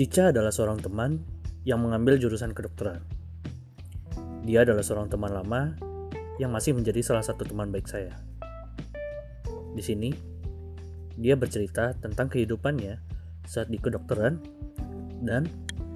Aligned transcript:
Cica 0.00 0.32
adalah 0.32 0.48
seorang 0.48 0.80
teman 0.80 1.20
yang 1.68 1.84
mengambil 1.84 2.16
jurusan 2.16 2.56
kedokteran. 2.56 3.04
Dia 4.48 4.64
adalah 4.64 4.80
seorang 4.80 5.12
teman 5.12 5.28
lama 5.28 5.76
yang 6.40 6.48
masih 6.48 6.72
menjadi 6.72 7.04
salah 7.04 7.20
satu 7.20 7.44
teman 7.44 7.68
baik 7.68 7.84
saya. 7.84 8.16
Di 9.76 9.84
sini, 9.84 10.08
dia 11.20 11.36
bercerita 11.36 11.92
tentang 12.00 12.32
kehidupannya 12.32 12.96
saat 13.44 13.68
di 13.68 13.76
kedokteran 13.76 14.40
dan 15.20 15.44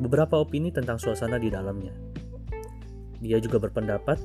beberapa 0.05 0.37
opini 0.37 0.69
tentang 0.69 1.01
suasana 1.01 1.41
di 1.41 1.49
dalamnya. 1.49 1.97
Dia 3.25 3.41
juga 3.41 3.57
berpendapat 3.57 4.21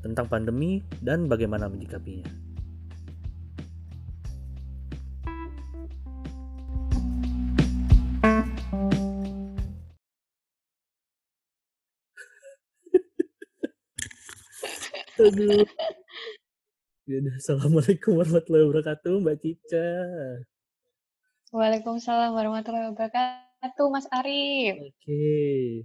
tentang 0.00 0.24
pandemi 0.24 0.80
dan 1.04 1.28
bagaimana 1.28 1.68
menyikapinya. 1.68 2.39
Aduh. 15.20 15.66
Yaudah, 17.04 17.34
Assalamualaikum 17.36 18.16
warahmatullahi 18.16 18.64
wabarakatuh, 18.70 19.12
Mbak 19.20 19.36
Cica. 19.42 19.86
Waalaikumsalam 21.52 22.30
warahmatullahi 22.32 22.88
wabarakatuh, 22.94 23.86
Mas 23.92 24.06
Arif. 24.08 24.80
Oke. 24.80 25.84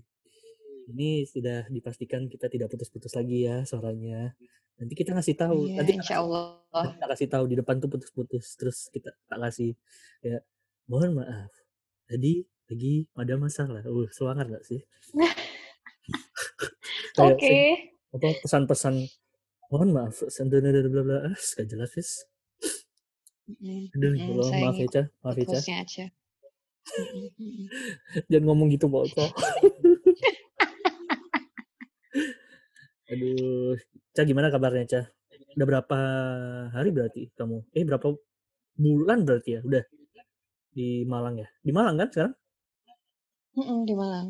Ini 0.86 1.26
sudah 1.26 1.66
dipastikan 1.68 2.30
kita 2.32 2.48
tidak 2.48 2.70
putus-putus 2.72 3.12
lagi 3.18 3.44
ya 3.44 3.66
suaranya. 3.66 4.38
Nanti 4.78 4.94
kita 4.94 5.18
ngasih 5.18 5.36
tahu. 5.36 5.68
Iya, 5.68 5.82
Nanti 5.82 5.92
insya 5.98 6.22
Allah. 6.24 6.62
kita 6.96 7.06
kasih 7.10 7.28
tahu 7.28 7.44
di 7.50 7.56
depan 7.58 7.82
tuh 7.82 7.90
putus-putus. 7.92 8.46
Terus 8.56 8.88
kita 8.94 9.10
tak 9.26 9.40
kasih 9.42 9.74
ya 10.22 10.40
mohon 10.86 11.18
maaf. 11.18 11.50
Tadi 12.06 12.46
lagi 12.70 13.10
ada 13.18 13.36
masalah. 13.36 13.82
Uh, 13.84 14.06
semangat 14.14 14.46
gak 14.48 14.64
sih? 14.64 14.80
Oke. 17.20 17.42
sing- 17.42 17.84
apa 18.16 18.32
pesan-pesan 18.48 18.96
mohon 19.72 19.90
maaf 19.96 20.16
bla 20.50 20.60
bla 20.62 20.90
bla 20.94 21.02
bla 21.08 21.18
ah 21.30 21.36
gak 21.56 21.66
jelas 21.72 21.94
Mm, 23.46 23.94
aduh 23.94 24.10
mm, 24.10 24.18
ya 24.18 24.26
Allah, 24.26 24.50
maaf 24.58 24.78
ya 24.82 24.88
Ca 24.90 25.04
maaf 25.22 25.36
ya 25.38 25.40
ngikut 25.46 25.46
Ca. 25.46 25.54
hostnya 25.62 25.78
aja. 25.86 26.06
Mm. 27.38 27.66
jangan 28.32 28.44
ngomong 28.50 28.68
gitu 28.74 28.86
Mbak 28.90 29.06
Ca 29.14 29.26
aduh 33.14 33.78
Ca 34.18 34.22
gimana 34.26 34.50
kabarnya 34.50 34.86
Ca? 34.90 35.02
Udah 35.56 35.66
berapa 35.70 35.98
hari 36.74 36.90
berarti 36.90 37.30
kamu? 37.38 37.70
Eh 37.78 37.86
berapa 37.86 38.18
bulan 38.76 39.24
berarti 39.30 39.50
ya? 39.56 39.62
Udah. 39.62 39.86
Di 40.76 41.06
Malang 41.08 41.38
ya? 41.40 41.48
Di 41.62 41.70
Malang 41.72 41.96
kan 42.02 42.10
sekarang? 42.12 42.34
Mm, 43.56 43.62
mm, 43.62 43.80
Di 43.86 43.94
Malang. 43.96 44.28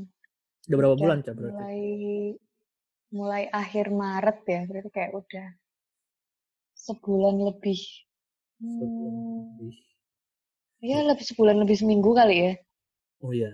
udah 0.68 0.78
berapa 0.82 0.96
Udah 1.00 1.00
bulan 1.00 1.18
Ca 1.24 1.32
berarti? 1.32 1.56
mulai 1.56 1.80
mulai 3.18 3.44
akhir 3.62 3.86
Maret 4.02 4.38
ya, 4.54 4.60
berarti 4.70 4.90
kayak 4.96 5.12
udah 5.22 5.48
sebulan 6.84 7.36
lebih. 7.48 7.82
Sebulan 8.78 9.16
Hmm, 9.20 9.60
lebih. 9.60 9.76
ya 10.90 11.00
lebih 11.10 11.26
sebulan 11.30 11.58
lebih 11.62 11.76
seminggu 11.82 12.12
kali 12.20 12.36
ya. 12.44 12.52
oh 13.24 13.32
iya 13.40 13.52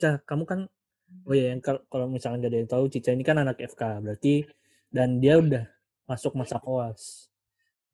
Ca 0.00 0.10
kamu 0.28 0.44
kan 0.50 0.60
oh 1.28 1.34
iya 1.38 1.46
yang 1.52 1.62
kal- 1.66 1.84
kalau 1.92 2.06
misalnya 2.14 2.38
nggak 2.40 2.52
ada 2.52 2.60
yang 2.62 2.70
tahu 2.74 2.84
Cica 2.92 3.10
ini 3.16 3.24
kan 3.28 3.38
anak 3.44 3.56
FK 3.72 3.82
berarti 4.04 4.34
dan 4.96 5.08
dia 5.22 5.34
udah 5.44 5.64
masuk 6.10 6.32
masa 6.40 6.56
koas 6.66 7.02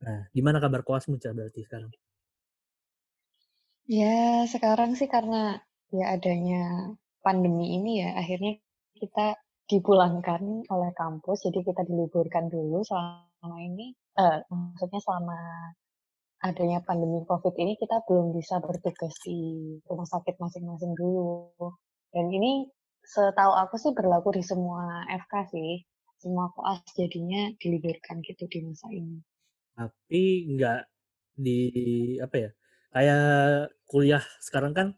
nah 0.05 0.21
gimana 0.37 0.59
kabar 0.65 0.83
koasmu 0.89 1.17
Ca 1.23 1.31
berarti 1.39 1.61
sekarang 1.69 1.93
Ya 4.01 4.15
sekarang 4.55 4.91
sih 4.99 5.09
karena 5.15 5.43
ya 5.99 6.05
adanya 6.15 6.61
pandemi 7.25 7.65
ini 7.77 7.91
ya, 8.03 8.09
akhirnya 8.21 8.53
kita 9.01 9.27
dipulangkan 9.71 10.43
oleh 10.75 10.91
kampus, 10.97 11.45
jadi 11.47 11.61
kita 11.69 11.83
diliburkan 11.89 12.49
dulu 12.49 12.81
selama 12.89 13.57
ini. 13.61 13.93
Eh, 14.19 14.39
maksudnya 14.51 15.01
selama 15.05 15.39
adanya 16.49 16.79
pandemi 16.87 17.21
COVID 17.27 17.55
ini 17.59 17.75
kita 17.83 17.97
belum 18.07 18.31
bisa 18.39 18.63
bertugas 18.63 19.15
di 19.27 19.39
rumah 19.89 20.07
sakit 20.07 20.35
masing-masing 20.39 20.93
dulu. 20.95 21.51
Dan 22.15 22.31
ini 22.31 22.67
setahu 23.05 23.53
aku 23.63 23.75
sih 23.83 23.93
berlaku 23.99 24.29
di 24.39 24.43
semua 24.47 25.05
FK 25.11 25.35
sih. 25.55 25.73
Semua 26.19 26.51
koas 26.55 26.83
jadinya 26.99 27.47
diliburkan 27.63 28.19
gitu 28.27 28.45
di 28.51 28.59
masa 28.67 28.89
ini. 28.91 29.19
tapi 29.79 30.23
nggak 30.59 30.81
di 31.39 31.61
apa 32.19 32.35
ya 32.35 32.51
kayak 32.91 33.23
kuliah 33.87 34.25
sekarang 34.43 34.75
kan 34.75 34.89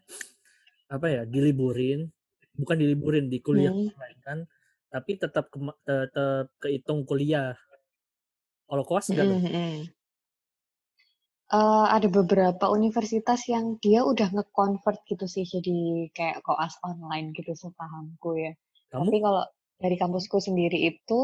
apa 0.89 1.07
ya 1.07 1.23
diliburin 1.29 2.09
bukan 2.57 2.77
diliburin 2.81 3.29
di 3.29 3.39
kuliah 3.45 3.77
Hmm. 3.77 3.93
kan 4.25 4.39
tapi 4.93 5.13
tetap 5.23 5.45
kema- 5.53 5.79
tetap 5.89 6.47
kehitung 6.63 7.01
kuliah 7.09 7.55
kalau 8.69 8.85
koas 8.89 9.07
enggak 9.11 9.27
Mm, 9.27 9.41
mm, 9.45 9.53
mm. 9.53 9.91
Eh, 11.51 11.87
ada 11.97 12.07
beberapa 12.19 12.65
universitas 12.79 13.41
yang 13.55 13.67
dia 13.85 14.01
udah 14.11 14.29
nge-convert 14.35 14.99
gitu 15.11 15.27
sih 15.35 15.43
jadi 15.55 15.79
kayak 16.17 16.39
koas 16.47 16.75
online 16.91 17.27
gitu 17.39 17.53
sepahamku 17.63 18.31
ya. 18.45 18.53
kamu 18.91 19.11
Tapi 19.11 19.17
kalau 19.25 19.43
dari 19.83 19.97
kampusku 20.03 20.37
sendiri 20.47 20.79
itu 20.91 21.19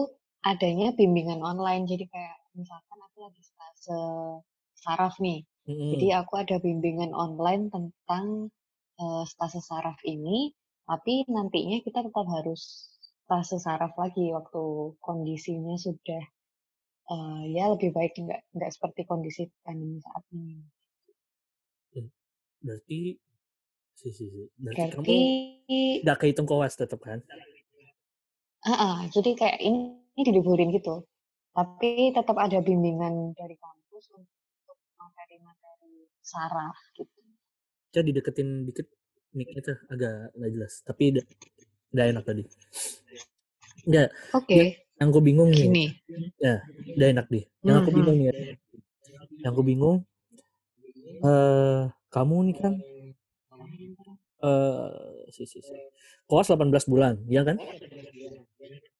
adanya 0.50 0.88
bimbingan 0.98 1.40
online. 1.50 1.86
Jadi 1.86 2.04
kayak 2.10 2.36
misalkan 2.58 2.98
aku 3.06 3.16
lagi 3.26 3.42
stase 3.50 3.98
saraf 4.82 5.14
nih. 5.22 5.46
Mm-mm. 5.68 5.94
Jadi 5.94 6.06
aku 6.20 6.32
ada 6.42 6.56
bimbingan 6.66 7.12
online 7.14 7.62
tentang 7.74 8.26
eh, 9.02 9.24
stase 9.30 9.60
saraf 9.62 9.98
ini. 10.14 10.50
Tapi 10.90 11.22
nantinya 11.30 11.78
kita 11.86 12.02
tetap 12.06 12.26
harus 12.34 12.62
stase 13.26 13.58
saraf 13.58 13.98
lagi 13.98 14.30
waktu 14.30 14.94
kondisinya 15.02 15.74
sudah 15.74 16.22
eh, 17.10 17.42
ya 17.50 17.74
lebih 17.74 17.90
baik 17.90 18.14
nggak 18.14 18.54
nggak 18.54 18.70
seperti 18.70 19.02
kondisi 19.02 19.50
pandemi 19.66 19.98
saat 19.98 20.22
ini. 20.30 20.62
berarti 22.56 23.18
sih 23.98 24.10
sih 24.14 24.26
sih 24.26 24.46
berarti 24.58 24.90
kamu 24.94 25.06
Berarti, 25.06 25.80
nggak 26.02 26.18
kehitung 26.18 26.48
koas 26.48 26.74
tetap 26.74 26.98
kan 27.04 27.20
ah, 28.66 28.74
ah, 28.74 28.96
jadi 29.14 29.30
kayak 29.38 29.58
ini, 29.62 30.02
ini 30.18 30.22
diliburin 30.26 30.74
gitu. 30.74 31.06
Tapi 31.54 32.10
tetap 32.10 32.36
ada 32.36 32.58
bimbingan 32.58 33.32
dari 33.32 33.54
kampus 33.54 34.10
untuk 34.12 34.76
materi-materi 34.98 36.10
saraf 36.20 36.74
gitu. 36.98 37.22
Ca 37.94 38.02
dideketin 38.02 38.66
dikit 38.66 38.90
mic-nya 39.38 39.62
tuh 39.62 39.78
agak 39.92 40.34
nggak 40.34 40.50
jelas 40.50 40.72
tapi 40.82 41.14
udah 41.96 42.06
enak 42.12 42.24
tadi. 42.28 42.42
Nggak, 43.88 44.08
Oke, 44.36 44.60
yang 45.00 45.08
aku 45.08 45.20
bingung 45.24 45.50
nih. 45.50 45.64
Gini. 45.66 45.84
ya 46.40 46.60
udah 46.96 47.08
enak 47.12 47.26
deh 47.32 47.44
yang 47.64 47.76
aku 47.80 47.90
bingung 47.92 48.16
nih. 48.20 48.26
Ya. 48.28 48.34
yang 49.42 49.50
aku 49.52 49.62
bingung 49.64 49.96
eh 51.24 51.80
kamu 52.12 52.36
nih 52.52 52.56
kan 52.60 52.74
eh 54.44 54.88
si 55.32 55.42
si 55.48 55.58
si. 55.64 55.72
Koas 56.28 56.48
18 56.50 56.84
bulan 56.90 57.14
ya 57.30 57.42
kan? 57.46 57.56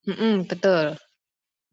Mm-mm, 0.06 0.46
betul. 0.46 0.94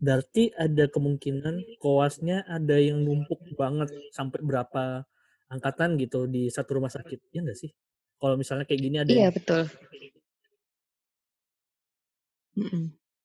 berarti 0.04 0.52
ada 0.60 0.92
kemungkinan 0.92 1.80
koasnya 1.80 2.44
ada 2.44 2.76
yang 2.76 3.00
numpuk 3.08 3.40
banget 3.56 3.88
sampai 4.12 4.44
berapa 4.44 5.08
angkatan 5.48 5.96
gitu 5.96 6.28
di 6.28 6.52
satu 6.52 6.76
rumah 6.82 6.92
sakit. 6.92 7.32
Ya 7.32 7.40
enggak 7.40 7.56
sih? 7.56 7.72
Kalau 8.20 8.36
misalnya 8.36 8.68
kayak 8.68 8.82
gini 8.84 8.98
ada 9.00 9.08
Iya, 9.08 9.30
yang 9.32 9.36
betul. 9.38 9.64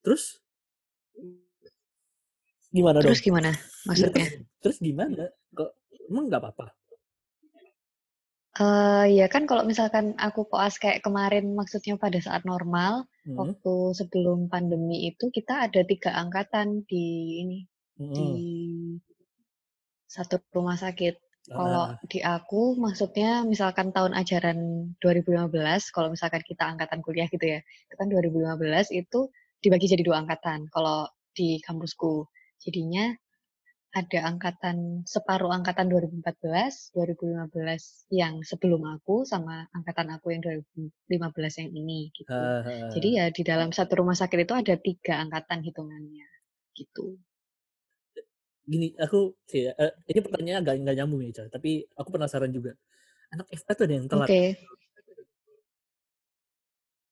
Terus 0.04 0.40
gimana 2.68 3.00
dong 3.00 3.12
Terus 3.12 3.22
gimana 3.24 3.50
maksudnya? 3.88 4.26
terus 4.60 4.76
gimana 4.80 5.24
kok 5.56 5.72
emang 6.08 6.28
nggak 6.28 6.42
apa-apa 6.44 6.66
Eh 8.58 9.22
ya 9.22 9.30
kan 9.30 9.46
kalau 9.46 9.62
misalkan 9.62 10.18
aku 10.18 10.50
koas 10.50 10.82
kayak 10.82 11.06
kemarin 11.06 11.54
maksudnya 11.54 11.94
pada 11.94 12.18
saat 12.18 12.42
normal, 12.42 13.06
Hmm, 13.28 13.36
waktu 13.36 13.92
sebelum 13.92 14.48
pandemi 14.48 15.04
itu 15.12 15.28
kita 15.28 15.68
ada 15.68 15.84
tiga 15.84 16.16
angkatan 16.16 16.80
di 16.88 17.06
ini 17.44 17.58
di 17.92 18.28
hmm. 18.32 19.04
satu 20.08 20.40
rumah 20.56 20.80
sakit. 20.80 21.27
Kalau 21.48 21.84
Ah, 21.92 21.98
di 22.10 22.18
aku 22.20 22.76
maksudnya 22.78 23.42
misalkan 23.46 23.88
tahun 23.96 24.12
ajaran 24.16 24.58
2015, 25.00 25.88
kalau 25.94 26.08
misalkan 26.12 26.42
kita 26.44 26.64
angkatan 26.68 27.00
kuliah 27.04 27.28
gitu 27.30 27.44
ya, 27.44 27.60
itu 27.64 27.94
kan 27.98 28.06
2015 28.12 28.92
itu 28.92 29.32
dibagi 29.64 29.86
jadi 29.90 30.02
dua 30.04 30.22
angkatan. 30.22 30.68
Kalau 30.70 31.08
di 31.32 31.58
kampusku, 31.64 32.26
jadinya 32.62 33.14
ada 33.96 34.20
angkatan 34.28 35.02
separuh 35.08 35.48
angkatan 35.48 35.88
2014, 35.88 36.92
2015 36.92 38.04
yang 38.12 38.44
sebelum 38.44 38.84
aku 38.84 39.24
sama 39.24 39.64
angkatan 39.72 40.12
aku 40.12 40.36
yang 40.36 40.42
2015 40.44 41.54
yang 41.64 41.70
ini 41.72 42.12
gitu. 42.12 42.28
ah, 42.36 42.60
Jadi 42.92 43.08
ya 43.16 43.26
di 43.32 43.42
dalam 43.42 43.72
satu 43.72 44.04
rumah 44.04 44.14
sakit 44.14 44.38
itu 44.44 44.54
ada 44.54 44.74
tiga 44.76 45.24
angkatan 45.24 45.64
hitungannya 45.64 46.28
gitu. 46.76 47.16
Gini 48.68 48.92
aku 49.00 49.32
sih 49.48 49.64
ya, 49.64 49.72
eh, 49.80 49.92
ini 50.12 50.20
pertanyaan 50.20 50.60
agak 50.60 50.74
nggak 50.84 50.96
nyambung 51.00 51.24
ya 51.24 51.32
Ca, 51.40 51.44
tapi 51.48 51.88
aku 51.96 52.08
penasaran 52.12 52.52
juga 52.52 52.76
anak 53.32 53.48
FK 53.48 53.68
tuh 53.72 53.84
ada 53.88 53.94
yang 53.96 54.06
telat 54.06 54.28
Oke. 54.28 54.44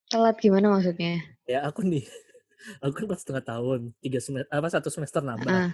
Telat 0.06 0.36
gimana 0.38 0.70
maksudnya? 0.70 1.18
Ya 1.50 1.66
aku 1.66 1.82
nih, 1.82 2.04
aku 2.84 2.92
kan 2.94 3.06
pas 3.10 3.18
setengah 3.18 3.42
tahun, 3.42 3.90
tiga 3.98 4.22
semester, 4.22 4.46
apa 4.54 4.68
satu 4.70 4.88
semester 4.92 5.18
nambah. 5.18 5.50
Heeh. 5.50 5.70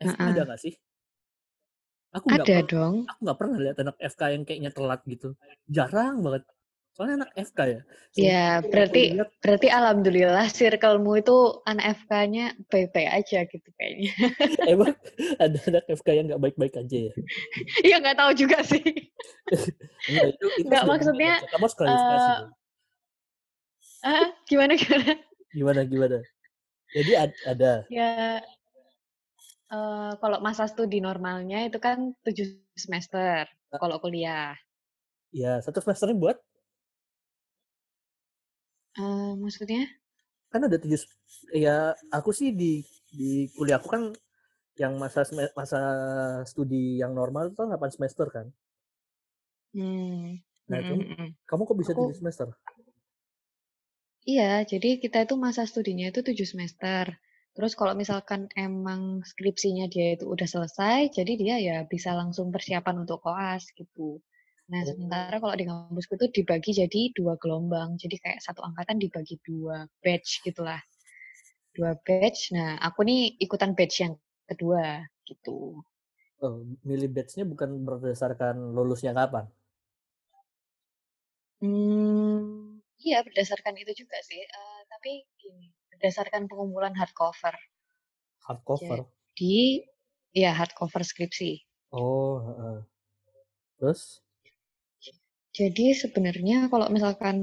FK 0.00 0.16
Heeh. 0.16 0.30
ada 0.32 0.42
gak 0.48 0.60
sih? 0.62 0.74
Aku 2.12 2.28
Ada 2.28 2.44
per- 2.44 2.68
dong. 2.68 3.08
aku 3.08 3.20
nggak 3.24 3.38
pernah 3.40 3.56
lihat 3.60 3.76
anak 3.80 3.96
FK 4.00 4.22
yang 4.36 4.42
kayaknya 4.48 4.70
telat 4.72 5.00
gitu. 5.08 5.32
Jarang 5.68 6.20
banget. 6.24 6.44
Soalnya 6.92 7.24
anak 7.24 7.30
FK 7.40 7.58
ya. 7.64 7.80
Ya, 8.12 8.44
itu 8.60 8.60
aku 8.60 8.68
berarti 8.68 9.02
lihat, 9.16 9.28
berarti 9.40 9.68
alhamdulillah 9.72 10.46
circlemu 10.52 11.12
itu 11.24 11.36
anak 11.64 11.84
FK-nya 12.04 12.44
baik-baik 12.68 13.08
aja 13.08 13.38
gitu 13.48 13.68
kayaknya. 13.80 14.12
emang 14.72 14.92
ada 15.40 15.58
anak 15.72 15.84
FK 15.88 16.08
yang 16.12 16.24
nggak 16.28 16.42
baik-baik 16.44 16.74
aja 16.76 16.98
ya. 17.08 17.12
Iya 17.80 17.96
nggak 18.04 18.18
tahu 18.20 18.30
juga 18.36 18.60
sih. 18.60 18.84
Enggak, 20.12 20.28
itu, 20.36 20.46
itu 20.60 20.68
Nggak, 20.68 20.84
maksudnya. 20.84 21.34
Kamu 21.48 21.64
harus 21.64 21.76
klarifikasi 21.80 22.28
dong. 22.36 22.50
Ah, 24.02 24.26
gimana 24.44 24.72
gimana? 24.76 25.12
Gimana 25.56 25.80
gimana? 25.88 26.18
Jadi 26.92 27.12
ad- 27.16 27.40
ada. 27.48 27.72
Ya 27.88 28.44
eh, 29.72 30.12
kalau 30.20 30.38
masa 30.44 30.68
studi 30.68 31.00
normalnya 31.00 31.64
itu 31.64 31.80
kan 31.80 32.12
tujuh 32.20 32.60
semester 32.76 33.48
Ah. 33.72 33.80
kalau 33.80 33.96
kuliah. 33.96 34.52
Ya 35.32 35.56
satu 35.64 35.80
semesternya 35.80 36.20
buat 36.20 36.36
Eh, 38.98 39.34
maksudnya? 39.42 39.82
kan 40.52 40.60
ada 40.68 40.76
tujuh 40.82 41.00
ya 41.64 41.76
aku 42.18 42.30
sih 42.38 42.48
di 42.60 42.72
di 43.18 43.30
kuliah 43.56 43.76
aku 43.80 43.88
kan 43.94 44.02
yang 44.82 44.94
masa 45.02 45.20
masa 45.60 45.80
studi 46.50 46.82
yang 47.02 47.12
normal 47.20 47.44
itu 47.50 47.56
kan 47.60 47.68
8 47.70 47.90
semester 47.96 48.26
kan 48.36 48.46
Hmm. 49.74 50.36
Nah, 50.70 50.80
mm, 50.80 50.84
kamu, 50.88 51.02
mm, 51.02 51.14
mm. 51.20 51.28
kamu 51.48 51.62
kok 51.68 51.78
bisa 51.82 51.92
Aku- 51.92 51.98
tujuh 51.98 52.16
semester 52.18 52.48
Iya, 54.32 54.50
jadi 54.72 54.88
kita 55.02 55.18
itu 55.26 55.34
masa 55.46 55.62
studinya 55.72 56.06
itu 56.10 56.20
tujuh 56.28 56.46
semester. 56.52 57.04
Terus 57.54 57.72
kalau 57.78 57.94
misalkan 58.02 58.40
emang 58.66 59.02
skripsinya 59.30 59.84
dia 59.94 60.06
itu 60.18 60.24
udah 60.34 60.48
selesai, 60.54 60.98
jadi 61.16 61.32
dia 61.42 61.56
ya 61.68 61.76
bisa 61.92 62.10
langsung 62.20 62.46
persiapan 62.54 62.96
untuk 63.06 63.18
koas 63.26 63.62
gitu. 63.78 64.08
Nah, 64.72 64.82
Oh. 64.82 64.90
sementara 64.90 65.36
kalau 65.42 65.54
di 65.60 65.64
kampusku 65.70 66.12
itu 66.18 66.26
dibagi 66.42 66.70
jadi 66.80 67.00
dua 67.18 67.34
gelombang. 67.42 67.90
Jadi 68.02 68.16
kayak 68.24 68.40
satu 68.46 68.60
angkatan 68.68 68.96
dibagi 69.04 69.36
dua 69.48 69.76
batch 70.04 70.30
gitulah. 70.46 70.80
Dua 71.76 71.92
batch. 72.06 72.40
Nah, 72.56 72.70
aku 72.86 73.00
nih 73.08 73.20
ikutan 73.44 73.72
batch 73.78 73.96
yang 74.04 74.14
kedua 74.50 74.84
gitu. 75.28 75.58
oh, 76.44 76.54
milih 76.88 77.08
batch-nya 77.14 77.44
bukan 77.52 77.70
berdasarkan 77.88 78.54
lulusnya 78.76 79.12
kapan 79.18 79.44
Hmm, 81.62 82.82
iya 83.06 83.18
berdasarkan 83.26 83.74
itu 83.82 83.92
juga 84.04 84.18
sih. 84.28 84.42
Eh, 84.58 84.80
tapi 84.92 85.10
gini, 85.40 85.66
berdasarkan 85.92 86.42
pengumpulan 86.50 86.94
hardcover. 87.00 87.54
hardcover 88.46 89.06
Di 89.36 89.56
ya 90.40 90.50
hardcover 90.58 91.02
skripsi. 91.04 91.50
oh 91.90 92.40
heeh. 92.46 92.78
terus 93.78 94.21
Jadi 95.52 95.92
sebenarnya 96.02 96.58
kalau 96.72 96.86
misalkan 96.88 97.36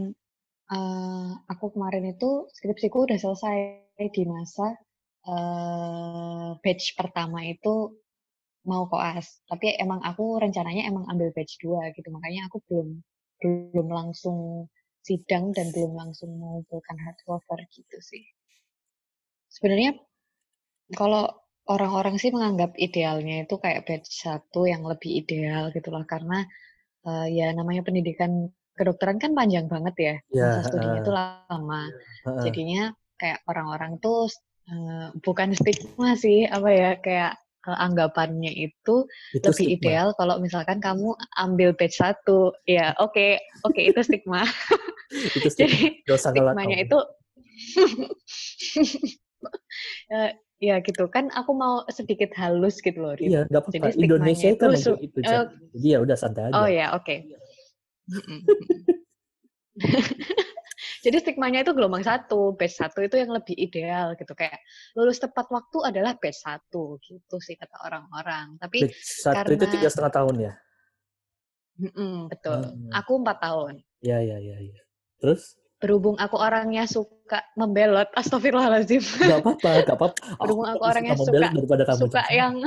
eh, 0.75 1.31
aku 1.51 1.65
kemarin 1.75 2.05
itu 2.13 2.29
skripsiku 2.57 2.97
udah 3.07 3.19
selesai 3.21 3.57
di 4.15 4.23
masa 4.25 4.67
eh, 5.29 6.49
batch 6.63 6.85
pertama 6.99 7.39
itu 7.45 7.73
mau 8.69 8.83
koas. 8.91 9.27
Tapi 9.49 9.77
emang 9.83 10.01
aku 10.09 10.23
rencananya 10.43 10.83
emang 10.91 11.05
ambil 11.11 11.29
batch 11.35 11.53
2 11.63 11.81
gitu. 11.97 12.09
Makanya 12.15 12.41
aku 12.49 12.57
belum 12.69 12.89
belum 13.41 13.87
langsung 13.99 14.67
sidang 15.07 15.55
dan 15.55 15.71
belum 15.75 15.93
langsung 15.95 16.29
mengumpulkan 16.41 16.97
hardcover 17.05 17.59
gitu 17.71 17.97
sih. 18.03 18.23
Sebenarnya 19.49 19.91
kalau 20.99 21.25
orang-orang 21.69 22.15
sih 22.21 22.33
menganggap 22.33 22.73
idealnya 22.81 23.45
itu 23.45 23.55
kayak 23.63 23.85
batch 23.87 24.09
satu 24.25 24.65
yang 24.65 24.81
lebih 24.91 25.21
ideal 25.21 25.69
gitu 25.75 25.89
lah 25.93 26.03
karena 26.09 26.45
eh, 27.07 27.27
ya 27.31 27.47
namanya 27.55 27.85
pendidikan 27.85 28.51
kedokteran 28.75 29.19
kan 29.19 29.35
panjang 29.35 29.67
banget 29.67 29.95
ya 29.99 30.15
Ya, 30.31 30.55
masa 30.55 30.71
studinya 30.71 30.99
itu 31.03 31.11
lama. 31.11 31.83
Heeh. 32.25 32.43
jadinya 32.47 32.83
kayak 33.19 33.43
orang-orang 33.51 33.99
tuh 33.99 34.31
eh, 34.71 35.11
bukan 35.19 35.51
stigma 35.51 36.15
sih 36.15 36.47
apa 36.47 36.69
ya 36.71 36.91
kayak 37.03 37.35
eh, 37.67 37.77
anggapannya 37.83 38.55
itu 38.55 39.03
itu 39.35 39.43
lebih 39.43 39.67
stigma. 39.67 39.75
ideal 39.75 40.07
kalau 40.15 40.39
misalkan 40.39 40.79
kamu 40.79 41.11
ambil 41.35 41.75
batch 41.75 41.99
satu. 41.99 42.55
Ya 42.63 42.95
oke 42.95 43.43
oke 43.67 43.81
itu 43.83 43.99
stigma. 43.99 44.43
Itu 45.09 45.49
stigma. 45.51 45.67
Jadi 45.67 45.79
dosa 46.07 46.29
stigmanya 46.31 46.77
itu 46.85 46.99
ya 50.59 50.75
gitu. 50.79 51.07
Kan 51.07 51.31
aku 51.31 51.51
mau 51.51 51.87
sedikit 51.87 52.29
halus 52.35 52.79
gitu 52.79 52.99
loh 52.99 53.15
iya 53.15 53.47
nggak 53.47 53.63
apa-apa. 53.63 53.87
Jadi 53.89 54.03
Indonesia 54.03 54.47
itu 54.49 54.59
itu 54.59 54.75
su- 54.77 54.91
kayak 54.91 55.03
gitu 55.07 55.19
Cak. 55.23 55.31
eh, 55.33 55.45
jadi 55.73 55.87
ya 55.87 55.97
udah 55.99 56.15
santai 56.15 56.43
aja. 56.45 56.53
oh 56.53 56.67
ya 56.67 56.87
oke. 56.93 57.15
Mm-mm. 58.09 58.39
jadi 61.05 61.17
stigmanya 61.17 61.63
itu 61.63 61.71
gelombang 61.71 62.03
satu 62.03 62.51
batch 62.53 62.75
satu 62.75 62.99
itu 62.99 63.15
yang 63.15 63.31
lebih 63.31 63.55
ideal 63.55 64.13
gitu. 64.13 64.33
Kayak 64.33 64.59
lulus 64.93 65.17
tepat 65.17 65.47
waktu 65.47 65.77
adalah 65.85 66.15
batch 66.15 66.39
satu 66.39 66.99
gitu 66.99 67.39
sih 67.39 67.55
kata 67.55 67.79
orang-orang. 67.81 68.59
Tapi 68.59 68.83
batch 68.83 68.99
satu 68.99 69.49
itu 69.49 69.63
karena- 69.63 69.73
tiga 69.73 69.87
setengah 69.87 70.13
tahun 70.13 70.35
ya? 70.41 70.53
Mm-mm, 71.79 72.27
betul. 72.27 72.59
Hmm. 72.59 72.91
aku 72.91 73.11
empat 73.23 73.37
tahun. 73.39 73.73
Ya 74.03 74.19
ya 74.19 74.35
ya 74.35 74.57
ya. 74.59 74.81
Terus 75.17 75.55
berhubung 75.79 76.15
aku 76.15 76.35
orangnya 76.35 76.83
suka 76.85 77.41
membelot 77.55 78.07
astagfirullahaladzim. 78.13 78.99
Nggak 78.99 79.39
apa-apa 79.41 79.69
nggak 79.81 79.95
apa-apa. 79.95 80.07
Berhubung 80.43 80.65
aku 80.65 80.77
lebih 80.77 80.89
orangnya 80.91 81.13
membelot 81.15 81.41
suka- 81.41 81.55
daripada 81.55 81.83
kamu 81.85 81.99
suka 82.01 82.19
Cak. 82.19 82.27
yang 82.29 82.53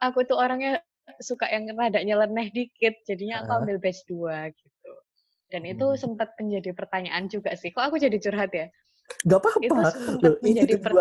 aku 0.00 0.18
tuh 0.24 0.36
orangnya 0.36 0.72
suka 1.20 1.44
yang 1.48 1.64
rada 1.72 2.00
nyeleneh 2.00 2.48
dikit 2.48 2.94
jadinya 3.02 3.42
aku 3.42 3.50
ambil 3.54 3.76
batch 3.76 4.00
2 4.06 4.52
gitu. 4.52 4.90
Dan 5.50 5.62
itu 5.66 5.84
Hmm. 5.84 5.98
sempat 5.98 6.28
menjadi 6.36 6.70
pertanyaan 6.70 7.26
juga 7.26 7.52
sih 7.52 7.68
kok 7.68 7.82
aku 7.82 7.96
jadi 7.96 8.16
curhat 8.16 8.50
ya? 8.50 8.66
Nggak 9.24 9.38
apa-apa. 9.38 9.58
Itu 9.58 9.74
sempat 9.74 9.94
Loh, 10.22 10.32
itu 10.32 10.42
menjadi 10.46 10.74
per- 10.78 10.94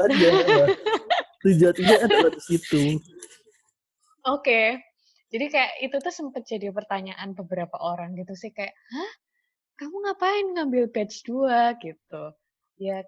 tujuannya 1.39 1.95
adalah 2.01 2.29
di 2.29 2.41
situ. 2.41 2.81
Oke. 4.25 4.61
Jadi 5.29 5.45
kayak 5.47 5.71
itu 5.79 5.95
tuh 5.95 6.09
sempat 6.09 6.41
jadi 6.41 6.69
pertanyaan 6.69 7.31
beberapa 7.31 7.77
orang 7.77 8.17
gitu 8.17 8.33
sih 8.33 8.49
kayak 8.49 8.73
hah 8.73 9.11
kamu 9.79 9.95
ngapain 10.03 10.45
ngambil 10.59 10.83
batch 10.91 11.23
2 11.23 11.79
gitu. 11.79 12.23
Ya 12.75 12.99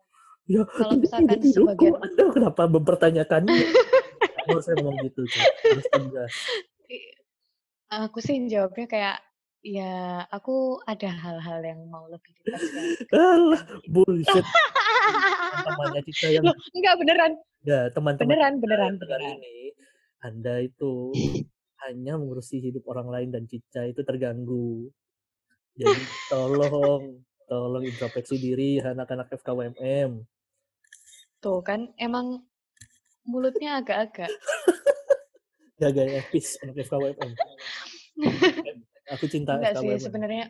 ya 0.47 0.63
Kalau 0.67 0.95
ini 0.95 1.03
misalkan 1.05 1.37
hidupku, 1.37 1.67
sebagian- 1.75 1.99
anda 1.99 2.23
kenapa 2.31 2.61
mempertanyakannya? 2.67 3.59
Kamu 4.41 4.49
harus 4.57 4.67
ngomong 4.73 4.95
gitu 5.05 5.21
harus 5.27 5.85
aku 7.91 8.17
sih 8.23 8.39
jawabnya 8.47 8.87
kayak 8.87 9.17
ya 9.61 10.25
aku 10.31 10.79
ada 10.87 11.11
hal-hal 11.11 11.59
yang 11.61 11.83
mau 11.91 12.07
lebih 12.07 12.31
ditegaskan 12.39 13.13
alah 13.35 13.61
bullshit. 13.85 14.45
Temannya 15.67 16.01
kita 16.07 16.27
yang 16.31 16.43
Loh, 16.47 16.55
enggak 16.73 16.95
beneran. 16.97 17.31
Ya 17.61 17.79
teman-teman 17.93 18.31
beneran 18.33 18.53
beneran 18.57 18.93
dengar 18.97 19.19
beneran. 19.21 19.37
ini 19.43 19.57
anda 20.23 20.55
itu 20.63 21.11
hanya 21.85 22.17
mengurusi 22.17 22.57
hidup 22.61 22.87
orang 22.89 23.11
lain 23.11 23.29
dan 23.35 23.43
Cica 23.45 23.85
itu 23.85 24.01
terganggu 24.01 24.89
jadi 25.75 26.03
tolong 26.27 27.21
tolong 27.47 27.83
introspeksi 27.83 28.35
diri 28.39 28.79
anak-anak 28.79 29.31
FKWMM 29.39 30.23
tuh 31.41 31.59
kan 31.65 31.89
emang 31.97 32.45
mulutnya 33.25 33.81
agak-agak. 33.81 34.29
Jaga 35.81 36.03
etis 36.05 36.61
anak 36.61 36.85
FKWMM 36.85 37.33
aku 39.11 39.25
cinta 39.27 39.57
enggak 39.57 39.75
sih 39.81 39.89
FKWMM 39.89 40.05
sebenarnya 40.05 40.45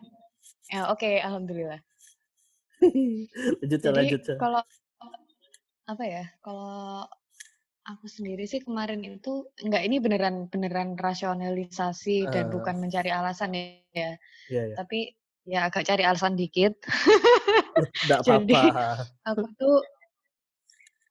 ya 0.70 0.92
oke 0.92 1.10
alhamdulillah. 1.24 1.80
Lanjut 3.62 3.80
jadi 3.82 3.94
lanjut 3.94 4.22
kalau 4.42 4.62
apa 5.86 6.04
ya 6.06 6.24
kalau 6.42 7.06
aku 7.92 8.08
sendiri 8.08 8.44
sih 8.44 8.60
kemarin 8.60 9.02
itu 9.02 9.48
enggak 9.60 9.84
ini 9.84 9.98
beneran 10.00 10.48
beneran 10.48 10.96
rasionalisasi 10.96 12.30
dan 12.30 12.48
Ah. 12.48 12.52
bukan 12.52 12.76
mencari 12.78 13.10
alasan 13.10 13.52
ya 13.54 13.66
Iya, 13.92 14.12
iya. 14.48 14.76
tapi 14.76 15.14
ya 15.44 15.60
agak 15.68 15.84
cari 15.84 16.04
alasan 16.04 16.36
dikit 16.36 16.78
Nggak 18.08 18.20
Jadi- 18.28 18.54
apa-apa. 18.54 18.88
aku 19.26 19.44
tuh 19.56 19.78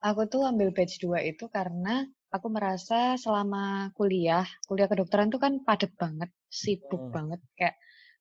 aku 0.01 0.23
tuh 0.27 0.43
ambil 0.45 0.73
batch 0.73 0.99
2 0.99 1.21
itu 1.23 1.45
karena 1.49 2.03
aku 2.31 2.47
merasa 2.47 3.19
selama 3.19 3.91
kuliah, 3.93 4.47
kuliah 4.65 4.87
kedokteran 4.87 5.29
tuh 5.29 5.43
kan 5.43 5.67
padat 5.67 5.91
banget, 5.99 6.31
sibuk 6.47 7.11
Hmm. 7.11 7.13
banget. 7.13 7.41
Kayak 7.59 7.75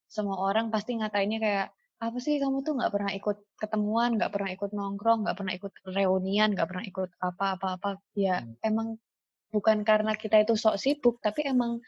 semua 0.10 0.42
orang 0.42 0.74
pasti 0.74 0.98
ngatainnya 0.98 1.38
kayak 1.38 1.68
apa 2.00 2.18
sih 2.24 2.36
kamu 2.40 2.64
tuh 2.68 2.74
nggak 2.80 2.92
pernah 2.96 3.12
ikut 3.12 3.38
ketemuan, 3.62 4.10
nggak 4.18 4.32
pernah 4.34 4.50
ikut 4.56 4.72
nongkrong, 4.72 5.20
nggak 5.28 5.38
pernah 5.40 5.54
ikut 5.60 5.74
reunian, 5.98 6.50
nggak 6.56 6.68
pernah 6.72 6.86
ikut 6.88 7.10
apa-apa-apa. 7.20 7.90
Ya 8.16 8.40
Hmm. 8.44 8.56
emang 8.64 8.88
bukan 9.54 9.84
karena 9.84 10.14
kita 10.16 10.36
itu 10.46 10.54
sok 10.56 10.78
sibuk, 10.80 11.16
tapi 11.26 11.44
emang 11.48 11.80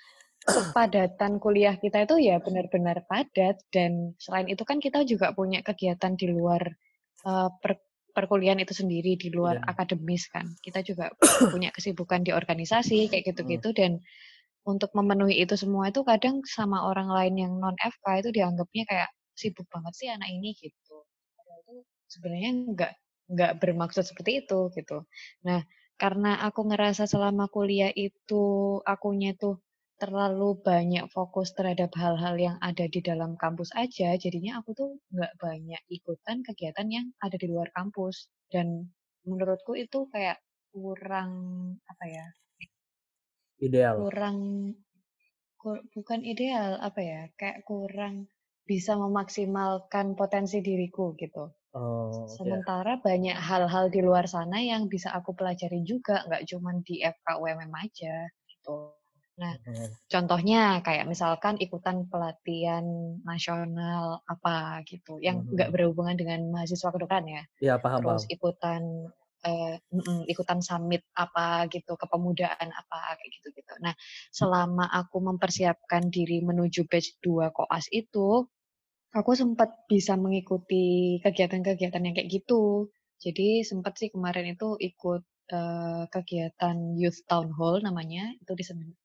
kepadatan 0.41 1.37
kuliah 1.37 1.75
kita 1.77 2.03
itu 2.09 2.15
ya 2.27 2.41
benar-benar 2.41 3.05
padat 3.05 3.61
dan 3.69 4.17
selain 4.17 4.49
itu 4.49 4.63
kan 4.65 4.81
kita 4.81 5.05
juga 5.05 5.31
punya 5.37 5.61
kegiatan 5.61 6.17
di 6.17 6.27
luar 6.33 6.63
uh, 7.29 7.49
per, 7.61 7.77
perkuliahan 8.11 8.59
itu 8.59 8.73
sendiri 8.75 9.15
di 9.21 9.29
luar 9.31 9.61
Iya. 9.61 9.69
akademis 9.71 10.27
kan. 10.33 10.45
Kita 10.65 10.81
juga 10.83 11.13
punya 11.53 11.69
kesibukan 11.71 12.25
di 12.25 12.31
organisasi 12.33 13.07
kayak 13.13 13.23
Hmm. 13.23 13.29
gitu-gitu 13.37 13.69
dan 13.77 13.91
untuk 14.67 14.91
memenuhi 14.97 15.41
itu 15.41 15.55
semua 15.57 15.89
itu 15.89 16.01
kadang 16.05 16.41
sama 16.45 16.85
orang 16.89 17.09
lain 17.09 17.35
yang 17.37 17.53
non 17.61 17.77
FK 17.79 18.21
itu 18.25 18.29
dianggapnya 18.35 18.83
kayak 18.89 19.09
sibuk 19.39 19.67
banget 19.73 19.93
sih 19.99 20.07
anak 20.11 20.29
ini 20.31 20.53
gitu. 20.57 21.05
Padahal 21.37 21.59
itu 21.65 21.75
sebenarnya 22.11 22.49
enggak 22.53 22.91
enggak 23.31 23.51
bermaksud 23.63 24.03
seperti 24.03 24.43
itu 24.45 24.59
gitu. 24.75 25.07
Nah, 25.47 25.63
karena 26.01 26.41
aku 26.47 26.61
ngerasa 26.69 27.05
selama 27.07 27.45
kuliah 27.47 27.91
itu 27.93 28.43
akunya 28.83 29.31
tuh 29.37 29.61
terlalu 30.01 30.57
banyak 30.65 31.05
fokus 31.13 31.53
terhadap 31.53 31.93
hal-hal 31.93 32.33
yang 32.33 32.57
ada 32.57 32.89
di 32.89 32.99
dalam 33.05 33.37
kampus 33.37 33.69
aja, 33.77 34.17
jadinya 34.17 34.57
aku 34.59 34.73
tuh 34.73 34.89
nggak 35.13 35.33
banyak 35.37 35.81
ikutan 35.93 36.41
kegiatan 36.41 36.87
yang 36.89 37.05
ada 37.21 37.37
di 37.37 37.45
luar 37.45 37.69
kampus. 37.77 38.25
Dan 38.49 38.89
menurutku 39.29 39.77
itu 39.77 40.09
kayak 40.09 40.41
kurang 40.73 41.31
apa 41.85 42.05
ya? 42.09 42.25
Ideal. 43.61 43.95
Kurang 44.01 44.37
kur- 45.61 45.85
bukan 45.93 46.25
ideal 46.25 46.81
apa 46.81 47.01
ya? 47.11 47.21
Kayak 47.39 47.61
kurang 47.69 48.15
bisa 48.71 48.93
memaksimalkan 49.05 50.07
potensi 50.21 50.57
diriku 50.67 51.05
gitu. 51.23 51.43
Oh. 51.73 52.27
Sementara 52.37 52.93
banyak 53.07 53.37
hal-hal 53.49 53.85
di 53.95 53.99
luar 54.07 54.25
sana 54.35 54.57
yang 54.71 54.83
bisa 54.93 55.09
aku 55.19 55.31
pelajari 55.39 55.79
juga, 55.91 56.15
nggak 56.27 56.43
cuma 56.51 56.71
di 56.87 56.95
FKUMM 57.15 57.71
aja 57.85 58.15
gitu. 58.51 58.75
Nah, 59.41 59.53
contohnya 60.13 60.61
kayak 60.87 61.05
misalkan 61.13 61.55
ikutan 61.65 61.97
pelatihan 62.11 62.85
nasional 63.31 64.05
apa 64.33 64.83
gitu, 64.91 65.13
yang 65.27 65.37
nggak 65.55 65.69
Mhm. 65.69 65.75
berhubungan 65.75 66.15
dengan 66.21 66.39
mahasiswa 66.53 66.89
kedokteran 66.93 67.27
ya. 67.37 67.43
Iya, 67.63 67.75
paham, 67.83 68.01
Terus 68.01 68.21
paham. 68.23 68.23
ikutan 68.35 68.81
eh, 69.41 69.75
mm-mm, 69.89 70.29
ikutan 70.29 70.59
summit 70.61 71.01
apa 71.17 71.65
gitu, 71.73 71.97
kepemudaan 71.97 72.69
apa 72.81 72.99
kayak 73.17 73.31
gitu-gitu. 73.41 73.73
Nah, 73.81 73.93
selama 74.29 74.85
aku 74.93 75.17
mempersiapkan 75.23 76.13
diri 76.13 76.45
menuju 76.45 76.85
batch 76.91 77.17
2 77.25 77.49
koas 77.55 77.89
itu, 77.89 78.45
aku 79.11 79.31
sempat 79.35 79.69
bisa 79.85 80.15
mengikuti 80.15 81.19
kegiatan-kegiatan 81.19 82.01
yang 82.01 82.15
kayak 82.15 82.31
gitu. 82.31 82.87
Jadi 83.21 83.61
sempat 83.61 83.99
sih 83.99 84.09
kemarin 84.09 84.55
itu 84.55 84.75
ikut 84.79 85.21
eh, 85.51 86.03
kegiatan 86.07 86.95
Youth 86.95 87.27
Town 87.27 87.51
Hall 87.59 87.83
namanya, 87.83 88.31
itu 88.39 88.55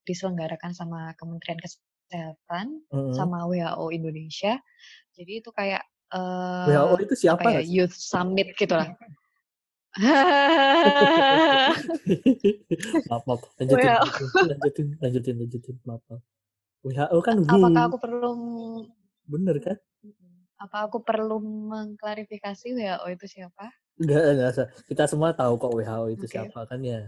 diselenggarakan 0.07 0.71
sama 0.71 1.11
Kementerian 1.19 1.59
Kesehatan 1.59 2.87
Mhm. 2.87 3.19
sama 3.19 3.51
WHO 3.51 3.91
Indonesia. 3.91 4.55
Jadi 5.19 5.43
itu 5.43 5.51
kayak 5.51 5.83
WHO 6.71 6.95
eh 6.95 7.03
itu 7.03 7.15
siapa 7.19 7.43
apa 7.43 7.59
ya? 7.59 7.67
Youth 7.67 7.99
Summit 7.99 8.55
gitulah. 8.55 8.95
maaf, 13.11 13.23
maaf. 13.27 13.43
Lanjutin, 13.59 13.91
Well, 13.91 14.07
lanjutin, 14.07 14.47
lanjutin, 14.47 14.87
lanjutin, 15.03 15.35
lanjutin. 15.43 15.77
Maaf, 15.83 16.03
maaf. 16.07 16.23
WHO 16.87 17.19
kan 17.27 17.37
apakah 17.43 17.83
WHO. 17.83 17.89
aku 17.91 17.97
perlu 17.99 18.31
Bener 19.27 19.59
kan? 19.59 19.77
Apa 20.57 20.89
aku 20.89 21.05
perlu 21.05 21.37
mengklarifikasi 21.43 22.73
WHO 22.73 23.07
itu 23.13 23.27
siapa? 23.29 23.69
Enggak, 24.01 24.25
enggak 24.33 24.49
usah. 24.57 24.67
Kita 24.89 25.05
semua 25.09 25.31
tahu 25.37 25.57
kok 25.61 25.73
WHO 25.73 26.05
itu 26.13 26.25
Oke. 26.25 26.33
siapa 26.33 26.61
kan 26.65 26.81
ya. 26.81 27.01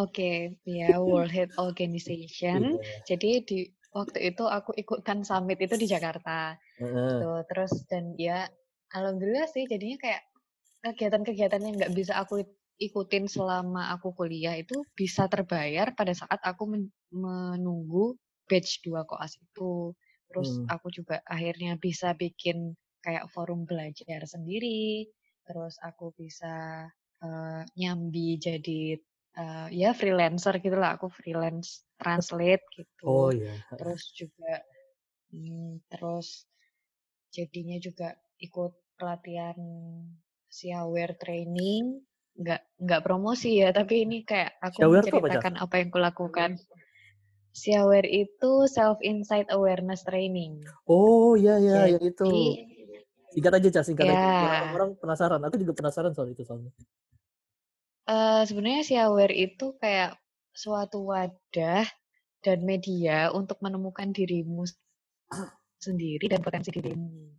Oke, 0.00 0.56
ya 0.64 0.96
World 0.96 1.28
Health 1.28 1.54
Organization. 1.60 2.80
Iya. 2.80 3.02
Jadi 3.04 3.30
di 3.44 3.58
waktu 3.92 4.32
itu 4.32 4.44
aku 4.48 4.72
ikutan 4.72 5.20
summit 5.20 5.60
itu 5.60 5.76
di 5.76 5.84
Jakarta. 5.84 6.56
Heeh. 6.80 7.20
Gitu. 7.20 7.30
Terus 7.52 7.72
dan 7.90 8.16
ya 8.16 8.48
alhamdulillah 8.96 9.46
sih 9.52 9.68
jadinya 9.68 9.98
kayak 10.00 10.22
kegiatan-kegiatan 10.82 11.60
yang 11.60 11.74
nggak 11.76 11.94
bisa 11.94 12.16
aku 12.18 12.40
ik- 12.42 12.56
ikutin 12.80 13.28
selama 13.28 13.92
aku 13.94 14.16
kuliah 14.16 14.56
itu 14.56 14.80
bisa 14.96 15.28
terbayar 15.28 15.92
pada 15.94 16.16
saat 16.16 16.40
aku 16.42 16.66
men- 16.66 16.94
menunggu 17.12 18.16
batch 18.48 18.80
2 18.82 19.04
koas 19.04 19.36
itu. 19.36 19.92
Terus 20.32 20.50
Hmm. 20.64 20.66
aku 20.72 20.88
juga 20.88 21.20
akhirnya 21.28 21.76
bisa 21.76 22.16
bikin 22.16 22.72
kayak 23.04 23.28
forum 23.28 23.68
belajar 23.68 24.24
sendiri. 24.24 25.06
Terus 25.44 25.76
aku 25.84 26.16
bisa 26.16 26.88
eh, 27.22 27.62
nyambi 27.78 28.40
jadi 28.40 28.96
eh, 29.36 29.68
ya 29.76 29.90
freelancer 29.92 30.54
gitu 30.64 30.76
lah. 30.80 30.96
Aku 30.96 31.12
freelance 31.12 31.84
translate 32.00 32.64
gitu. 32.72 33.06
Oh 33.06 33.28
iya. 33.28 33.52
Terus 33.76 34.02
juga 34.16 34.52
hmm, 35.32 35.84
terus 35.92 36.48
jadinya 37.32 37.78
juga 37.80 38.08
ikut 38.40 38.72
pelatihan 38.98 39.58
Siaware 40.52 41.16
training. 41.16 42.04
Nggak 42.36 42.60
nggak 42.80 43.02
promosi 43.04 43.60
ya, 43.60 43.72
tapi 43.72 44.04
ini 44.08 44.24
kayak 44.24 44.56
aku 44.60 44.78
Siaware 44.80 45.04
tuh 45.04 45.20
apa, 45.20 45.28
menceritakan 45.28 45.54
apa 45.64 45.74
yang 45.80 45.90
kulakukan. 45.92 46.50
Siaware 47.52 48.08
itu 48.08 48.52
self 48.68 48.96
insight 49.04 49.48
awareness 49.52 50.02
training. 50.08 50.64
Oh 50.88 51.36
iya 51.36 51.60
iya 51.60 51.96
yang 51.96 52.02
itu. 52.02 52.24
Singkat 53.32 53.52
aja, 53.60 53.68
Cas, 53.72 53.84
singkat 53.88 54.04
aja. 54.08 54.16
Ya 54.16 54.28
Orang-orang 54.72 54.90
penasaran. 55.00 55.40
Aku 55.44 55.56
juga 55.60 55.72
penasaran 55.76 56.12
soal 56.12 56.32
itu 56.32 56.42
soalnya. 56.44 56.72
eh, 58.08 58.42
sebenarnya 58.48 58.82
Siaware 58.84 59.36
itu 59.36 59.76
kayak 59.80 60.16
suatu 60.52 61.08
wadah 61.08 61.84
dan 62.44 62.58
media 62.66 63.30
untuk 63.32 63.56
menemukan 63.64 64.10
dirimu 64.12 64.66
sendiri 65.80 66.26
dan 66.28 66.40
potensi 66.44 66.70
dirimu. 66.74 67.32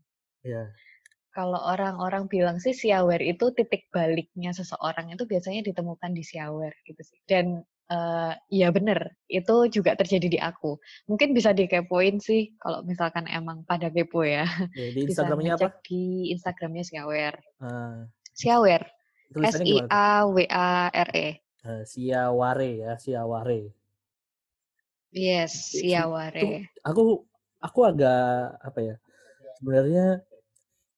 Iya. 0.44 0.74
Kalau 1.34 1.58
orang-orang 1.58 2.30
bilang 2.30 2.58
sih 2.62 2.74
Siaware 2.78 3.26
itu 3.26 3.50
titik 3.58 3.90
baliknya 3.90 4.54
seseorang 4.54 5.10
itu 5.14 5.26
biasanya 5.26 5.62
ditemukan 5.66 6.12
di 6.14 6.24
Siaware 6.26 6.78
gitu 6.86 7.02
sih. 7.02 7.20
Dan 7.26 7.66
eh 7.92 8.34
iya 8.54 8.68
bener, 8.72 9.18
itu 9.28 9.56
juga 9.72 9.96
terjadi 10.00 10.28
di 10.28 10.40
aku. 10.40 10.80
Mungkin 11.10 11.36
bisa 11.36 11.52
dikepoin 11.52 12.20
sih 12.24 12.56
kalau 12.62 12.82
misalkan 12.88 13.28
emang 13.28 13.68
pada 13.68 13.92
kepo 13.92 14.24
ya. 14.24 14.44
Ya, 14.80 14.88
di 14.96 15.00
Instagramnya 15.08 15.54
apa? 15.60 15.70
di 15.84 16.32
Instagramnya 16.34 16.84
Siaware. 16.88 17.40
Ah, 17.60 18.08
Siaware, 18.34 18.88
S 19.44 19.60
I? 19.62 19.78
A 19.92 20.24
W 20.30 20.38
A 20.50 20.90
R 20.90 21.10
E. 21.14 21.28
Ah, 21.64 21.84
Siaware 21.84 22.70
ya, 22.80 22.92
Siaware. 23.00 23.72
Yes, 25.14 25.52
Si- 25.70 25.86
si- 25.86 25.94
Itu 25.94 25.94
Siaware. 25.94 26.74
aku 26.82 27.24
aku 27.62 27.80
agak 27.86 28.58
apa 28.60 28.80
ya? 28.82 28.96
Sebenarnya 29.62 30.06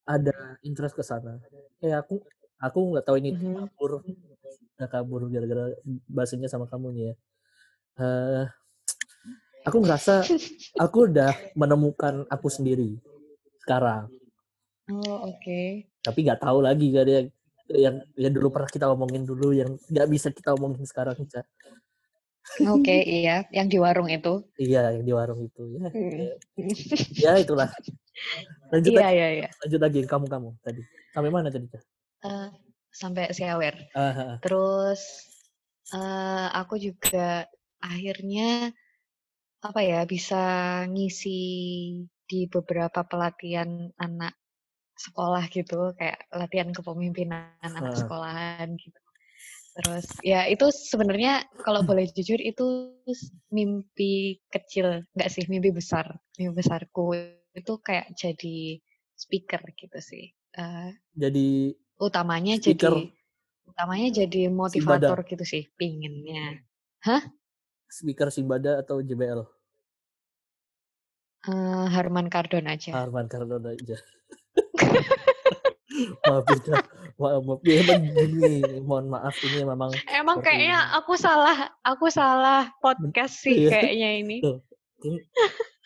ada 0.08 0.58
interest 0.64 0.96
ke 0.96 1.04
sana. 1.04 1.42
Kayak 1.82 2.08
aku 2.08 2.24
aku 2.62 2.80
nggak 2.96 3.06
tahu 3.06 3.18
ini 3.20 3.36
Mhm. 3.36 3.68
kabur 3.68 3.92
nggak 4.76 4.90
kabur 4.92 5.28
gara-gara 5.32 5.72
bahasanya 6.08 6.52
sama 6.52 6.68
kamu 6.68 6.88
nih 6.96 7.04
ya. 7.04 7.14
Eh, 7.96 8.44
aku 9.64 9.78
ngerasa 9.82 10.24
aku 10.84 11.08
udah 11.12 11.32
menemukan 11.56 12.28
aku 12.28 12.48
sendiri 12.52 13.00
sekarang. 13.64 14.12
Oh, 14.92 15.32
oke. 15.34 15.90
Tapi 16.04 16.20
nggak 16.22 16.44
tahu 16.44 16.60
lagi 16.62 16.94
gak 16.94 17.04
ada 17.10 17.14
yang 17.18 17.28
yang 17.66 17.96
yang 18.14 18.34
dulu 18.36 18.54
pernah 18.54 18.70
kita 18.70 18.86
omongin 18.94 19.26
dulu 19.26 19.50
yang 19.50 19.74
nggak 19.90 20.08
bisa 20.12 20.30
kita 20.30 20.54
omongin 20.54 20.86
sekarang. 20.86 21.18
Oke, 22.70 23.02
iya, 23.02 23.42
yang 23.50 23.66
di 23.66 23.82
warung 23.82 24.06
itu. 24.06 24.46
Iya 24.62 24.94
yang 24.94 25.02
di 25.02 25.14
warung 25.18 25.42
itu 25.42 25.64
ya. 25.82 25.90
Hmm. 25.90 26.38
Ya 27.26 27.42
itulah. 27.42 27.74
Lanjut 28.70 28.94
Iya, 28.94 29.02
lagi, 29.02 29.16
iya, 29.18 29.28
iya. 29.42 29.50
lanjut 29.66 29.82
lagi 29.82 30.00
kamu 30.06 30.26
kamu 30.30 30.50
tadi. 30.62 30.82
Sampai 31.10 31.32
mana 31.34 31.50
tadi 31.50 31.66
Ca? 31.68 31.80
Sampai 32.96 33.28
Siaware. 33.36 33.92
Ah, 33.92 34.00
ah, 34.16 34.20
ah. 34.34 34.38
Terus 34.40 35.02
eh 35.94 36.48
aku 36.56 36.76
juga 36.80 37.46
akhirnya 37.84 38.72
apa 39.62 39.82
ya 39.84 40.02
bisa 40.08 40.44
ngisi 40.90 41.42
di 42.26 42.40
beberapa 42.50 43.06
pelatihan 43.06 43.92
anak 44.00 44.34
sekolah 44.96 45.44
gitu, 45.52 45.92
kayak 46.00 46.24
latihan 46.32 46.72
kepemimpinan 46.72 47.60
anak 47.62 47.84
Ah. 47.84 47.98
sekolahan 48.00 48.70
gitu. 48.80 49.00
Terus 49.76 50.06
ya 50.24 50.48
itu 50.48 50.72
sebenarnya 50.72 51.44
kalau 51.60 51.84
boleh 51.84 52.08
jujur 52.16 52.40
itu 52.40 52.96
mimpi 53.52 54.40
kecil, 54.48 55.04
nggak 55.14 55.30
sih 55.30 55.44
mimpi 55.52 55.76
besar, 55.76 56.16
mimpi 56.40 56.64
besarku 56.64 57.12
itu 57.52 57.74
kayak 57.84 58.08
jadi 58.16 58.80
speaker 59.20 59.62
gitu 59.76 60.00
sih. 60.00 60.32
Eh, 60.56 60.92
Jadi 61.16 61.76
utamanya 61.98 62.56
speaker 62.58 62.92
jadi 62.92 63.04
utamanya 63.66 64.08
jadi 64.14 64.42
Simbada, 64.48 64.58
motivator 64.58 65.18
gitu 65.26 65.44
sih 65.44 65.64
pinginnya 65.74 66.60
hah 67.02 67.24
speaker 67.86 68.28
Simbada 68.28 68.80
atau 68.80 69.00
JBL? 69.00 69.46
Eh, 71.46 71.86
Harman 71.88 72.26
Kardon 72.26 72.66
aja 72.66 72.92
Arman 72.98 73.30
Cardona 73.30 73.70
aja. 73.72 73.98
maaf 76.26 76.44
ya, 76.50 76.76
maaf. 77.16 77.62
Ya, 77.64 77.76
emang 77.80 78.02
gini, 78.12 78.54
mohon 78.82 79.06
maaf 79.08 79.36
ini 79.40 79.64
memang 79.64 79.94
emang 80.12 80.42
kayaknya 80.42 80.76
ini. 80.76 80.98
aku 80.98 81.14
salah 81.16 81.56
aku 81.80 82.10
salah 82.10 82.68
podcast 82.82 83.40
sih 83.40 83.64
Iya, 83.64 83.70
kayaknya 83.72 84.10
ini 84.20 84.36
tuh. 84.42 84.60
kan 85.00 85.16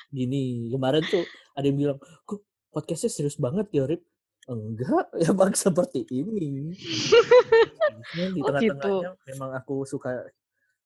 gini 0.09 0.71
kemarin 0.71 1.03
tuh 1.05 1.21
ada 1.53 1.65
yang 1.67 1.77
bilang 1.77 1.97
kok 2.23 2.41
podcastnya 2.71 3.11
serius 3.11 3.37
banget 3.37 3.69
ya 3.69 3.85
Rip 3.85 4.01
enggak 4.49 5.05
ya 5.23 5.31
bang 5.33 5.53
seperti 5.53 6.05
ini. 6.09 6.73
Di 6.73 8.41
Oh, 8.43 8.49
tengah-tengahnya 8.49 9.09
gitu. 9.13 9.29
memang 9.29 9.49
aku 9.53 9.85
suka 9.85 10.25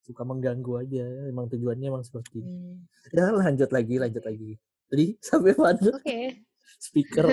suka 0.04 0.24
mengganggu 0.28 0.84
aja 0.84 1.04
emang 1.32 1.48
tujuannya 1.48 1.88
emang 1.88 2.04
seperti 2.04 2.44
ini. 2.44 2.52
Hmm, 2.52 2.76
ya 3.16 3.32
lanjut 3.32 3.70
lagi 3.72 3.96
lanjut 4.00 4.24
lagi. 4.24 4.52
Jadi 4.92 5.06
sampai 5.28 5.54
mana? 5.56 5.90
Oke. 5.96 6.44
speaker. 6.80 7.28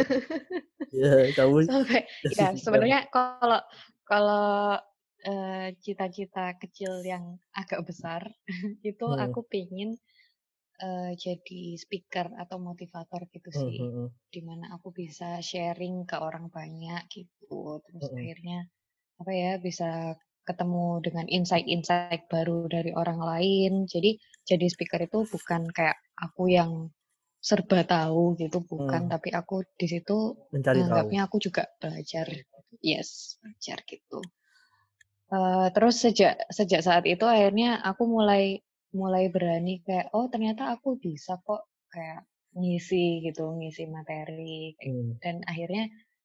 Ya 0.94 1.30
kamu. 1.34 1.66
Sampai 1.66 2.06
ya 2.34 2.54
sebenarnya 2.54 3.00
kalau 3.10 3.60
kalau 4.06 4.78
eh, 5.26 5.74
cita-cita 5.82 6.54
kecil 6.58 7.02
yang 7.02 7.38
agak 7.54 7.82
besar 7.86 8.22
itu 8.86 9.06
Hmm, 9.06 9.22
aku 9.26 9.42
pingin 9.46 9.98
eh, 10.86 11.12
jadi 11.24 11.62
speaker 11.82 12.26
atau 12.42 12.56
motivator 12.68 13.22
gitu 13.34 13.50
hmm, 13.54 13.60
sih. 13.62 13.78
hmm, 13.78 13.90
hmm, 13.94 14.08
Di 14.34 14.40
mana 14.48 14.66
aku 14.76 14.88
bisa 15.00 15.28
sharing 15.50 15.96
ke 16.10 16.16
orang 16.28 16.46
banyak 16.56 17.02
gitu. 17.16 17.82
Terus 17.86 18.04
hmm, 18.04 18.10
hmm. 18.10 18.18
akhirnya 18.20 18.58
apa 19.20 19.32
ya 19.42 19.52
bisa 19.66 19.88
ketemu 20.48 20.86
dengan 21.06 21.26
insight-insight 21.36 22.22
baru 22.34 22.58
dari 22.74 22.90
orang 23.02 23.20
lain. 23.30 23.72
Jadi 23.92 24.10
jadi 24.50 24.66
speaker 24.74 25.00
itu 25.08 25.18
bukan 25.34 25.62
kayak 25.76 25.98
aku 26.26 26.42
yang 26.58 26.72
serba 27.48 27.80
tahu 27.94 28.36
gitu, 28.42 28.58
bukan. 28.70 29.02
Hmm, 29.04 29.12
Tapi 29.12 29.28
aku 29.40 29.56
di 29.80 29.86
situ 29.92 30.18
mencari 30.52 30.80
tahu 30.80 30.88
anggapnya 30.90 31.20
aku 31.28 31.36
juga 31.46 31.64
belajar. 31.80 32.26
Yes, 32.82 33.36
belajar 33.42 33.78
gitu. 33.88 34.20
Eh, 35.30 35.66
terus 35.74 35.94
sejak 36.02 36.34
sejak 36.50 36.80
saat 36.86 37.04
itu 37.06 37.22
akhirnya 37.34 37.78
aku 37.90 38.02
mulai 38.16 38.42
mulai 38.98 39.24
berani 39.34 39.74
kayak 39.86 40.06
oh 40.16 40.26
ternyata 40.32 40.62
aku 40.74 40.88
bisa 41.06 41.32
kok 41.46 41.62
kayak 41.94 42.20
ngisi 42.58 43.04
gitu, 43.26 43.44
ngisi 43.58 43.84
materi 43.96 44.74
kayak 44.78 44.94
Hmm, 44.94 45.20
dan 45.22 45.36
akhirnya 45.50 45.84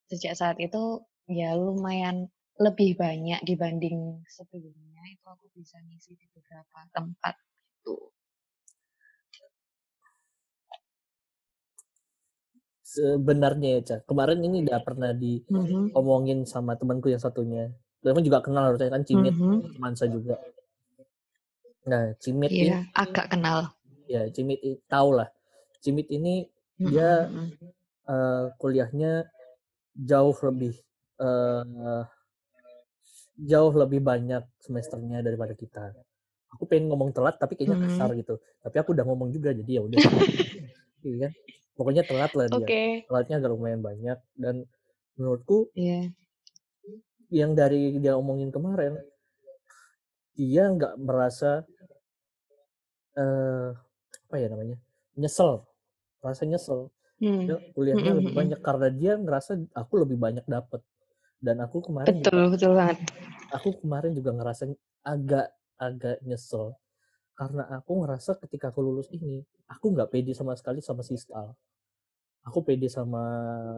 sejak 0.10 0.34
saat 0.40 0.58
itu 0.62 0.84
ya 1.30 1.50
lumayan 1.58 2.18
lebih 2.66 2.92
banyak 3.04 3.40
dibanding 3.50 4.24
sebelumnya 4.38 5.04
itu 5.14 5.26
aku 5.28 5.46
bisa 5.58 5.78
ngisi 5.86 6.12
di 6.20 6.26
beberapa 6.34 6.80
tempat 6.96 7.36
gitu. 7.84 8.14
sebenarnya 12.86 13.68
ya 13.76 13.82
Ca 13.88 13.96
kemarin 14.10 14.40
ini 14.48 14.58
udah 14.66 14.80
pernah 14.88 15.12
Mhm. 15.50 15.96
diomongin 15.96 16.40
sama 16.54 16.74
temanku 16.80 17.08
yang 17.14 17.22
satunya 17.24 17.64
Memang 18.06 18.22
juga 18.22 18.40
kenal 18.46 18.70
harusnya 18.70 18.94
kan 18.94 19.02
Cimit 19.08 19.36
Mhm. 19.40 19.76
Mansa 19.82 20.06
juga 20.06 20.38
nah 21.86 22.12
Cimit 22.18 22.50
ini 22.50 22.74
Iya, 22.74 22.80
agak 22.94 23.34
kenal. 23.34 23.70
ya 24.10 24.26
Cimit 24.34 24.60
tahu 24.90 25.22
lah 25.22 25.30
Cimit 25.82 26.10
ini 26.10 26.50
Mhm, 26.76 26.92
dia 26.92 27.12
eh, 28.06 28.46
kuliahnya 28.60 29.24
jauh 29.96 30.36
lebih 30.44 30.76
eh, 31.18 32.04
jauh 33.40 33.72
lebih 33.72 34.00
banyak 34.02 34.44
semesternya 34.60 35.24
daripada 35.24 35.56
kita 35.56 35.96
aku 36.52 36.64
pengen 36.68 36.88
ngomong 36.92 37.12
telat 37.12 37.36
tapi 37.36 37.56
kayaknya 37.56 37.80
Mhm. 37.80 37.86
kasar 37.88 38.10
gitu 38.16 38.36
tapi 38.60 38.76
aku 38.80 38.92
udah 38.92 39.06
ngomong 39.08 39.30
juga 39.32 39.52
jadi 39.52 39.72
ya 39.80 39.82
udah 39.84 40.00
iya 41.08 41.16
kan 41.28 41.32
pokoknya 41.76 42.04
telat 42.04 42.32
lah 42.36 42.48
dia 42.48 42.68
Oke. 42.68 42.84
telatnya 43.08 43.36
agak 43.40 43.52
lumayan 43.52 43.82
banyak 43.84 44.18
dan 44.36 44.56
menurutku 45.16 45.68
Iya. 45.76 46.12
yang 47.32 47.52
dari 47.56 48.00
dia 48.00 48.16
omongin 48.16 48.52
kemarin 48.52 48.96
dia 50.36 50.68
nggak 50.68 51.00
merasa 51.00 51.64
eh 53.16 53.70
apa 54.28 54.36
ya 54.42 54.48
namanya 54.52 54.78
nyesel 55.16 55.64
rasa 56.20 56.44
nyesel 56.46 56.92
Hmm. 57.16 57.48
dia 57.48 57.56
kuliahnya 57.72 58.12
Mhm, 58.12 58.18
lebih 58.20 58.32
mhm. 58.36 58.40
banyak 58.44 58.60
karena 58.60 58.88
dia 58.92 59.14
ngerasa 59.16 59.52
aku 59.72 59.94
lebih 60.04 60.20
banyak 60.20 60.44
dapet 60.52 60.84
dan 61.40 61.64
aku 61.64 61.80
kemarin 61.88 62.12
juga 62.20 62.28
Betul, 62.28 62.44
betul 62.52 62.72
banget. 62.76 62.98
aku 63.56 63.70
kemarin 63.80 64.12
juga 64.12 64.32
ngerasa 64.36 64.64
agak 65.08 65.48
agak 65.80 66.20
nyesel 66.28 66.76
karena 67.40 67.64
aku 67.72 68.04
ngerasa 68.04 68.36
ketika 68.44 68.76
aku 68.76 68.84
lulus 68.84 69.08
ini 69.16 69.48
aku 69.72 69.96
nggak 69.96 70.12
pede 70.12 70.36
sama 70.36 70.60
sekali 70.60 70.84
sama 70.84 71.08
siskal 71.08 71.56
aku 72.44 72.60
pede 72.68 72.92
sama 72.92 73.24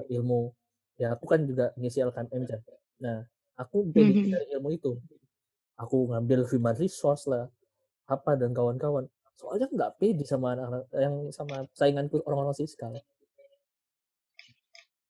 ilmu 0.09 0.49
ya 0.97 1.13
aku 1.13 1.29
kan 1.29 1.45
juga 1.45 1.77
ngisi 1.77 2.01
LKMM 2.01 2.43
kan 2.49 2.61
nah 2.97 3.17
aku 3.53 3.85
pede 3.93 4.17
Mhm. 4.17 4.33
dari 4.33 4.45
ilmu 4.57 4.69
itu 4.73 4.97
aku 5.77 6.09
ngambil 6.09 6.49
human 6.49 6.73
resource 6.73 7.29
lah 7.29 7.45
apa 8.09 8.33
dan 8.33 8.49
kawan-kawan 8.49 9.05
soalnya 9.39 9.67
nggak 9.75 9.91
pede 9.99 10.23
sama 10.31 10.47
anak-anak 10.55 10.83
yang 11.05 11.15
sama 11.37 11.55
sainganku 11.79 12.15
orang-orang 12.27 12.57
siskal 12.57 12.91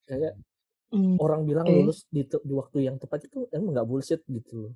kayak 0.07 0.33
Hmm, 0.91 1.17
orang 1.25 1.41
bilang 1.49 1.67
lulus 1.75 1.99
di, 2.15 2.21
di 2.49 2.53
waktu 2.61 2.77
yang 2.87 2.97
tepat 3.01 3.19
itu 3.27 3.39
emang 3.55 3.71
nggak 3.75 3.87
bullshit 3.89 4.21
gitu 4.37 4.53
loh. 4.63 4.73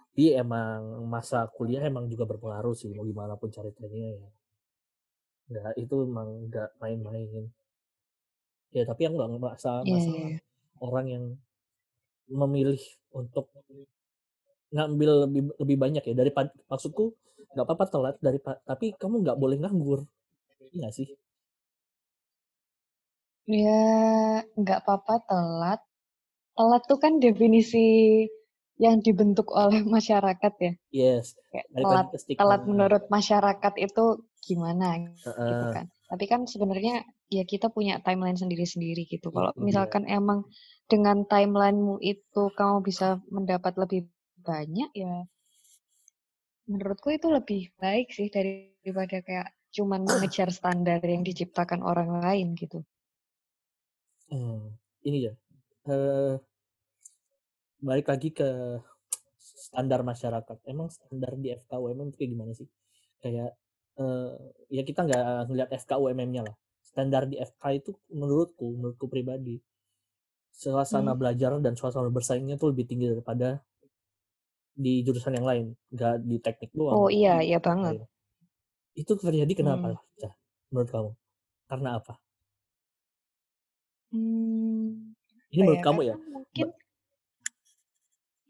Tapi 0.00 0.24
emang 0.42 0.80
masa 1.14 1.38
kuliah 1.56 1.82
emang 1.90 2.04
juga 2.12 2.24
berpengaruh 2.30 2.74
sih 2.80 2.90
mau 2.96 3.04
gimana 3.10 3.34
pun 3.40 3.48
ceritanya 3.56 4.06
ya. 4.18 4.28
Nggak 5.50 5.72
itu 5.82 5.94
emang 6.08 6.28
nggak 6.48 6.68
main-main. 6.80 7.44
Ya 8.76 8.82
tapi 8.88 9.00
yang 9.04 9.14
nggak 9.18 9.30
merasa 9.42 9.70
Iya, 9.86 9.94
masalah 9.94 10.30
iya. 10.30 10.38
orang 10.86 11.06
yang 11.14 11.24
memilih 12.40 12.80
untuk 13.14 13.46
ngambil 14.74 15.10
lebih 15.26 15.42
lebih 15.62 15.76
banyak 15.78 16.02
ya 16.10 16.14
daripada 16.14 16.50
maksudku 16.70 17.14
nggak 17.52 17.66
apa-apa 17.66 17.86
telat 17.92 18.16
dari 18.26 18.38
tapi 18.70 18.86
kamu 19.00 19.14
nggak 19.24 19.38
boleh 19.42 19.56
nganggur 19.62 20.00
iya 20.76 20.88
sih 20.96 21.08
Ya, 23.62 23.80
nggak 24.60 24.78
apa-apa 24.82 25.14
telat. 25.28 25.80
Telat 26.56 26.82
tuh 26.90 26.98
kan 27.04 27.14
definisi 27.24 27.86
yang 28.76 29.00
dibentuk 29.00 29.48
oleh 29.52 29.80
masyarakat 29.96 30.52
ya. 30.60 30.72
yes 30.90 31.36
Kayak 31.52 31.66
telat, 31.74 32.06
telat 32.38 32.62
menurut 32.70 33.04
masyarakat 33.08 33.74
itu 33.86 34.04
gimana 34.46 34.88
gitu 35.48 35.64
Heeh, 35.64 35.72
kan. 35.74 35.86
Tapi 36.10 36.24
kan 36.30 36.40
sebenarnya 36.46 37.02
ya 37.32 37.42
kita 37.46 37.72
punya 37.72 37.98
timeline 38.06 38.38
sendiri-sendiri 38.38 39.08
gitu. 39.10 39.28
Kalau 39.34 39.52
dia 39.56 39.64
misalkan 39.66 40.04
emang 40.06 40.46
dengan 40.86 41.26
timelinemu 41.26 41.98
itu 42.02 42.42
kamu 42.58 42.78
bisa 42.86 43.18
mendapat 43.32 43.74
lebih 43.82 44.00
banyak 44.46 44.90
ya 44.94 45.26
menurutku 46.70 47.08
itu 47.18 47.28
lebih 47.36 47.62
baik 47.82 48.06
sih 48.16 48.28
daripada 48.36 49.16
kayak 49.26 49.48
cuman 49.76 50.02
mengejar 50.12 50.48
standar 50.58 51.00
yang 51.12 51.22
diciptakan 51.28 51.80
orang 51.90 52.10
lain 52.24 52.48
gitu. 52.62 52.78
Hmm, 54.30 54.74
ini 55.06 55.18
ya 55.26 55.32
eh 55.90 56.34
balik 57.86 58.06
lagi 58.12 58.28
ke 58.38 58.48
standar 59.38 60.00
masyarakat 60.10 60.58
emang 60.72 60.88
standar 60.96 61.32
di 61.42 61.48
FKUMM 61.54 62.06
itu 62.10 62.16
kayak 62.20 62.32
gimana 62.34 62.52
sih 62.60 62.68
kayak 63.22 63.50
eh 64.02 64.32
ya 64.76 64.82
kita 64.88 65.00
nggak 65.06 65.24
ngeliat 65.48 65.70
FKUMM-nya 65.82 66.42
lah 66.48 66.56
standar 66.90 67.22
di 67.30 67.36
FK 67.40 67.64
itu 67.80 67.90
menurutku 68.20 68.66
menurutku 68.76 69.06
pribadi 69.14 69.56
suasana 70.62 71.12
Hmm. 71.12 71.20
belajar 71.20 71.50
dan 71.64 71.74
suasana 71.80 72.08
bersaingnya 72.16 72.56
tuh 72.60 72.68
lebih 72.72 72.84
tinggi 72.90 73.06
daripada 73.12 73.48
di 74.84 74.92
jurusan 75.06 75.34
yang 75.38 75.46
lain 75.50 75.66
nggak 75.94 76.14
di 76.30 76.36
teknik 76.44 76.70
doang 76.78 77.00
Oh 77.00 77.08
iya, 77.18 77.34
iya 77.48 77.58
jurusan 77.58 77.66
banget. 77.68 77.96
itu 79.02 79.12
terjadi 79.22 79.52
kenapa 79.60 79.86
Hmm. 79.90 79.98
Cah? 80.20 80.34
menurut 80.72 80.90
kamu 80.94 81.10
karena 81.70 81.90
apa 82.00 82.14
Hmm, 84.10 85.14
ini 85.52 85.60
apa 85.62 85.64
menurut 85.66 85.80
ya? 85.80 85.84
kamu 85.86 86.00
ya 86.10 86.14
mungkin 86.34 86.66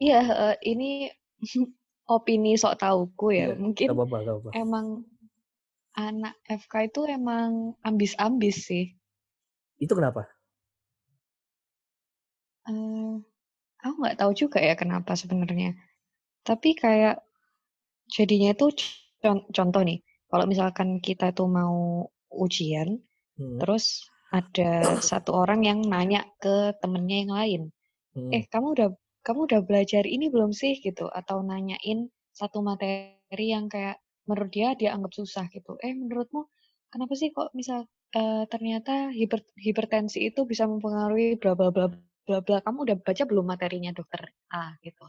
iya 0.04 0.18
eh, 0.44 0.54
ini 0.72 0.90
opini 2.16 2.52
sok 2.62 2.74
tauku 2.82 3.26
ya. 3.40 3.46
iya 3.46 3.54
Mungkin 3.64 3.88
gak 3.88 3.94
apa-apa 3.96 4.16
gak 4.26 4.36
apa 4.42 4.52
emang 4.62 4.86
anak 6.06 6.34
FK 6.60 6.74
itu 6.88 7.00
emang 7.16 7.50
ambis-ambis 7.88 8.56
sih. 8.68 8.84
itu 9.80 9.92
kenapa 9.96 10.28
Eh, 12.70 13.12
aku 13.84 13.94
nggak 14.02 14.18
tahu 14.20 14.32
juga 14.42 14.58
ya 14.68 14.74
kenapa 14.82 15.12
sebenarnya. 15.22 15.70
Tapi 16.46 16.78
kayak 16.78 17.16
jadinya 18.06 18.54
itu 18.54 18.66
con- 19.22 19.46
contoh 19.50 19.82
nih, 19.82 19.98
kalau 20.30 20.44
misalkan 20.46 21.02
kita 21.02 21.34
tuh 21.34 21.48
mau 21.50 22.06
ujian, 22.30 23.02
hmm. 23.38 23.58
terus 23.62 24.06
ada 24.30 24.98
satu 25.02 25.30
orang 25.34 25.60
yang 25.66 25.78
nanya 25.86 26.22
ke 26.42 26.74
temennya 26.82 27.16
yang 27.26 27.32
lain, 27.34 27.62
Hmm. 28.16 28.32
eh 28.32 28.48
kamu 28.48 28.72
udah 28.72 28.88
kamu 29.20 29.40
udah 29.44 29.60
belajar 29.68 30.08
ini 30.08 30.32
belum 30.32 30.48
sih 30.56 30.80
gitu? 30.80 31.04
Atau 31.12 31.44
nanyain 31.44 32.08
satu 32.32 32.64
materi 32.64 33.46
yang 33.52 33.68
kayak 33.68 34.00
menurut 34.24 34.48
dia 34.48 34.72
dia 34.72 34.96
anggap 34.96 35.12
susah 35.12 35.44
gitu. 35.52 35.76
Eh 35.84 35.92
menurutmu 35.92 36.48
kenapa 36.88 37.12
sih 37.12 37.28
kok 37.36 37.52
misal 37.52 37.84
eh, 38.16 38.44
ternyata 38.48 39.12
hiper, 39.12 39.44
hipertensi 39.60 40.32
itu 40.32 40.48
bisa 40.48 40.64
mempengaruhi 40.64 41.36
bla 41.36 41.52
bla 41.58 41.68
bla 41.68 41.92
bla 42.24 42.38
bla. 42.40 42.56
Kamu 42.64 42.78
udah 42.88 42.96
baca 43.04 43.22
belum 43.28 43.44
materinya 43.52 43.92
dokter 43.92 44.32
A 44.48 44.72
gitu. 44.80 45.04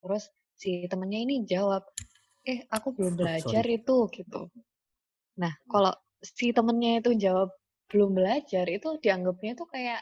Terus 0.00 0.32
si 0.56 0.88
temennya 0.88 1.20
ini 1.28 1.36
jawab, 1.44 1.84
eh 2.48 2.64
aku 2.72 2.96
belum 2.96 3.12
oh 3.12 3.18
belajar 3.20 3.60
sorry 3.60 3.76
itu 3.76 3.98
gitu. 4.08 4.48
Nah, 5.36 5.52
kalau 5.68 5.92
si 6.24 6.50
temennya 6.56 7.04
itu 7.04 7.12
jawab 7.14 7.52
belum 7.92 8.16
belajar, 8.16 8.64
itu 8.66 8.96
dianggapnya 8.98 9.52
itu 9.52 9.64
kayak 9.68 10.00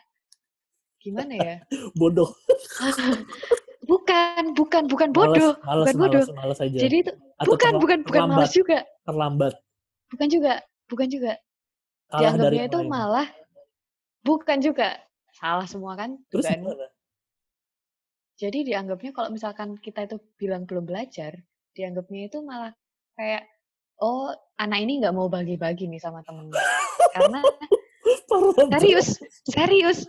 gimana 1.03 1.35
ya? 1.35 1.57
Bodoh. 2.01 2.31
bukan, 3.91 4.57
bukan, 4.57 4.83
bukan 4.89 5.11
bodoh, 5.13 5.61
Males, 5.61 5.93
bukan 5.93 5.97
bodoh. 6.01 6.25
males, 6.25 6.57
males 6.57 6.59
aja. 6.65 6.79
Jadi 6.81 6.97
itu 7.05 7.13
Atau 7.37 7.59
bukan, 7.59 7.73
bukan, 7.77 7.99
bukan 8.07 8.23
malas 8.31 8.55
juga, 8.57 8.87
Terlambat. 9.05 9.53
bukan 10.09 10.29
juga, 10.31 10.55
bukan 10.89 11.09
juga. 11.11 11.33
Kalah 12.09 12.21
Dianggapnya 12.33 12.65
itu 12.71 12.79
malah 12.87 13.29
bukan 14.25 14.59
juga 14.63 14.89
salah 15.35 15.67
semua 15.69 15.99
kan? 15.99 16.17
Terus 16.31 16.47
gimana? 16.47 16.87
Jadi 18.35 18.67
dianggapnya 18.67 19.15
kalau 19.15 19.31
misalkan 19.31 19.79
kita 19.79 20.11
itu 20.11 20.19
bilang 20.35 20.67
belum 20.67 20.87
belajar, 20.87 21.39
dianggapnya 21.75 22.27
itu 22.27 22.39
malah 22.43 22.75
kayak 23.15 23.47
oh 24.03 24.35
anak 24.59 24.83
ini 24.83 24.99
nggak 24.99 25.15
mau 25.15 25.31
bagi-bagi 25.31 25.87
nih 25.87 26.03
sama 26.03 26.19
temennya. 26.27 26.59
Karena 27.15 27.41
serius, 28.75 29.23
serius. 29.47 30.03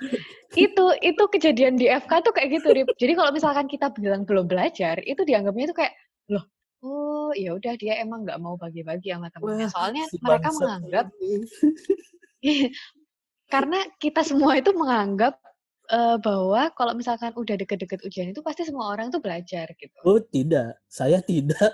Itu 0.57 0.85
itu 1.05 1.23
kejadian 1.29 1.77
di 1.77 1.85
FK 1.85 2.25
tuh 2.25 2.33
kayak 2.33 2.49
gitu, 2.61 2.67
Rip. 2.73 2.89
Jadi 2.97 3.13
kalau 3.13 3.29
misalkan 3.29 3.69
kita 3.69 3.93
bilang 3.93 4.25
belum 4.25 4.49
belajar, 4.49 4.97
itu 5.05 5.21
dianggapnya 5.21 5.69
itu 5.69 5.75
kayak 5.77 5.93
loh, 6.33 6.45
oh 6.81 7.29
ya 7.37 7.53
udah 7.53 7.77
dia 7.77 8.01
emang 8.01 8.25
nggak 8.25 8.41
mau 8.41 8.57
bagi-bagi 8.57 9.13
sama 9.13 9.29
temennya. 9.29 9.69
Soalnya 9.69 10.09
si 10.09 10.17
mereka 10.17 10.49
menganggap 10.49 11.05
karena 13.53 13.79
kita 14.01 14.25
semua 14.25 14.57
itu 14.57 14.73
menganggap 14.73 15.37
eh, 15.91 16.17
bahwa 16.21 16.69
kalau 16.73 16.93
misalkan 16.97 17.31
udah 17.35 17.55
deket-deket 17.57 18.01
ujian 18.05 18.31
itu 18.31 18.41
pasti 18.41 18.65
semua 18.65 18.93
orang 18.93 19.09
tuh 19.13 19.21
belajar 19.21 19.69
gitu. 19.77 19.97
Oh 20.05 20.19
tidak, 20.21 20.81
saya 20.89 21.19
tidak. 21.21 21.73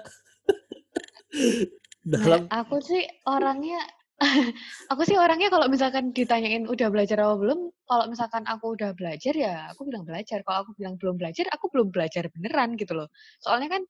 Nah, 2.02 2.18
Dalam 2.18 2.50
aku 2.50 2.82
sih 2.82 3.06
orangnya 3.30 3.78
aku 4.92 5.02
sih 5.06 5.18
orangnya 5.18 5.54
kalau 5.54 5.70
misalkan 5.70 6.10
ditanyain 6.14 6.66
udah 6.66 6.90
belajar 6.90 7.22
apa 7.22 7.38
belum, 7.38 7.70
kalau 7.86 8.06
misalkan 8.10 8.42
aku 8.50 8.74
udah 8.74 8.94
belajar 8.98 9.34
ya 9.38 9.70
aku 9.70 9.86
bilang 9.86 10.06
belajar. 10.06 10.42
Kalau 10.42 10.66
aku 10.66 10.72
bilang 10.78 10.98
belum 10.98 11.16
belajar, 11.22 11.46
aku 11.54 11.70
belum 11.70 11.94
belajar 11.94 12.26
beneran 12.34 12.74
gitu 12.74 12.98
loh. 12.98 13.10
Soalnya 13.38 13.70
kan 13.70 13.82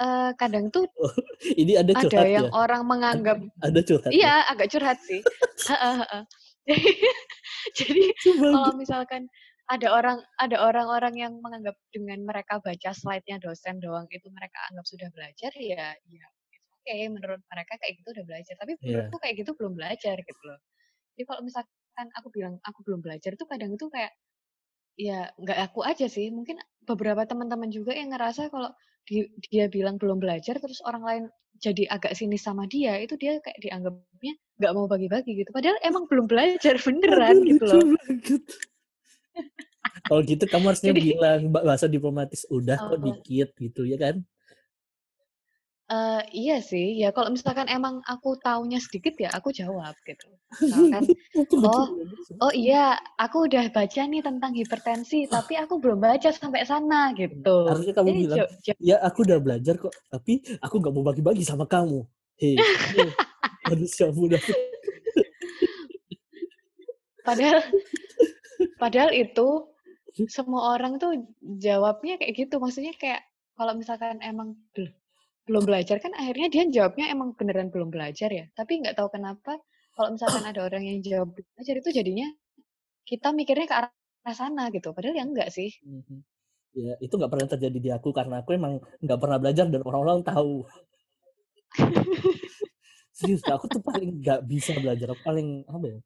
eh, 0.00 0.30
kadang 0.40 0.72
tuh 0.72 0.88
ini 1.60 1.76
ada 1.76 1.92
ada 1.96 2.24
yang 2.24 2.48
ya. 2.48 2.56
orang 2.56 2.82
menganggap 2.88 3.38
Ada 3.60 3.80
curhat. 3.84 4.08
ya? 4.08 4.12
iya 4.16 4.34
agak 4.48 4.68
curhat 4.72 4.98
sih. 5.04 5.20
Jadi 7.78 8.04
kalau 8.40 8.72
misalkan 8.76 9.28
ada 9.70 9.88
orang 9.94 10.18
ada 10.42 10.56
orang-orang 10.58 11.14
yang 11.14 11.32
menganggap 11.38 11.78
dengan 11.94 12.26
mereka 12.26 12.58
baca 12.58 12.90
slide-nya 12.90 13.38
dosen 13.38 13.78
doang 13.78 14.10
itu 14.10 14.26
mereka 14.34 14.58
anggap 14.70 14.84
sudah 14.90 15.08
belajar 15.14 15.52
ya 15.54 15.94
ya 16.10 16.26
it's 16.50 16.66
okay 16.82 17.06
menurut 17.06 17.38
mereka 17.46 17.78
kayak 17.78 17.94
gitu 18.02 18.08
udah 18.18 18.24
belajar. 18.26 18.54
Tapi 18.58 18.72
Iya. 18.74 18.82
menurutku 18.82 19.16
kayak 19.22 19.34
gitu 19.38 19.50
belum 19.54 19.72
belajar 19.78 20.16
gitu 20.18 20.42
loh. 20.42 20.58
Jadi 21.14 21.24
kalau 21.30 21.40
misalkan 21.46 22.06
aku 22.18 22.28
bilang 22.34 22.54
aku 22.66 22.78
belum 22.82 23.00
belajar 23.04 23.30
itu 23.38 23.44
kadang 23.46 23.70
itu 23.78 23.86
kayak 23.94 24.12
ya 24.98 25.30
nggak 25.38 25.58
aku 25.70 25.80
aja 25.86 26.06
sih. 26.10 26.28
Mungkin 26.34 26.58
beberapa 26.84 27.22
teman-teman 27.22 27.70
juga 27.70 27.94
yang 27.94 28.10
ngerasa 28.10 28.50
kalau 28.50 28.74
di- 29.06 29.30
dia 29.48 29.70
bilang 29.70 29.96
belum 30.02 30.18
belajar 30.18 30.58
terus 30.58 30.82
orang 30.84 31.04
lain 31.06 31.24
jadi 31.60 31.86
agak 31.92 32.16
sinis 32.16 32.42
sama 32.46 32.64
dia 32.66 32.96
itu 32.98 33.14
dia 33.20 33.36
kayak 33.44 33.58
dianggapnya 33.60 34.34
nggak 34.58 34.72
mau 34.74 34.86
bagi-bagi 34.90 35.44
gitu. 35.44 35.50
Padahal 35.54 35.78
emang 35.86 36.04
belum 36.10 36.26
belajar 36.26 36.74
beneran 36.82 37.36
gitu 37.46 37.64
loh. 37.70 37.84
Kalau 40.06 40.20
gitu 40.26 40.44
kamu 40.46 40.64
harusnya 40.74 40.92
Jadi- 40.94 41.02
bilang 41.14 41.40
ba- 41.54 41.64
bahasa 41.66 41.86
diplomatis 41.86 42.42
udah 42.50 42.76
kok 42.78 42.98
Apa? 42.98 43.04
dikit 43.04 43.48
gitu 43.58 43.82
ya 43.86 43.98
kan? 44.00 44.16
Eh, 45.90 46.22
iya 46.46 46.62
sih, 46.62 47.02
ya 47.02 47.10
kalau 47.10 47.34
misalkan 47.34 47.66
emang 47.66 47.98
aku 48.06 48.38
taunya 48.38 48.78
sedikit 48.78 49.10
ya 49.18 49.34
aku 49.34 49.50
jawab 49.50 49.90
gitu. 50.06 50.30
Misalkan, 50.62 51.02
oh, 51.66 51.86
oh 52.46 52.52
iya, 52.54 52.94
aku 53.18 53.50
udah 53.50 53.66
baca 53.74 53.98
nih 54.06 54.22
tentang 54.22 54.54
hipertensi, 54.54 55.26
tapi 55.26 55.58
aku 55.58 55.82
belum 55.82 55.98
baca 55.98 56.30
sampai 56.30 56.62
sana 56.62 57.10
gitu. 57.18 57.66
Harusnya 57.66 57.90
kamu 57.90 58.06
Jadi 58.06 58.20
bilang, 58.22 58.38
ya 58.78 58.96
aku 59.02 59.26
udah 59.26 59.38
belajar 59.42 59.74
kok, 59.82 59.90
tapi 60.06 60.38
aku 60.62 60.74
nggak 60.78 60.94
mau 60.94 61.02
bagi-bagi 61.02 61.42
sama 61.42 61.66
kamu. 61.66 62.06
Hei, 62.38 62.54
manusia 63.66 64.14
muda. 64.14 64.38
padahal, 67.26 67.66
padahal 68.82 69.10
itu 69.14 69.68
semua 70.28 70.74
orang 70.76 70.98
tuh 71.02 71.12
jawabnya 71.60 72.18
kayak 72.20 72.34
gitu. 72.36 72.56
Maksudnya 72.62 72.94
kayak 72.98 73.22
kalau 73.58 73.72
misalkan 73.78 74.18
emang 74.24 74.56
bel- 74.74 74.94
belum 75.48 75.64
belajar 75.68 75.98
kan 76.04 76.12
akhirnya 76.14 76.48
dia 76.52 76.64
jawabnya 76.70 77.06
emang 77.14 77.34
beneran 77.38 77.68
belum 77.74 77.90
belajar 77.94 78.30
ya. 78.30 78.46
Tapi 78.58 78.72
nggak 78.82 78.96
tahu 78.98 79.08
kenapa 79.14 79.58
kalau 79.96 80.14
misalkan 80.14 80.44
ada 80.46 80.60
orang 80.66 80.82
yang 80.86 80.98
jawab 81.04 81.34
belajar 81.36 81.74
itu 81.80 81.90
jadinya 81.92 82.28
kita 83.08 83.28
mikirnya 83.34 83.66
ke 83.70 83.76
arah 83.76 84.36
sana 84.36 84.70
gitu. 84.74 84.92
Padahal 84.96 85.16
ya 85.18 85.24
enggak 85.26 85.48
sih. 85.52 85.70
Mhm. 85.84 86.18
Ya, 86.76 86.94
itu 87.02 87.14
nggak 87.18 87.32
pernah 87.32 87.48
terjadi 87.50 87.78
di 87.82 87.90
aku 87.90 88.10
karena 88.14 88.42
aku 88.42 88.50
emang 88.54 88.78
nggak 89.04 89.20
pernah 89.22 89.38
belajar 89.42 89.66
dan 89.68 89.82
orang-orang 89.82 90.20
tahu. 90.22 90.66
Serius, 93.16 93.42
aku 93.46 93.66
tuh 93.70 93.82
paling 93.82 94.10
nggak 94.22 94.40
bisa 94.46 94.72
belajar. 94.78 95.06
Aku 95.12 95.22
paling 95.22 95.48
apa 95.68 95.86
ya? 95.86 95.98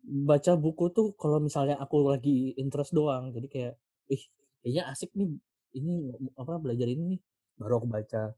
Baca 0.00 0.56
buku 0.56 0.88
tuh 0.96 1.12
kalau 1.20 1.38
misalnya 1.42 1.76
aku 1.76 2.08
lagi 2.08 2.56
interest 2.56 2.96
doang. 2.96 3.30
Jadi 3.36 3.46
kayak, 3.52 3.74
ih, 4.08 4.22
kayaknya 4.64 4.82
asik 4.92 5.12
nih. 5.14 5.28
Ini 5.76 5.94
apa 6.40 6.56
belajar 6.58 6.88
ini 6.88 7.16
nih. 7.16 7.20
Baru 7.60 7.84
aku 7.84 7.88
baca. 7.88 8.32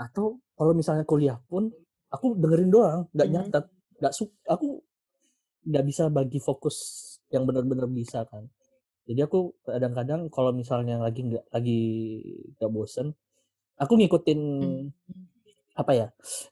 Atau 0.00 0.40
kalau 0.56 0.72
misalnya 0.72 1.04
kuliah 1.04 1.38
pun, 1.48 1.68
aku 2.12 2.36
dengerin 2.36 2.70
doang, 2.72 3.00
nggak 3.12 3.28
Mhm. 3.28 3.34
nyatet, 3.34 3.64
nggak 4.00 4.12
su 4.16 4.24
aku 4.48 4.80
nggak 5.66 5.84
bisa 5.84 6.04
bagi 6.08 6.38
fokus 6.38 6.76
yang 7.34 7.44
benar-benar 7.48 7.90
bisa 7.90 8.22
kan. 8.30 8.46
Jadi 9.06 9.20
aku 9.22 9.54
kadang-kadang 9.66 10.28
kalau 10.30 10.50
misalnya 10.54 10.98
lagi 11.02 11.22
nggak 11.26 11.44
lagi 11.54 11.80
nggak 12.58 12.70
bosen, 12.72 13.14
aku 13.78 13.92
ngikutin 14.00 14.40
Hmm. 14.62 14.86
apa 15.76 15.92
ya, 15.92 16.06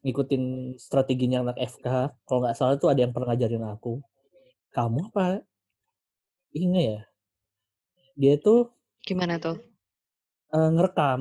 ngikutin 0.04 0.76
strateginya 0.78 1.44
anak 1.48 1.58
FK. 1.64 1.86
Kalau 2.28 2.40
nggak 2.44 2.56
salah 2.58 2.76
tuh 2.76 2.90
ada 2.92 3.00
yang 3.06 3.12
pernah 3.14 3.32
ngajarin 3.34 3.64
aku. 3.66 4.00
Kamu 4.74 5.00
apa? 5.08 5.26
Ini 6.62 6.80
ya. 6.88 6.98
Dia 8.20 8.34
tuh 8.42 8.74
Gimana 9.06 9.38
tuh? 9.40 9.56
eh, 10.56 10.68
ngerekam, 10.74 11.20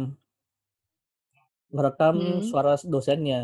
ngerekam 1.74 2.18
Hmm. 2.18 2.40
suara 2.48 2.74
dosennya. 2.94 3.40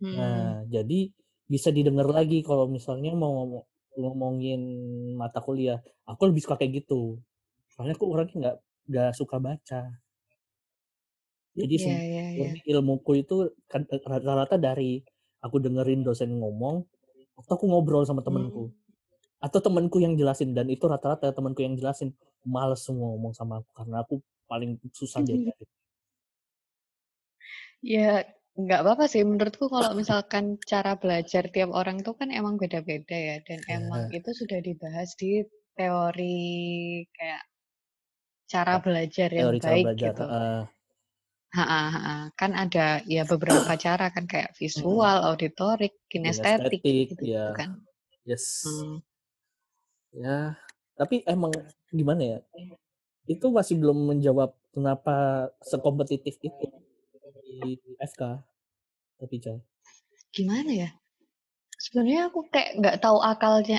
Hmm. 0.00 0.14
Nah, 0.16 0.64
jadi 0.74 1.00
bisa 1.52 1.68
didengar 1.76 2.08
lagi 2.08 2.38
kalau 2.48 2.64
misalnya 2.76 3.12
mau 3.16 3.32
ngomong, 3.44 3.64
ngomongin 4.00 4.60
mata 5.20 5.40
kuliah. 5.46 5.78
Aku 6.08 6.22
lebih 6.28 6.42
suka 6.44 6.56
kayak 6.60 6.84
gitu. 6.84 7.20
Soalnya 7.72 7.94
aku 7.98 8.06
orangnya 8.12 8.36
nggak 8.40 8.56
nggak 8.88 9.10
suka 9.20 9.36
baca. 9.46 9.80
Jadi 11.60 11.76
sem- 11.84 12.04
iya, 12.10 12.24
iya. 12.38 12.52
murni 12.52 12.60
ilmuku 12.72 13.10
itu 13.22 13.36
kan 13.72 13.82
rata-rata 14.12 14.56
dari 14.66 14.92
aku 15.44 15.56
dengerin 15.64 16.00
dosen 16.06 16.30
ngomong, 16.40 16.76
waktu 17.38 17.52
aku 17.56 17.64
ngobrol 17.70 18.04
sama 18.04 18.20
Hmm. 18.20 18.28
temenku. 18.28 18.62
Atau 19.38 19.60
temenku 19.62 19.98
yang 20.02 20.14
jelasin 20.18 20.50
dan 20.56 20.66
itu 20.68 20.84
rata-rata 20.90 21.30
temenku 21.30 21.62
yang 21.62 21.74
jelasin 21.78 22.10
males 22.42 22.82
semua 22.86 23.14
ngomong 23.14 23.34
sama 23.38 23.62
aku 23.62 23.70
karena 23.78 23.96
aku 24.02 24.14
paling 24.50 24.76
susah 24.90 25.22
diajarin. 25.28 25.68
Ya, 27.84 28.26
nggak 28.58 28.80
apa-apa 28.82 29.04
sih. 29.06 29.22
Menurutku 29.22 29.70
kalau 29.70 29.94
misalkan 29.94 30.58
cara 30.66 30.98
belajar 30.98 31.46
tiap 31.54 31.70
orang 31.70 32.02
tuh 32.02 32.14
kan 32.18 32.28
emang 32.34 32.58
beda-beda 32.58 33.14
ya. 33.14 33.36
Dan 33.46 33.60
Ya. 33.66 33.78
emang 33.78 34.10
itu 34.10 34.30
sudah 34.34 34.58
dibahas 34.58 35.14
di 35.14 35.46
teori 35.78 37.06
kayak 37.14 37.42
cara 38.48 38.80
belajar 38.82 39.28
yang 39.30 39.54
Teori 39.54 39.60
cara 39.62 39.70
baik 39.70 39.84
belajar. 39.86 40.10
gitu. 40.10 40.24
Kan 42.36 42.52
ada 42.52 43.00
ya 43.08 43.24
beberapa 43.24 43.72
cara 43.84 44.12
kan 44.12 44.28
kayak 44.28 44.52
visual, 44.58 45.24
auditorik, 45.24 45.96
kinestetik 46.12 46.84
kinestetik, 46.84 47.06
gitu 47.16 47.24
ya, 47.24 47.56
kan. 47.56 47.80
yes, 48.28 48.64
Hmm. 48.68 49.00
ya. 50.12 50.56
Tapi 50.98 51.22
emang 51.24 51.54
gimana 51.88 52.22
ya? 52.36 52.38
Itu 53.24 53.54
masih 53.54 53.78
belum 53.80 54.12
menjawab 54.12 54.52
kenapa 54.74 55.48
sekompetitif 55.62 56.36
itu 56.42 56.66
di 57.48 57.78
FK. 58.02 58.42
Tapi 59.18 59.36
Cah. 59.40 59.58
Gimana 60.34 60.70
ya? 60.70 60.90
Sebenarnya 61.78 62.28
aku 62.28 62.50
kayak 62.50 62.70
nggak 62.82 62.96
tahu 62.98 63.18
akalnya 63.22 63.78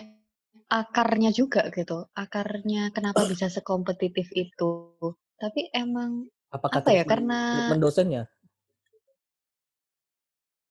akarnya 0.71 1.35
juga 1.35 1.67
gitu. 1.75 2.07
Akarnya 2.15 2.89
kenapa 2.95 3.27
bisa 3.27 3.51
sekompetitif 3.51 4.31
itu. 4.33 4.95
Tapi 5.35 5.67
emang 5.75 6.27
Apakah 6.49 6.81
apa 6.81 6.91
ya? 6.93 7.03
Karena 7.05 7.39
dosennya? 7.77 8.23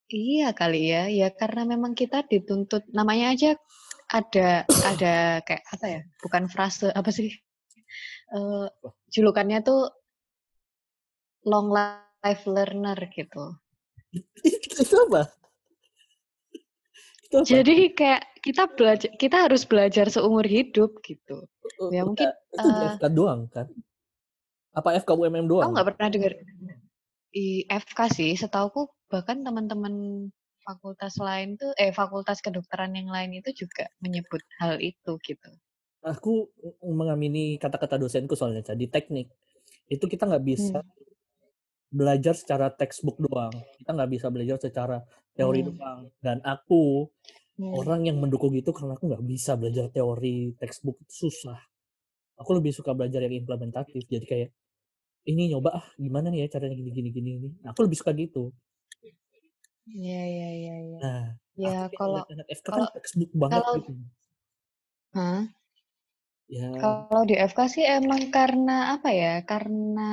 iya 0.09 0.57
kali 0.57 0.89
ya. 0.89 1.07
Ya 1.07 1.29
karena 1.31 1.69
memang 1.69 1.93
kita 1.93 2.25
dituntut 2.27 2.89
namanya 2.91 3.37
aja 3.37 3.51
ada 4.09 4.65
ada 4.85 5.45
kayak 5.45 5.65
apa 5.69 5.87
ya? 5.87 6.01
Bukan 6.25 6.49
frase 6.51 6.89
apa 6.91 7.11
sih? 7.13 7.31
Eh, 8.29 8.67
julukannya 9.13 9.61
tuh 9.65 9.89
long 11.49 11.73
life 11.73 12.45
learner 12.45 12.99
gitu. 13.13 13.57
Itu 14.83 14.97
apa? 15.09 15.29
itu 17.29 17.35
apa? 17.37 17.45
Jadi 17.45 17.93
kayak 17.93 18.23
kita 18.41 18.63
belajar, 18.73 19.11
kita 19.21 19.37
harus 19.45 19.63
belajar 19.69 20.09
seumur 20.09 20.49
hidup 20.49 20.97
gitu. 21.05 21.45
Uh, 21.77 21.93
Ya 21.93 22.03
uh, 22.03 22.09
mungkin 22.09 22.33
itu 22.33 22.69
FK 22.97 23.05
doang 23.13 23.53
kan? 23.53 23.69
Apa 24.77 24.99
FK 25.01 25.11
UMM 25.17 25.49
aku 25.49 25.51
doang? 25.53 25.71
nggak 25.73 25.87
pernah 25.95 26.09
dengar 26.13 26.33
di 27.33 27.65
FK 27.69 27.99
sih. 28.13 28.31
Setauku 28.37 28.89
bahkan 29.09 29.41
teman-teman 29.41 30.29
fakultas 30.65 31.17
lain 31.17 31.57
tuh, 31.57 31.73
eh 31.81 31.93
fakultas 31.97 32.45
kedokteran 32.45 32.93
yang 32.93 33.09
lain 33.09 33.41
itu 33.41 33.65
juga 33.65 33.89
menyebut 34.05 34.45
hal 34.61 34.77
itu 34.85 35.17
gitu. 35.25 35.51
Aku 36.05 36.53
mengamini 36.85 37.57
kata-kata 37.59 37.99
dosenku 37.99 38.37
soalnya 38.39 38.63
di 38.77 38.87
teknik 38.87 39.29
itu 39.89 40.05
kita 40.05 40.29
nggak 40.29 40.45
bisa 40.45 40.79
Hmm. 40.85 40.95
belajar 41.89 42.37
secara 42.37 42.69
textbook 42.69 43.17
doang. 43.17 43.51
Kita 43.81 43.97
nggak 43.97 44.11
bisa 44.13 44.27
belajar 44.29 44.61
secara 44.61 45.01
teori 45.33 45.65
Hmm. 45.65 45.69
doang. 45.73 46.01
Dan 46.21 46.39
aku 46.45 47.09
Hmm. 47.57 47.73
orang 47.75 48.07
yang 48.07 48.21
mendukung 48.21 48.53
itu 48.55 48.71
karena 48.77 48.95
aku 48.95 49.09
nggak 49.09 49.25
bisa 49.25 49.57
belajar 49.57 49.89
teori 49.91 50.53
textbook 50.61 51.01
itu 51.03 51.27
susah. 51.29 51.59
Aku 52.39 52.51
lebih 52.55 52.71
suka 52.71 52.95
belajar 52.95 53.21
yang 53.27 53.35
implementatif. 53.43 54.07
Jadi 54.07 54.27
kayak 54.27 54.51
ini 55.29 55.53
nyoba 55.53 55.83
ah 55.83 55.87
gimana 55.99 56.33
nih 56.33 56.47
ya 56.47 56.57
caranya 56.57 56.75
gini 56.79 56.91
gini 56.95 57.09
gini 57.13 57.31
ini. 57.37 57.49
Nah, 57.61 57.75
aku 57.75 57.85
lebih 57.85 57.99
suka 57.99 58.15
gitu. 58.15 58.55
Iya, 59.89 60.23
iya, 60.25 60.49
iya, 60.53 60.77
iya. 60.85 60.99
Nah, 61.01 61.25
Ya 61.59 61.91
kalau 61.91 62.23
ngeliat 62.23 62.31
anak 62.39 62.49
FK 62.55 62.67
kan 62.71 62.73
kalau 62.79 62.95
textbook 62.95 63.33
banget 63.35 63.63
kalau 63.67 63.77
gitu. 63.83 63.93
Ya, 66.49 66.69
Kalau 66.81 67.23
di 67.29 67.35
FK 67.37 67.59
sih 67.69 67.85
emang 67.85 68.23
karena 68.31 68.95
apa 68.95 69.11
ya? 69.11 69.35
Karena 69.43 70.11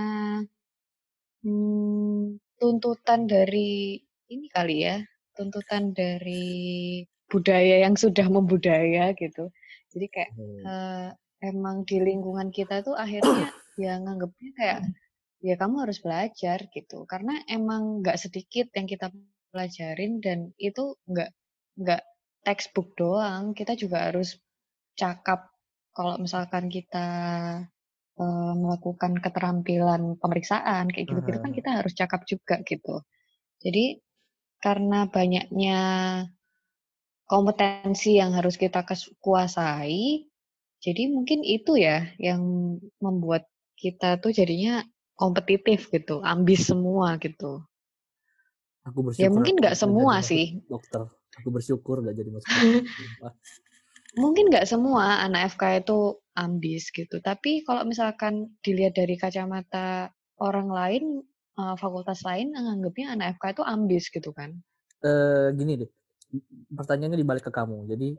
hmm, 1.46 2.42
tuntutan 2.58 3.30
dari 3.30 4.02
ini 4.34 4.46
kali 4.50 4.90
ya, 4.90 5.06
tuntutan 5.38 5.94
dari 5.94 7.06
budaya 7.30 7.86
yang 7.86 7.94
sudah 7.94 8.26
membudaya 8.26 9.14
gitu. 9.14 9.54
Jadi 9.94 10.06
kayak 10.10 10.32
hmm, 10.34 10.60
eh, 10.66 11.10
emang 11.42 11.84
di 11.88 11.98
lingkungan 12.00 12.50
kita 12.52 12.84
tuh 12.86 12.96
akhirnya 12.96 13.52
ya 13.84 14.00
nganggapnya 14.00 14.52
kayak 14.56 14.80
ya 15.44 15.56
kamu 15.60 15.76
harus 15.86 16.00
belajar 16.02 16.58
gitu. 16.72 17.06
Karena 17.06 17.38
emang 17.50 18.02
nggak 18.02 18.18
sedikit 18.18 18.72
yang 18.74 18.88
kita 18.90 19.12
pelajarin 19.54 20.20
dan 20.20 20.52
itu 20.58 20.98
nggak 21.06 21.32
nggak 21.80 22.04
textbook 22.46 22.96
doang. 22.98 23.54
Kita 23.54 23.78
juga 23.78 24.10
harus 24.12 24.38
cakap 24.96 25.52
kalau 25.96 26.20
misalkan 26.20 26.68
kita 26.72 27.08
eh, 28.20 28.54
melakukan 28.56 29.20
keterampilan 29.20 30.18
pemeriksaan 30.20 30.92
kayak 30.92 31.06
gitu-gitu 31.08 31.40
kan 31.40 31.52
ah, 31.52 31.56
kita 31.56 31.70
harus 31.84 31.94
cakap 31.96 32.22
juga 32.28 32.60
gitu. 32.64 33.04
Jadi 33.64 34.00
karena 34.60 35.06
banyaknya 35.08 35.82
kompetensi 37.26 38.18
yang 38.22 38.34
harus 38.38 38.56
kita 38.58 38.86
kuasai, 39.22 40.30
jadi 40.86 41.10
mungkin 41.10 41.42
itu 41.42 41.82
ya 41.82 42.06
yang 42.22 42.42
membuat 43.02 43.50
kita 43.74 44.22
tuh 44.22 44.30
jadinya 44.30 44.86
kompetitif 45.18 45.90
gitu, 45.90 46.22
ambis 46.22 46.70
semua 46.70 47.18
gitu. 47.18 47.66
aku 48.86 49.02
Ya 49.02 49.10
bersyukur 49.10 49.34
mungkin 49.34 49.56
aku 49.58 49.62
nggak 49.66 49.78
semua 49.82 50.14
sih, 50.22 50.62
dokter. 50.70 51.10
Aku 51.42 51.50
bersyukur 51.50 52.06
nggak 52.06 52.16
jadi 52.16 52.30
masuk 52.30 52.48
mungkin 54.22 54.48
nggak 54.48 54.70
semua 54.70 55.26
anak 55.26 55.58
FK 55.58 55.84
itu 55.84 56.22
ambis 56.38 56.94
gitu. 56.94 57.20
Tapi 57.20 57.66
kalau 57.68 57.84
misalkan 57.84 58.56
dilihat 58.64 58.96
dari 58.96 59.18
kacamata 59.20 60.14
orang 60.40 60.70
lain, 60.72 61.04
eh, 61.60 61.76
fakultas 61.82 62.24
lain 62.24 62.54
menganggapnya 62.54 63.16
anak 63.18 63.42
FK 63.42 63.60
itu 63.60 63.64
ambis 63.66 64.04
gitu 64.14 64.32
kan. 64.32 64.56
Eh, 65.04 65.48
gini 65.58 65.84
deh, 65.84 65.90
pertanyaannya 66.72 67.20
dibalik 67.20 67.44
ke 67.44 67.52
kamu. 67.52 67.90
Jadi 67.92 68.16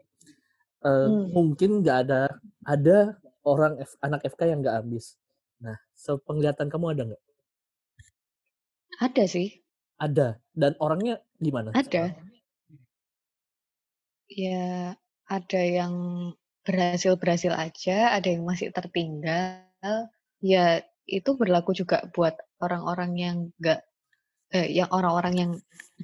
eh, 0.84 1.08
Hmm. 1.08 1.26
mungkin 1.36 1.70
nggak 1.84 1.98
ada 2.08 2.20
ada 2.66 2.98
orang 3.46 3.78
F- 3.80 3.98
anak 4.04 4.20
FK 4.28 4.42
yang 4.50 4.60
nggak 4.64 4.78
ambis. 4.84 5.16
Nah, 5.64 5.76
sepenglihatan 5.96 6.68
kamu 6.72 6.86
ada 6.96 7.02
nggak? 7.12 7.22
Ada 9.00 9.24
sih, 9.26 9.48
Ada. 10.00 10.40
Dan 10.56 10.72
orangnya 10.80 11.20
gimana? 11.36 11.72
ada. 11.72 12.14
Ya, 14.30 14.94
ada 15.30 15.60
yang 15.78 15.94
berhasil-berhasil 16.66 17.52
aja, 17.54 18.14
ada 18.16 18.26
yang 18.34 18.42
masih 18.46 18.68
tertinggal. 18.74 19.62
Ya, 20.42 20.82
itu 21.06 21.30
berlaku 21.40 21.70
juga 21.76 22.06
buat 22.14 22.34
orang-orang 22.62 23.12
yang 23.18 23.36
nggak, 23.62 23.80
eh, 24.58 24.68
yang 24.78 24.90
orang-orang 24.92 25.34
yang 25.42 25.52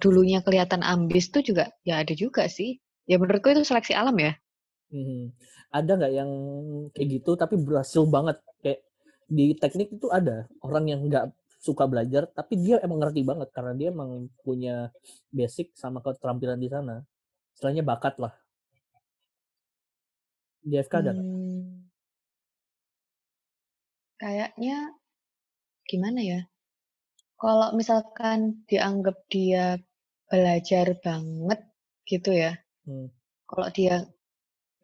dulunya 0.02 0.40
kelihatan 0.46 0.82
ambis 0.86 1.30
tuh 1.34 1.42
juga, 1.44 1.70
ya 1.88 2.02
ada 2.02 2.14
juga 2.16 2.46
sih. 2.50 2.78
Ya 3.10 3.16
menurutku 3.20 3.50
itu 3.54 3.64
seleksi 3.66 3.94
alam 3.96 4.16
ya. 4.18 4.32
Hmm. 4.92 5.32
Ada 5.72 5.92
nggak 5.96 6.12
yang 6.12 6.30
kayak 6.92 7.08
gitu 7.18 7.32
tapi 7.34 7.56
berhasil 7.56 8.04
banget? 8.04 8.36
Kayak 8.60 8.84
di 9.32 9.56
teknik 9.56 9.88
itu 9.96 10.12
ada 10.12 10.44
orang 10.60 10.84
yang 10.92 11.00
nggak 11.08 11.32
suka 11.62 11.86
belajar 11.86 12.26
tapi 12.34 12.58
dia 12.58 12.82
emang 12.82 12.98
ngerti 13.00 13.22
banget 13.22 13.48
karena 13.54 13.72
dia 13.72 13.88
emang 13.94 14.28
punya 14.42 14.92
basic 15.32 15.72
sama 15.72 16.04
keterampilan 16.04 16.60
di 16.60 16.68
sana. 16.68 17.00
Istilahnya 17.56 17.82
bakat 17.86 18.20
lah. 18.20 18.36
Di 20.62 20.76
FK 20.78 20.94
ada? 21.02 21.12
Hmm, 21.16 21.88
kayaknya 24.20 24.94
gimana 25.88 26.20
ya? 26.22 26.40
Kalau 27.40 27.74
misalkan 27.74 28.62
dianggap 28.70 29.18
dia 29.26 29.80
belajar 30.30 30.94
banget 31.02 31.60
gitu 32.06 32.30
ya. 32.30 32.54
Hmm. 32.86 33.10
Kalau 33.50 33.68
dia 33.74 34.06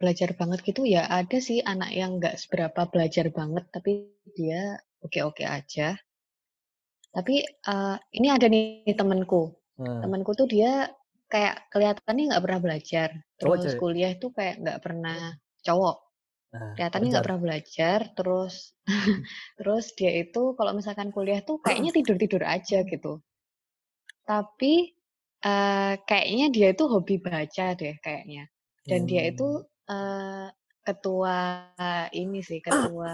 belajar 0.00 0.30
banget 0.40 0.58
gitu 0.68 0.82
ya 0.94 1.02
ada 1.10 1.38
sih 1.48 1.58
anak 1.72 1.90
yang 2.00 2.10
nggak 2.18 2.38
seberapa 2.42 2.80
belajar 2.92 3.26
banget 3.38 3.64
tapi 3.74 3.92
dia 4.36 4.78
oke-oke 5.04 5.44
aja. 5.46 5.88
Tapi 7.14 7.34
eh, 7.44 7.96
ini 8.18 8.28
ada 8.30 8.46
nih 8.46 8.94
temenku. 8.94 9.42
Nah, 9.78 10.02
Temenku 10.02 10.32
tuh 10.38 10.46
dia 10.54 10.86
kayak 11.32 11.68
kelihatannya 11.72 12.24
nggak 12.30 12.44
pernah 12.44 12.60
belajar. 12.64 13.08
cowok 13.38 13.56
Terus 13.62 13.74
cewek. 13.74 13.80
kuliah 13.82 14.12
tuh 14.22 14.30
kayak 14.36 14.54
nggak 14.62 14.78
pernah 14.84 15.18
cowok. 15.66 15.96
Nah, 16.54 16.72
Kelihatannya 16.76 17.08
nggak 17.12 17.26
pernah 17.26 17.40
belajar. 17.44 17.98
Terus 18.16 18.54
terus 19.58 19.84
dia 19.98 20.12
itu 20.22 20.42
kalau 20.58 20.72
misalkan 20.78 21.08
kuliah 21.14 21.40
tuh 21.48 21.58
kayaknya 21.64 21.90
tidur-tidur 21.96 22.42
aja 22.44 22.78
gitu. 22.86 23.12
Tapi 24.28 24.74
eh, 25.42 25.94
kayaknya 26.08 26.46
dia 26.54 26.68
itu 26.74 26.84
hobi 26.92 27.16
baca 27.22 27.66
deh 27.80 27.96
kayaknya. 28.04 28.44
Dan 28.88 29.04
dia 29.10 29.22
itu 29.32 29.48
Ketua 30.88 31.68
ini 32.16 32.40
sih, 32.40 32.64
ketua 32.64 33.12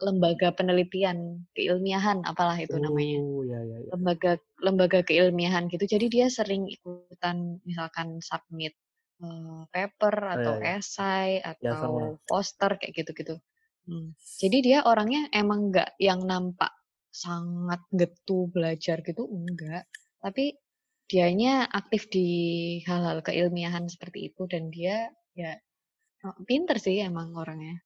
lembaga 0.00 0.48
penelitian 0.56 1.44
keilmiahan, 1.52 2.24
apalah 2.24 2.56
itu 2.56 2.76
namanya. 2.80 3.20
Oh, 3.20 3.44
ya 3.44 3.60
ya 3.60 3.78
ya. 3.84 3.92
Lembaga 3.92 4.32
lembaga 4.64 5.00
keilmiahan 5.04 5.68
gitu. 5.68 5.84
Jadi 5.84 6.06
dia 6.08 6.26
sering 6.32 6.64
ikutan 6.72 7.60
misalkan 7.68 8.18
submit 8.24 8.72
eh, 9.20 9.62
paper 9.74 10.14
Oh, 10.32 10.40
atau 10.40 10.54
ya 10.56 10.72
ya. 10.72 10.76
esai 10.80 11.30
Ya 11.60 11.72
atau 11.76 11.92
poster 12.28 12.70
kayak 12.80 12.92
gitu-gitu. 12.96 13.36
Hmm. 13.86 14.16
Jadi 14.40 14.58
dia 14.64 14.78
orangnya 14.88 15.28
emang 15.32 15.68
nggak 15.72 16.00
yang 16.00 16.20
nampak 16.24 16.72
sangat 17.12 17.80
getu 17.92 18.48
belajar 18.52 19.00
gitu, 19.04 19.28
enggak. 19.28 19.84
Tapi 20.24 20.56
dianya 21.12 21.68
aktif 21.70 22.08
di 22.08 22.28
hal-hal 22.88 23.20
keilmiahan 23.22 23.84
seperti 23.86 24.32
itu 24.32 24.42
dan 24.50 24.72
dia 24.72 25.12
ya 25.36 25.54
oh, 26.26 26.36
pinter 26.44 26.76
sih 26.76 26.98
emang 27.00 27.32
orangnya 27.34 27.78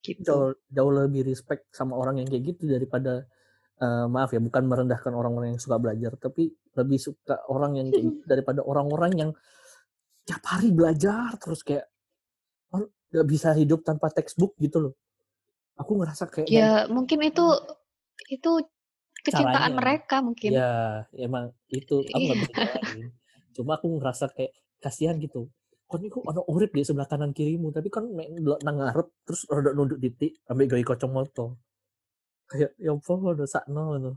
gitu. 0.00 0.20
Jauh, 0.20 0.52
jauh 0.68 0.92
lebih 0.92 1.24
respect 1.24 1.68
sama 1.72 1.96
orang 1.96 2.20
yang 2.20 2.28
kayak 2.28 2.44
gitu 2.52 2.68
daripada 2.68 3.24
eh, 3.80 4.06
maaf 4.06 4.32
ya 4.32 4.40
bukan 4.40 4.64
merendahkan 4.68 5.12
orang-orang 5.12 5.56
yang 5.56 5.60
suka 5.62 5.80
belajar 5.80 6.12
tapi 6.20 6.52
lebih 6.76 6.98
suka 7.00 7.40
orang 7.48 7.80
yang 7.80 7.86
kayak 7.88 8.04
gitu 8.12 8.22
daripada 8.32 8.60
orang-orang 8.60 9.12
yang 9.16 9.30
tiap 10.24 10.44
hari 10.44 10.72
belajar 10.72 11.36
terus 11.40 11.60
kayak 11.60 11.88
oh, 12.72 12.84
nggak 13.12 13.26
bisa 13.28 13.52
hidup 13.56 13.80
tanpa 13.84 14.08
textbook 14.12 14.56
gitu 14.60 14.90
loh. 14.90 14.94
Aku 15.76 15.98
ngerasa 15.98 16.30
kayak 16.30 16.48
Ya 16.48 16.86
mungkin 16.86 17.18
itu 17.24 17.44
itu 18.30 18.50
kecintaan 19.24 19.72
caranya. 19.72 19.76
mereka 19.80 20.16
mungkin. 20.20 20.50
Ya 20.52 20.72
emang 21.16 21.50
itu 21.72 22.04
aku 22.04 22.20
nggak 22.20 22.38
Iya. 22.38 22.44
bisa. 22.44 22.62
Cuma 23.56 23.80
aku 23.80 23.88
ngerasa 23.96 24.28
kayak 24.32 24.52
kasihan 24.78 25.16
gitu. 25.16 25.48
Kon 25.84 26.00
niku 26.00 26.24
ono 26.24 26.42
urip 26.48 26.72
di 26.72 26.82
sebelah 26.82 27.04
kanan 27.04 27.36
kirimu 27.36 27.68
tapi 27.70 27.92
kan 27.92 28.08
mek 28.08 28.32
ndelok 28.32 28.60
nang 28.64 28.80
ngarep 28.80 29.08
terus 29.28 29.44
rada 29.52 29.70
nunduk 29.76 30.00
titik 30.00 30.40
ambek 30.48 30.66
gawe 30.72 30.82
kacamata. 30.94 31.46
Kayak 32.48 32.70
ya 32.80 32.92
apa 32.92 33.12
udah 33.12 33.48
sakno 33.48 33.80
ngono. 33.92 34.12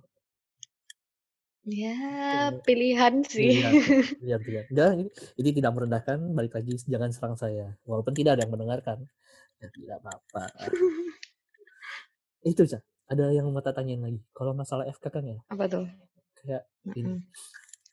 Ya 1.68 1.92
Iya. 1.92 2.64
pilihan 2.64 3.28
sih. 3.28 3.60
Pilihan, 3.60 3.74
pilihan, 4.24 4.40
pilihan. 4.40 4.66
Enggak, 4.72 4.90
ini, 4.96 5.06
ini 5.36 5.50
tidak 5.52 5.72
merendahkan. 5.76 6.18
Balik 6.32 6.54
lagi, 6.56 6.80
jangan 6.88 7.12
serang 7.12 7.36
saya. 7.36 7.76
Walaupun 7.84 8.16
tidak 8.16 8.40
ada 8.40 8.48
yang 8.48 8.56
mendengarkan. 8.56 9.04
Ya, 9.60 9.68
tidak 9.76 10.00
apa-apa. 10.00 10.48
Itu 12.48 12.64
aja. 12.64 12.80
Ada 13.12 13.36
yang 13.36 13.52
mau 13.52 13.60
tanyain 13.60 14.00
lagi. 14.00 14.20
Kalau 14.32 14.56
masalah 14.56 14.88
FK 14.88 15.06
kan 15.12 15.24
ya, 15.28 15.40
Apa 15.52 15.68
tuh? 15.68 15.84
kayak 16.40 16.64
ini. 16.96 17.20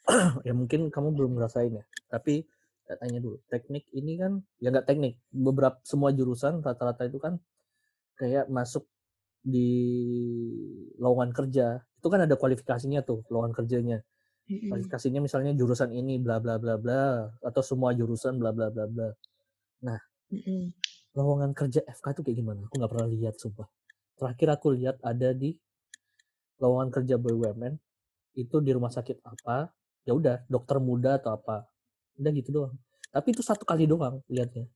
Ya 0.45 0.53
mungkin 0.53 0.93
kamu 0.93 1.17
belum 1.17 1.33
ngerasain 1.41 1.81
ya. 1.81 1.85
Tapi 2.13 2.45
tanya 2.85 3.19
dulu 3.21 3.41
teknik 3.49 3.89
ini 3.97 4.21
kan 4.21 4.45
ya 4.61 4.69
nggak 4.69 4.85
teknik 4.85 5.17
beberapa 5.33 5.81
semua 5.83 6.13
jurusan 6.13 6.61
rata-rata 6.61 7.09
itu 7.09 7.17
kan 7.17 7.41
kayak 8.21 8.47
masuk 8.53 8.85
di 9.45 9.71
lowongan 10.97 11.37
kerja. 11.37 11.85
Itu 12.01 12.09
kan 12.09 12.25
ada 12.25 12.35
kualifikasinya 12.37 13.05
tuh 13.05 13.25
lowongan 13.29 13.53
kerjanya. 13.53 14.01
Kualifikasinya 14.45 15.21
misalnya 15.25 15.57
jurusan 15.57 15.93
ini 15.93 16.21
bla 16.21 16.41
bla 16.41 16.61
bla 16.61 16.77
bla 16.77 17.29
atau 17.41 17.63
semua 17.65 17.97
jurusan 17.97 18.37
bla 18.41 18.53
bla 18.53 18.69
bla 18.73 18.85
bla. 18.89 19.09
Mm-mm. 20.33 20.73
lowongan 21.15 21.53
kerja 21.55 21.85
FK 21.85 22.19
itu 22.19 22.21
kayak 22.27 22.37
gimana? 22.43 22.61
Aku 22.67 22.75
nggak 22.81 22.91
pernah 22.91 23.09
lihat 23.13 23.37
sumpah. 23.39 23.69
Terakhir 24.19 24.49
aku 24.51 24.67
lihat 24.75 24.97
ada 25.05 25.31
di 25.31 25.55
lowongan 26.59 26.91
kerja 26.91 27.21
BUMN 27.21 27.75
itu 28.35 28.57
di 28.59 28.71
rumah 28.75 28.91
sakit 28.91 29.23
apa 29.23 29.71
ya 30.03 30.13
udah 30.17 30.43
dokter 30.51 30.83
muda 30.83 31.23
atau 31.23 31.39
apa 31.39 31.67
udah 32.19 32.33
gitu 32.35 32.51
doang 32.55 32.75
tapi 33.15 33.31
itu 33.35 33.43
satu 33.43 33.63
kali 33.67 33.87
doang 33.87 34.23
lihatnya 34.31 34.67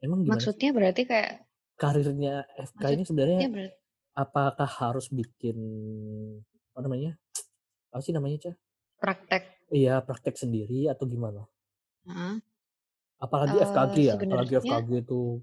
emang 0.00 0.20
gimana 0.24 0.40
sih? 0.40 0.52
Maksudnya 0.52 0.70
berarti 0.76 1.02
kayak 1.08 1.32
karirnya 1.76 2.34
FK 2.56 2.84
ini 2.96 3.04
sebenarnya 3.04 3.38
berarti 3.52 3.76
apakah 4.16 4.70
harus 4.80 5.12
bikin 5.12 5.56
apa 6.72 6.80
namanya 6.84 7.12
apa 7.92 8.00
sih 8.00 8.12
namanya 8.16 8.36
cah 8.48 8.56
praktek. 9.00 9.42
iya 9.72 10.00
praktek 10.00 10.36
sendiri 10.40 10.88
atau 10.88 11.04
gimana 11.04 11.44
Heeh. 12.08 12.40
apalagi 13.20 13.56
Eh, 13.60 13.64
FKG 13.68 13.94
ya 14.08 14.14
apalagi 14.16 14.52
FKG 14.60 14.88
itu 15.04 15.40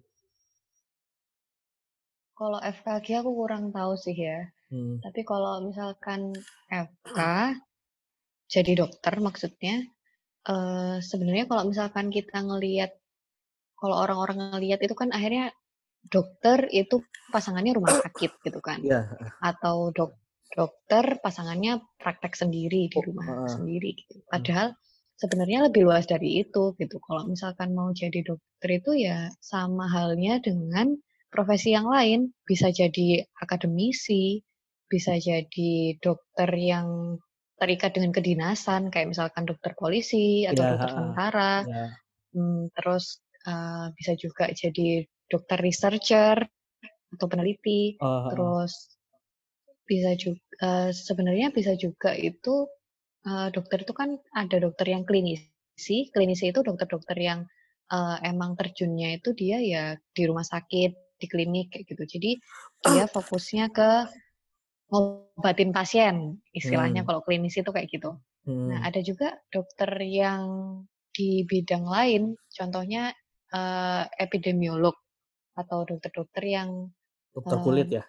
Kalau 2.34 2.58
FKG 2.58 3.22
aku 3.22 3.32
kurang 3.38 3.70
tahu 3.70 3.94
sih 3.94 4.18
ya. 4.18 4.50
hmm, 4.74 5.06
Tapi 5.06 5.22
kalau 5.22 5.62
misalkan 5.70 6.34
FK 6.66 7.20
jadi 8.50 8.72
dokter 8.74 9.14
maksudnya 9.22 9.86
eh 10.52 10.98
sebenarnya 11.10 11.46
kalau 11.50 11.64
misalkan 11.72 12.08
kita 12.12 12.38
ngelihat 12.44 12.92
kalau 13.80 13.96
orang-orang 14.04 14.38
ngelihat 14.56 14.80
itu 14.84 14.96
kan 14.96 15.10
akhirnya 15.12 15.52
dokter 16.16 16.68
itu 16.72 17.04
pasangannya 17.32 17.74
rumah 17.78 17.94
sakit 18.04 18.32
gitu 18.44 18.60
kan 18.60 18.80
ya 18.84 19.00
atau 19.44 19.92
dok 19.96 20.12
dokter 20.54 21.18
pasangannya 21.24 21.82
praktek 21.98 22.34
sendiri 22.38 22.88
di 22.92 22.98
Oh, 23.00 23.04
rumah 23.08 23.26
heeh. 23.26 23.48
sendiri 23.58 23.90
gitu. 23.98 24.22
Padahal 24.30 24.78
sebenarnya 25.18 25.60
lebih 25.68 25.82
luas 25.90 26.06
dari 26.06 26.44
itu 26.46 26.78
gitu. 26.78 26.98
Kalau 27.02 27.26
misalkan 27.26 27.74
mau 27.74 27.90
jadi 27.96 28.22
dokter 28.22 28.70
itu 28.80 28.92
ya 29.08 29.34
sama 29.42 29.90
halnya 29.90 30.38
dengan 30.44 30.94
profesi 31.34 31.74
yang 31.74 31.90
lain, 31.90 32.30
bisa 32.46 32.70
jadi 32.70 33.26
akademisi, 33.42 34.46
bisa 34.86 35.18
jadi 35.18 35.98
dokter 35.98 36.50
yang 36.54 37.18
terikat 37.64 37.96
dengan 37.96 38.12
kedinasan 38.12 38.92
kayak 38.92 39.16
misalkan 39.16 39.48
dokter 39.48 39.72
polisi 39.80 40.44
atau 40.44 40.64
Ya, 40.64 40.70
dokter 40.76 40.92
tentara. 41.00 41.56
ya 41.64 41.86
Hmm, 42.36 42.68
terus 42.76 43.24
eh, 43.48 43.88
bisa 43.98 44.14
juga 44.20 44.46
jadi 44.52 45.08
dokter 45.32 45.58
researcher 45.64 46.38
atau 47.14 47.28
peneliti. 47.32 47.96
Oh, 48.02 48.20
heeh. 48.28 48.34
Terus 48.36 48.74
bisa 49.84 50.12
juga 50.16 50.92
sebenarnya 50.96 51.52
bisa 51.52 51.76
juga 51.76 52.16
itu 52.16 52.68
eh, 53.28 53.50
dokter 53.56 53.84
itu 53.84 53.94
kan 53.96 54.10
ada 54.36 54.58
dokter 54.60 54.88
yang 54.94 55.04
klinisi. 55.08 56.12
Klinisi 56.14 56.52
itu 56.52 56.60
dokter-dokter 56.64 57.18
yang 57.20 57.46
eh, 57.92 58.18
emang 58.32 58.56
terjunnya 58.60 59.20
itu 59.20 59.30
dia 59.36 59.58
ya 59.64 59.86
di 60.16 60.24
rumah 60.30 60.46
sakit, 60.46 60.92
di 61.20 61.28
klinik 61.32 61.68
kayak 61.74 61.86
gitu. 61.92 62.04
Jadi 62.20 62.32
dia 62.84 63.06
fokusnya 63.08 63.72
ke 63.72 63.90
ngobatin 64.94 65.74
pasien. 65.74 66.38
Istilahnya 66.54 67.02
Hmm. 67.02 67.10
kalau 67.10 67.22
klinisi 67.26 67.66
itu 67.66 67.74
kayak 67.74 67.90
gitu. 67.90 68.14
Hmm. 68.46 68.70
Nah, 68.70 68.80
ada 68.86 69.02
juga 69.02 69.34
dokter 69.50 69.90
yang 70.06 70.44
di 71.14 71.42
bidang 71.50 71.86
lain, 71.90 72.38
contohnya 72.54 73.14
eh, 73.54 74.04
epidemiolog 74.22 74.98
atau 75.54 75.86
dokter-dokter 75.86 76.44
yang 76.46 76.90
dokter 77.34 77.58
eh, 77.58 77.64
kulit 77.66 77.90
ya 77.94 78.04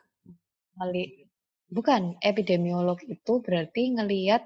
ngeli 0.81 1.29
bukan 1.71 2.19
epidemiolog 2.23 2.99
itu 3.07 3.33
berarti 3.45 3.83
ngelihat 3.95 4.43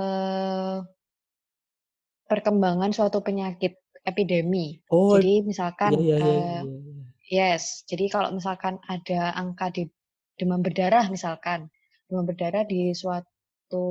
eh, 0.00 0.78
perkembangan 2.30 2.94
suatu 2.94 3.22
penyakit 3.26 3.74
epidemi. 4.06 4.78
oh 4.94 5.18
Jadi 5.18 5.42
misalkan 5.44 5.98
iya 5.98 6.16
iya 6.16 6.34
iya, 6.46 6.62
iya. 6.62 7.54
yes, 7.54 7.82
jadi 7.90 8.06
kalau 8.10 8.30
misalkan 8.34 8.78
ada 8.86 9.34
angka 9.34 9.70
di 9.74 9.86
demam 10.38 10.62
berdarah 10.62 11.10
misalkan, 11.10 11.68
demam 12.10 12.26
berdarah 12.26 12.66
di 12.66 12.90
suatu 12.90 13.86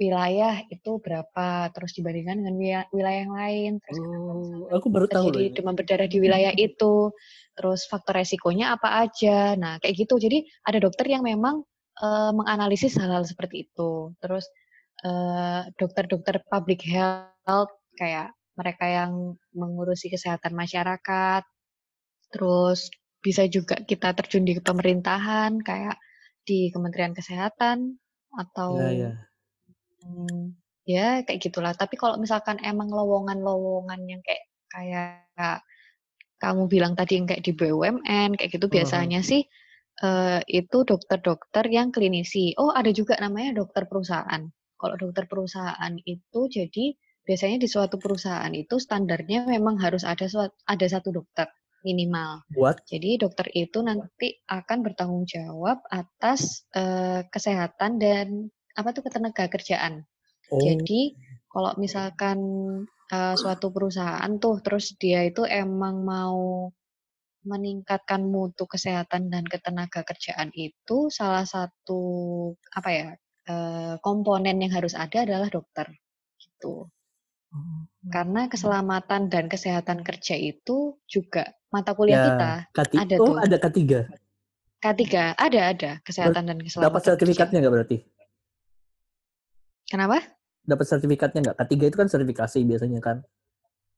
wilayah 0.00 0.64
itu 0.72 0.96
berapa, 0.98 1.68
terus 1.76 1.92
dibandingkan 1.92 2.40
dengan 2.40 2.54
wi- 2.56 2.90
wilayah 2.96 3.20
yang 3.22 3.34
lain, 3.36 3.72
terus 3.84 4.00
oh 4.00 4.66
aku 4.72 4.88
baru 4.88 5.06
tahu 5.06 5.24
ini 5.36 5.52
demam 5.52 5.76
berdarah 5.76 6.08
di 6.08 6.18
wilayah 6.18 6.50
itu, 6.56 7.12
terus 7.52 7.84
faktor 7.84 8.16
resikonya 8.16 8.74
apa 8.74 9.04
aja. 9.06 9.54
Nah, 9.60 9.76
kayak 9.78 10.08
gitu. 10.08 10.16
Jadi 10.16 10.48
ada 10.64 10.80
dokter 10.80 11.04
yang 11.04 11.22
memang 11.22 11.62
eh, 12.00 12.32
menganalisis 12.32 12.96
hal-hal 12.96 13.28
seperti 13.28 13.68
itu. 13.68 14.16
Terus 14.24 14.48
eh, 15.04 15.68
dokter-dokter 15.76 16.40
public 16.48 16.80
health 16.88 17.70
kayak 18.00 18.32
mereka 18.56 18.88
yang 18.88 19.36
mengurusi 19.52 20.08
kesehatan 20.08 20.56
masyarakat. 20.56 21.44
Terus 22.32 22.88
bisa 23.20 23.44
juga 23.52 23.76
kita 23.84 24.16
terjun 24.16 24.48
di 24.48 24.56
pemerintahan 24.56 25.60
kayak 25.60 26.00
di 26.48 26.70
Kementerian 26.74 27.14
Kesehatan 27.16 27.78
atau 28.34 28.70
ya 28.78 28.88
ya 28.92 29.10
Hmm, 30.00 30.56
ya 30.88 31.20
kayak 31.26 31.40
gitulah. 31.44 31.72
Tapi 31.76 31.94
kalau 32.00 32.16
misalkan 32.16 32.56
emang 32.64 32.88
lowongan-lowongan 32.88 34.00
yang 34.08 34.20
kayak 34.24 34.44
kayak 34.72 35.60
kamu 36.40 36.62
bilang 36.72 36.92
tadi 36.98 37.20
yang 37.20 37.26
kayak 37.28 37.44
di 37.46 37.52
BUMN 37.52 38.30
kayak 38.38 38.50
gitu 38.56 38.66
biasanya 38.72 39.20
sih 39.30 39.42
eh, 40.08 40.40
itu 40.48 40.78
dokter-dokter 40.90 41.64
yang 41.68 41.88
klinisi. 41.94 42.56
Oh, 42.60 42.72
ada 42.72 42.90
juga 42.94 43.14
namanya 43.20 43.60
dokter 43.60 43.84
perusahaan. 43.90 44.42
Kalau 44.80 44.96
dokter 44.96 45.24
perusahaan 45.28 45.92
itu 46.08 46.40
jadi 46.48 46.86
biasanya 47.28 47.58
di 47.60 47.68
suatu 47.68 47.96
perusahaan 48.00 48.52
itu 48.56 48.76
standarnya 48.80 49.44
memang 49.44 49.76
harus 49.84 50.02
ada 50.08 50.26
suat- 50.26 50.56
ada 50.64 50.86
satu 50.88 51.12
dokter 51.12 51.46
minimal. 51.82 52.44
buat 52.52 52.84
Jadi 52.84 53.20
dokter 53.20 53.46
itu 53.56 53.80
nanti 53.80 54.36
akan 54.48 54.78
bertanggung 54.84 55.24
jawab 55.24 55.80
atas 55.88 56.68
eh, 56.76 57.24
kesehatan 57.28 58.00
dan 58.00 58.48
apa 58.76 58.92
tuh 58.92 59.04
ketenaga 59.08 59.48
kerjaan. 59.48 60.04
oh 60.52 60.60
Jadi 60.60 61.16
kalau 61.50 61.74
misalkan 61.80 62.38
eh, 63.10 63.34
suatu 63.36 63.72
perusahaan 63.72 64.30
tuh 64.38 64.60
terus 64.60 64.94
dia 65.00 65.24
itu 65.24 65.44
emang 65.48 66.04
mau 66.04 66.68
meningkatkan 67.40 68.20
mutu 68.20 68.68
kesehatan 68.68 69.32
dan 69.32 69.48
ketenaga 69.48 70.04
kerjaan 70.04 70.52
itu 70.52 71.08
salah 71.08 71.48
satu 71.48 72.02
apa 72.76 72.90
ya 72.92 73.08
eh, 73.48 73.94
komponen 74.04 74.60
yang 74.60 74.72
harus 74.76 74.92
ada 74.92 75.24
adalah 75.24 75.48
dokter 75.48 75.88
gitu. 76.36 76.88
Karena 78.06 78.46
keselamatan 78.46 79.26
dan 79.26 79.50
kesehatan 79.50 80.06
kerja 80.06 80.38
itu 80.38 81.02
juga 81.10 81.50
mata 81.70 81.94
kuliah 81.94 82.18
ya 82.18 82.26
kita 82.28 82.50
ada 82.98 83.16
oh 83.18 83.26
tuh. 83.30 83.36
ada 83.38 83.56
ketiga 83.58 84.00
K3 84.80 85.02
ada 85.36 85.60
ada 85.70 85.90
kesehatan 86.02 86.44
dan 86.48 86.58
keselamatan 86.58 86.88
dapat 86.88 87.02
sertifikatnya 87.04 87.58
nggak 87.62 87.74
berarti 87.74 87.96
Kenapa? 89.86 90.18
dapat 90.62 90.86
sertifikatnya 90.86 91.40
nggak 91.50 91.58
ketiga 91.66 91.84
itu 91.90 91.96
kan 91.98 92.08
sertifikasi 92.08 92.58
biasanya 92.62 93.00
kan 93.00 93.16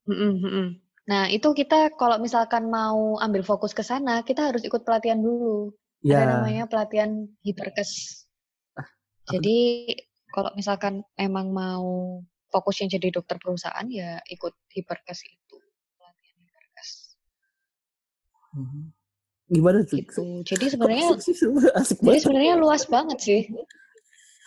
Mm-mm, 0.02 0.32
mm-mm. 0.42 0.66
Nah, 1.02 1.26
itu 1.26 1.46
kita 1.50 1.94
kalau 1.94 2.18
misalkan 2.18 2.66
mau 2.66 3.18
ambil 3.18 3.42
fokus 3.42 3.70
ke 3.70 3.82
sana, 3.82 4.22
kita 4.22 4.50
harus 4.50 4.62
ikut 4.62 4.82
pelatihan 4.82 5.18
dulu. 5.18 5.70
Ada 6.02 6.10
ya 6.14 6.26
namanya 6.38 6.64
pelatihan 6.66 7.26
hiperkes. 7.42 8.22
aku- 8.74 9.34
Jadi, 9.34 9.58
kalau 10.30 10.50
misalkan 10.54 11.02
emang 11.14 11.50
mau 11.50 11.86
fokusnya 12.50 12.98
jadi 12.98 13.18
dokter 13.18 13.38
perusahaan, 13.38 13.86
ya 13.90 14.18
ikut 14.26 14.54
hiperkes 14.74 15.22
itu. 15.22 15.51
Mhm. 18.52 18.92
gimana 19.52 19.84
tuh 19.84 20.00
Gitu. 20.00 20.22
Jadi 20.48 20.64
sebenarnya 20.72 21.12
jadi 22.00 22.18
sebenarnya 22.20 22.54
luas 22.56 22.88
banget 22.88 23.18
sih. 23.20 23.42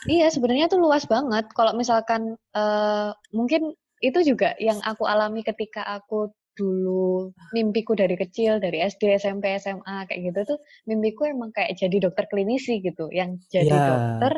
Iya, 0.05 0.29
sebenarnya 0.29 0.65
tuh 0.65 0.81
luas 0.81 1.05
banget. 1.05 1.45
Kalau 1.53 1.73
misalkan 1.73 2.33
eh, 2.33 3.09
mungkin 3.29 3.73
itu 4.01 4.19
juga 4.21 4.53
yang 4.57 4.81
aku 4.81 5.05
alami 5.05 5.41
ketika 5.41 5.81
aku 5.85 6.29
dulu 6.55 7.35
mimpiku 7.51 7.93
dari 7.93 8.15
kecil 8.15 8.63
dari 8.63 8.79
SD, 8.79 9.19
SMP, 9.19 9.59
SMA 9.59 10.07
kayak 10.07 10.21
gitu 10.31 10.55
tuh 10.55 10.57
mimpiku 10.87 11.27
emang 11.27 11.51
kayak 11.51 11.75
jadi 11.75 11.97
dokter 11.99 12.25
klinisi 12.31 12.79
gitu, 12.79 13.11
yang 13.11 13.35
jadi 13.51 13.75
Iya. 13.75 13.87
dokter 13.91 14.33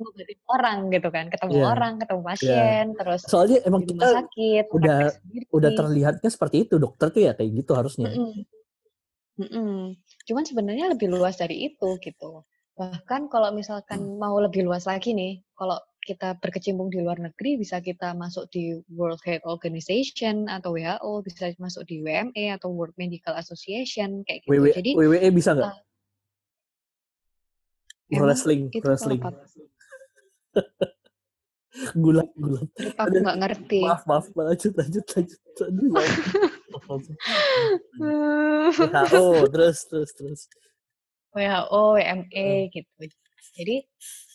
ngobatin 0.00 0.40
orang 0.48 0.78
gitu 0.90 1.08
kan, 1.12 1.24
ketemu 1.30 1.52
Iya. 1.54 1.66
orang, 1.70 1.92
ketemu 2.00 2.22
pasien, 2.24 2.84
terus 2.96 3.20
soalnya 3.28 3.58
emang 3.62 3.84
kita 3.84 4.06
sakit, 4.18 4.64
udah- 4.72 5.12
udah 5.52 5.70
terlihatnya 5.70 6.30
seperti 6.32 6.64
itu 6.66 6.74
dokter 6.80 7.12
tuh 7.12 7.22
ya 7.22 7.32
kayak 7.36 7.50
gitu 7.52 7.72
harusnya 7.76 8.08
Mm-mm. 8.10 8.42
Mm-mm. 9.40 9.96
Cuman 10.28 10.44
sebenarnya 10.44 10.92
lebih 10.92 11.08
luas 11.08 11.40
dari 11.40 11.72
itu 11.72 11.96
gitu. 12.04 12.44
Bahkan 12.76 13.32
kalau 13.32 13.48
misalkan 13.56 14.20
mau 14.20 14.36
lebih 14.36 14.68
luas 14.68 14.84
lagi 14.84 15.16
nih, 15.16 15.40
kalau 15.56 15.80
kita 16.00 16.32
berkecimpung 16.40 16.88
di 16.88 17.04
luar 17.04 17.20
negeri 17.20 17.60
bisa 17.60 17.80
kita 17.80 18.14
masuk 18.16 18.48
di 18.52 18.80
World 18.92 19.20
Health 19.24 19.44
Organization 19.44 20.48
atau 20.48 20.72
WHO, 20.76 21.22
bisa 21.24 21.52
masuk 21.60 21.84
di 21.88 22.00
WME 22.00 22.52
atau 22.56 22.70
World 22.72 22.94
Medical 22.96 23.36
Association 23.36 24.24
kayak 24.24 24.40
gitu. 24.44 24.52
WW, 24.56 24.72
Jadi 24.76 24.94
WWE 24.96 25.30
bisa 25.32 25.54
nggak? 25.56 25.74
uh, 28.16 28.22
wrestling, 28.24 28.70
wrestling. 28.80 29.20
gulat, 32.02 32.26
gulat. 32.34 32.66
Aku 32.98 33.16
nggak 33.20 33.38
ngerti. 33.38 33.80
Maaf, 33.84 34.02
maaf, 34.08 34.26
lanjut, 34.34 34.72
lanjut, 34.74 35.04
lanjut. 35.14 35.38
Aduh. 35.62 35.94
WHO, 38.80 39.46
terus, 39.52 39.78
terus, 39.86 40.10
terus. 40.16 40.40
WHO, 41.30 41.82
WME 41.94 42.48
Hmm. 42.66 42.70
gitu. 42.74 43.02
Jadi 43.54 43.76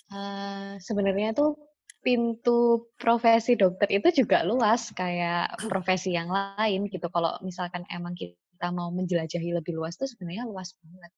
eh, 0.06 0.72
sebenarnya 0.80 1.34
tuh 1.34 1.58
pintu 2.06 2.93
profesi 3.01 3.58
dokter 3.58 3.89
itu 3.89 4.24
juga 4.24 4.45
luas 4.45 4.93
kayak 4.93 5.66
profesi 5.66 6.14
yang 6.14 6.30
lain 6.30 6.88
gitu. 6.93 7.10
Kalau 7.10 7.36
misalkan 7.41 7.84
emang 7.89 8.14
kita 8.14 8.70
mau 8.70 8.93
menjelajahi 8.93 9.49
lebih 9.58 9.74
luas 9.76 9.97
tuh 9.97 10.06
sebenarnya 10.06 10.45
luas 10.45 10.78
banget. 10.80 11.12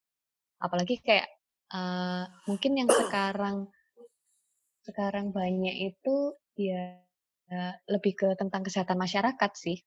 Apalagi 0.64 0.96
kayak 1.04 1.28
eh, 1.76 2.26
mungkin 2.48 2.72
yang 2.80 2.90
sekarang 2.90 3.68
sekarang 4.88 5.36
banyak 5.36 5.94
itu 5.94 6.16
ya 6.56 7.04
lebih 7.88 8.16
ke 8.16 8.28
tentang 8.36 8.64
kesehatan 8.64 9.00
masyarakat 9.00 9.52
sih. 9.56 9.80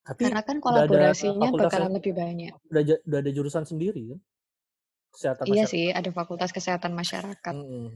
Tapi 0.00 0.22
Karena 0.26 0.42
kan 0.42 0.56
ada 0.58 0.64
kolaborasinya 0.64 1.48
fakultas 1.52 1.70
bakalan 1.70 1.92
lebih 2.00 2.12
banyak. 2.16 2.52
udah, 2.72 2.82
udah 3.04 3.18
ada 3.20 3.30
jurusan 3.30 3.64
sendiri 3.68 4.02
kan? 4.16 4.20
Kesehatan 5.10 5.44
Iya 5.44 5.64
masyarakat. 5.66 5.72
sih, 5.72 5.84
ada 5.92 6.10
fakultas 6.14 6.50
kesehatan 6.54 6.92
masyarakat. 6.94 7.54
Mm-mm. 7.54 7.86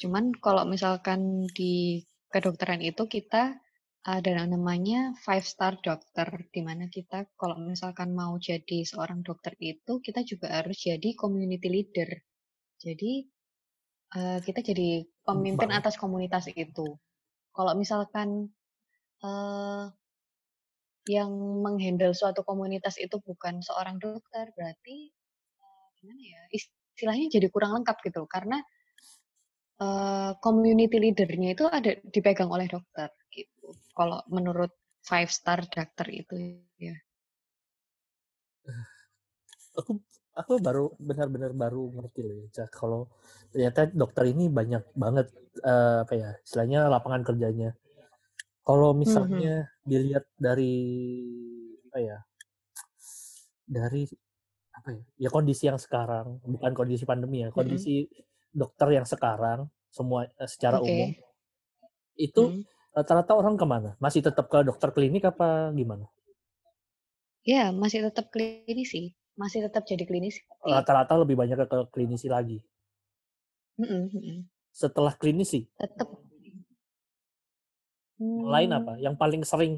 Cuman 0.00 0.24
kalau 0.42 0.66
misalkan 0.66 1.46
di 1.54 2.02
kedokteran 2.32 2.82
itu 2.82 3.06
kita 3.06 3.62
ada 4.04 4.32
namanya 4.44 5.14
five 5.16 5.46
star 5.46 5.80
doctor, 5.80 6.28
di 6.52 6.60
mana 6.60 6.90
kita 6.92 7.24
kalau 7.40 7.56
misalkan 7.56 8.12
mau 8.12 8.36
jadi 8.36 8.84
seorang 8.84 9.24
dokter 9.24 9.56
itu 9.62 10.02
kita 10.04 10.20
juga 10.26 10.60
harus 10.60 10.76
jadi 10.76 11.14
community 11.16 11.68
leader. 11.70 12.10
Jadi 12.82 13.24
eh, 14.12 14.38
kita 14.44 14.60
jadi 14.60 15.08
pemimpin 15.24 15.70
Banget. 15.72 15.88
atas 15.88 15.94
komunitas 15.96 16.50
itu. 16.52 16.98
Kalau 17.54 17.72
misalkan 17.78 18.50
eh, 19.22 19.84
yang 21.04 21.30
menghandle 21.60 22.16
suatu 22.16 22.40
komunitas 22.44 22.96
itu 22.96 23.20
bukan 23.20 23.60
seorang 23.60 24.00
dokter, 24.00 24.48
berarti 24.56 25.12
eh, 25.60 25.86
gimana 26.00 26.22
ya? 26.22 26.42
Istilahnya 26.52 27.26
jadi 27.28 27.46
kurang 27.52 27.80
lengkap 27.80 27.96
gitu, 28.04 28.24
karena 28.28 28.58
eh, 29.80 30.32
community 30.40 30.96
leadernya 30.96 31.50
itu 31.56 31.64
ada 31.68 31.92
dipegang 32.08 32.48
oleh 32.48 32.66
dokter 32.70 33.12
gitu. 33.32 33.74
Kalau 33.92 34.24
menurut 34.32 34.72
five 35.04 35.28
star 35.28 35.60
doctor 35.68 36.08
itu 36.08 36.34
ya. 36.80 36.96
Aku 39.78 39.98
aku 40.34 40.58
baru 40.58 40.94
benar-benar 40.98 41.54
baru 41.54 41.90
ngerti 41.94 42.20
loh 42.26 42.36
ya. 42.50 42.66
Kalau 42.70 43.10
ternyata 43.54 43.90
dokter 43.90 44.30
ini 44.30 44.50
banyak 44.50 44.82
banget 44.94 45.30
eh, 45.62 45.98
apa 46.06 46.14
ya, 46.14 46.30
istilahnya 46.42 46.90
lapangan 46.90 47.22
kerjanya. 47.26 47.74
Kalau 48.64 48.96
Mhm. 49.04 49.04
misalnya 49.04 49.68
dilihat 49.84 50.24
dari 50.40 50.72
apa 51.92 51.98
ya, 52.00 52.18
dari 53.68 54.08
apa 54.72 54.88
ya, 54.96 55.04
ya 55.28 55.28
kondisi 55.28 55.68
yang 55.68 55.76
sekarang, 55.76 56.40
bukan 56.48 56.72
kondisi 56.72 57.04
pandemi 57.04 57.44
ya, 57.44 57.52
Mhm. 57.52 57.56
kondisi 57.58 58.08
dokter 58.56 58.88
yang 58.96 59.04
sekarang 59.04 59.68
semua 59.92 60.24
eh, 60.40 60.48
secara 60.48 60.80
Oke. 60.80 60.90
umum 60.90 61.12
itu 62.16 62.42
Mhm. 62.48 62.64
rata-rata 62.96 63.32
orang 63.36 63.54
ke 63.60 63.66
mana? 63.68 63.90
Masih 64.00 64.24
tetap 64.24 64.46
ke 64.48 64.64
dokter 64.64 64.90
klinik 64.96 65.28
apa 65.28 65.68
gimana? 65.76 66.08
Ya, 67.44 67.68
masih 67.76 68.08
tetap 68.08 68.32
klinisi, 68.32 69.12
masih 69.36 69.68
tetap 69.68 69.84
jadi 69.84 70.08
klinisi. 70.08 70.40
Rata-rata 70.64 71.20
lebih 71.20 71.36
banyak 71.36 71.58
ke, 71.68 71.78
klinisi 71.92 72.32
lagi. 72.32 72.64
Mhm, 73.78 74.10
mhm. 74.14 74.48
Setelah 74.74 75.14
klinisi, 75.14 75.70
Tetap. 75.78 76.08
Yang 78.38 78.50
lain 78.54 78.70
apa? 78.78 78.92
Hmm, 78.92 79.04
Yang 79.04 79.14
paling 79.22 79.42
sering, 79.50 79.72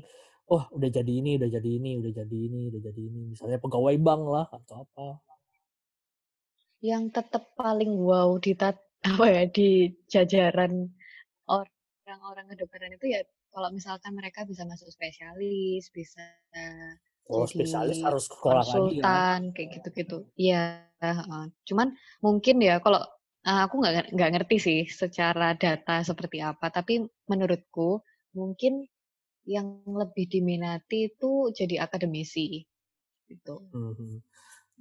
wah 0.51 0.64
udah 0.76 0.91
jadi 0.97 1.12
ini, 1.20 1.30
udah 1.41 1.51
jadi 1.57 1.70
ini, 1.78 1.91
udah 2.01 2.12
jadi 2.20 2.37
ini, 2.49 2.61
udah 2.70 2.80
jadi 2.89 3.01
ini. 3.09 3.20
Misalnya 3.32 3.59
pegawai 3.64 3.97
bank 4.07 4.22
lah 4.34 4.47
atau 4.59 4.74
apa. 4.87 5.07
yang 6.89 7.05
tetap 7.16 7.45
paling 7.61 7.93
wow 8.09 8.30
di 8.45 8.53
tat, 8.61 8.76
apa 9.09 9.24
ya 9.34 9.43
di 9.57 9.68
jajaran 10.12 10.72
orang-orang 12.07 12.47
kedokteran 12.55 12.93
itu 12.97 13.07
ya 13.14 13.20
kalau 13.55 13.68
misalkan 13.76 14.12
mereka 14.18 14.41
bisa 14.51 14.62
masuk 14.70 14.89
spesialis, 14.97 15.84
bisa 15.97 16.22
Kalau 17.26 17.47
jadi 17.51 17.53
spesialis 17.53 17.99
harus 18.07 18.24
sekolah 18.30 18.64
lagi 18.72 18.95
kan. 19.03 19.22
konsultan 19.26 19.41
kayak 19.55 19.68
gitu-gitu. 19.80 20.16
Iya. 20.39 20.87
Cuman 21.68 21.89
mungkin 22.24 22.57
ya 22.62 22.78
kalau 22.84 23.01
eh, 23.47 23.61
aku 23.66 23.74
nggak 23.82 23.95
nggak 24.14 24.30
ngerti 24.34 24.57
sih 24.66 24.78
secara 24.91 25.55
data 25.59 26.03
seperti 26.07 26.39
apa, 26.43 26.66
tapi 26.72 27.05
menurutku 27.30 28.01
mungkin 28.37 28.84
yang 29.47 29.80
lebih 29.87 30.26
diminati 30.28 31.09
itu 31.09 31.51
jadi 31.55 31.87
akademisi 31.87 32.66
gitu. 33.30 33.57
Mhm. 33.72 33.95
Gini, 33.97 34.20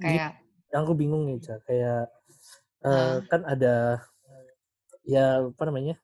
Kayak 0.02 0.32
yang 0.74 0.82
aku 0.84 0.94
bingung 0.98 1.24
nih, 1.30 1.38
Cak. 1.40 1.60
Kayak 1.70 2.02
eh, 2.84 2.92
ah, 2.92 3.18
kan 3.30 3.42
ada 3.48 4.04
ya 5.06 5.46
apa 5.46 5.64
namanya 5.70 5.96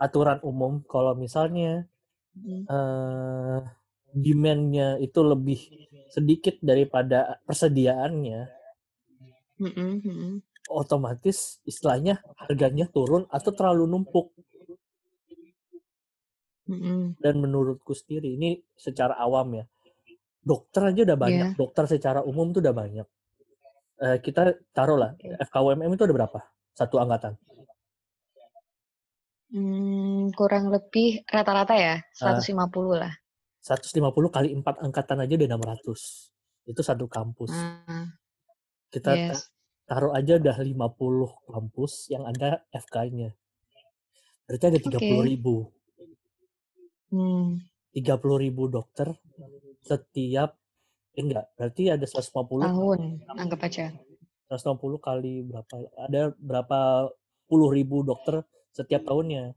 aturan 0.00 0.38
umum 0.42 0.82
kalau 0.90 1.12
misalnya 1.14 1.86
eh, 2.74 3.58
demand-nya 4.14 4.88
itu 5.02 5.20
lebih 5.22 5.60
sedikit 6.14 6.54
daripada 6.62 7.42
persediaannya, 7.46 8.40
mm-mm, 9.58 9.90
mm-mm. 10.06 10.32
otomatis 10.70 11.60
istilahnya 11.70 12.14
harganya 12.40 12.86
turun 12.88 13.26
atau 13.36 13.50
terlalu 13.52 13.84
numpuk. 13.90 14.32
Mm-mm. 16.64 17.20
Dan 17.20 17.34
menurutku 17.38 17.92
sendiri 17.92 18.32
ini 18.32 18.56
secara 18.72 19.16
awam 19.16 19.52
ya, 19.54 19.64
dokter 20.40 20.88
aja 20.88 21.00
udah 21.04 21.18
banyak, 21.18 21.48
Iya. 21.52 21.56
dokter 21.56 21.84
secara 21.84 22.20
umum 22.20 22.50
tuh 22.50 22.64
udah 22.64 22.72
banyak. 22.72 23.06
Eh, 23.94 24.18
kita 24.18 24.52
taruhlah 24.70 25.12
Oke. 25.14 25.36
FKUMM 25.38 25.92
itu 25.92 26.02
ada 26.02 26.14
berapa? 26.14 26.38
Satu 26.72 26.98
angkatan. 26.98 27.36
Hmm, 29.54 30.34
kurang 30.34 30.66
lebih 30.68 31.22
rata-rata 31.24 31.78
ya 31.78 31.94
Ah, 32.18 32.34
150 32.34 32.98
lah. 32.98 33.12
150 33.62 34.28
kali 34.28 34.50
4 34.50 34.82
angkatan 34.82 35.22
aja 35.22 35.34
udah 35.36 35.48
600. 35.54 36.32
Itu 36.64 36.80
satu 36.82 37.06
kampus. 37.06 37.52
Ah, 37.54 38.08
Kita 38.90 39.10
ta- 39.10 39.18
yes. 39.30 39.52
taruh 39.84 40.10
aja 40.10 40.40
udah 40.40 40.56
50 40.58 41.28
kampus 41.46 42.08
yang 42.08 42.24
ada 42.24 42.66
FK-nya. 42.72 43.30
Berarti 44.44 44.64
ada 44.66 44.78
30 44.80 45.22
Oke. 45.22 45.28
ribu. 45.28 45.56
Hmm, 47.12 47.60
30 47.94 48.36
ribu 48.40 48.66
dokter 48.66 49.12
setiap, 49.84 50.56
eh 51.14 51.22
enggak, 51.22 51.46
berarti 51.56 51.82
ada 51.92 52.06
150 52.08 52.64
tahun 52.64 53.00
anggap 53.36 53.60
aja. 53.68 53.86
150 54.48 54.98
kali 55.00 55.44
berapa? 55.44 55.74
Ada 56.08 56.32
berapa 56.36 57.10
puluh 57.48 57.68
ribu 57.72 58.02
dokter 58.02 58.42
setiap 58.72 59.04
tahunnya. 59.08 59.52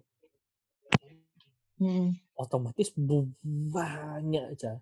Hmm, 1.77 2.17
Otomatis 2.37 2.89
banyak 2.97 4.43
aja. 4.57 4.81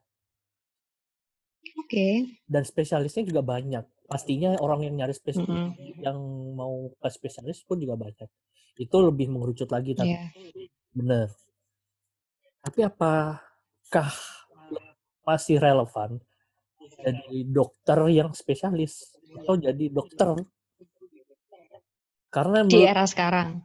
Oke. 1.75 2.07
Dan 2.47 2.63
spesialisnya 2.63 3.23
juga 3.27 3.41
banyak. 3.43 3.83
Pastinya 4.05 4.53
orang 4.61 4.85
yang 4.85 4.93
nyari 5.01 5.13
spesialis, 5.17 5.49
Mm-mm. 5.49 6.01
yang 6.03 6.17
mau 6.53 6.93
ke 7.01 7.09
spesialis 7.09 7.65
pun 7.65 7.81
juga 7.81 7.97
banyak. 7.97 8.29
Itu 8.77 9.01
lebih 9.01 9.33
mengerucut 9.33 9.69
lagi, 9.73 9.97
tapi 9.97 10.13
Iya. 10.13 10.29
bener. 10.93 11.27
Tapi 12.65 12.81
apakah 12.81 14.09
masih 15.21 15.61
relevan 15.61 16.17
jadi 16.81 17.39
dokter 17.45 17.99
yang 18.09 18.33
spesialis 18.33 19.13
atau 19.37 19.53
jadi 19.53 19.85
dokter? 19.93 20.33
Karena 22.33 22.65
Di 22.65 22.81
era 22.81 23.05
sekarang. 23.05 23.61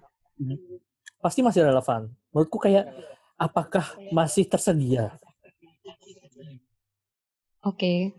pasti 1.16 1.40
masih 1.40 1.64
relevan. 1.64 2.12
Menurutku 2.32 2.60
kayak 2.60 2.92
apakah 3.40 3.96
masih 4.12 4.44
tersedia? 4.44 5.16
Oke. 7.64 8.12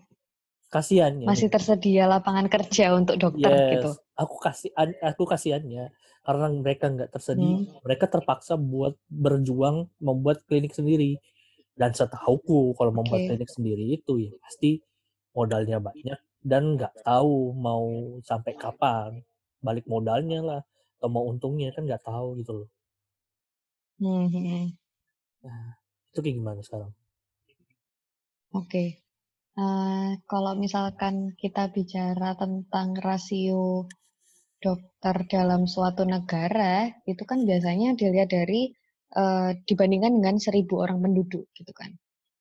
Kasiannya. 0.74 1.30
Masih 1.30 1.50
tersedia 1.54 2.10
lapangan 2.10 2.50
kerja 2.50 2.98
untuk 2.98 3.22
dokter 3.22 3.54
gitu. 3.78 3.90
Yes, 3.94 4.02
aku 4.18 4.36
kasih 4.42 4.70
aku 5.02 5.24
kasihannya 5.30 5.94
karena 6.26 6.48
mereka 6.64 6.86
nggak 6.94 7.12
tersedia, 7.16 7.58
Hmm. 7.58 7.82
mereka 7.86 8.06
terpaksa 8.14 8.54
buat 8.60 8.96
berjuang 9.10 9.78
membuat 10.08 10.38
klinik 10.50 10.74
sendiri. 10.80 11.18
Dan 11.80 11.92
setahuku 11.98 12.76
kalau 12.78 12.92
membuat 12.94 13.22
Oke. 13.22 13.28
klinik 13.28 13.50
sendiri 13.52 13.86
itu 13.98 14.14
ya 14.28 14.32
pasti 14.44 14.72
modalnya 15.38 15.80
banyak 15.82 16.20
dan 16.52 16.64
nggak 16.78 16.94
tahu 17.08 17.56
mau 17.68 17.86
sampai 18.30 18.54
kapan 18.64 19.12
balik 19.66 19.86
modalnya 19.90 20.40
lah 20.50 20.62
atau 21.00 21.10
mau 21.16 21.26
untungnya 21.32 21.70
kan 21.76 21.84
nggak 21.88 22.04
tahu 22.06 22.28
gitu 22.42 22.52
loh. 22.66 22.70
Mhm. 24.00 24.76
Nah, 25.46 25.66
itu 26.10 26.20
kayak 26.24 26.38
gimana 26.40 26.62
sekarang? 26.66 26.92
Oke. 28.60 28.84
Eee, 29.62 30.10
kalau 30.32 30.54
misalkan 30.64 31.16
kita 31.42 31.64
bicara 31.76 32.30
tentang 32.44 32.90
rasio 33.08 33.64
dokter 34.62 35.16
dalam 35.28 35.66
suatu 35.66 36.06
negara, 36.06 36.88
itu 37.10 37.24
kan 37.26 37.44
biasanya 37.50 37.98
dilihat 37.98 38.30
dari, 38.32 38.72
eee, 39.18 39.50
dibandingkan 39.68 40.22
dengan 40.22 40.38
1000 40.38 40.80
orang 40.86 41.02
penduduk, 41.02 41.50
gitu 41.58 41.74
kan. 41.74 41.92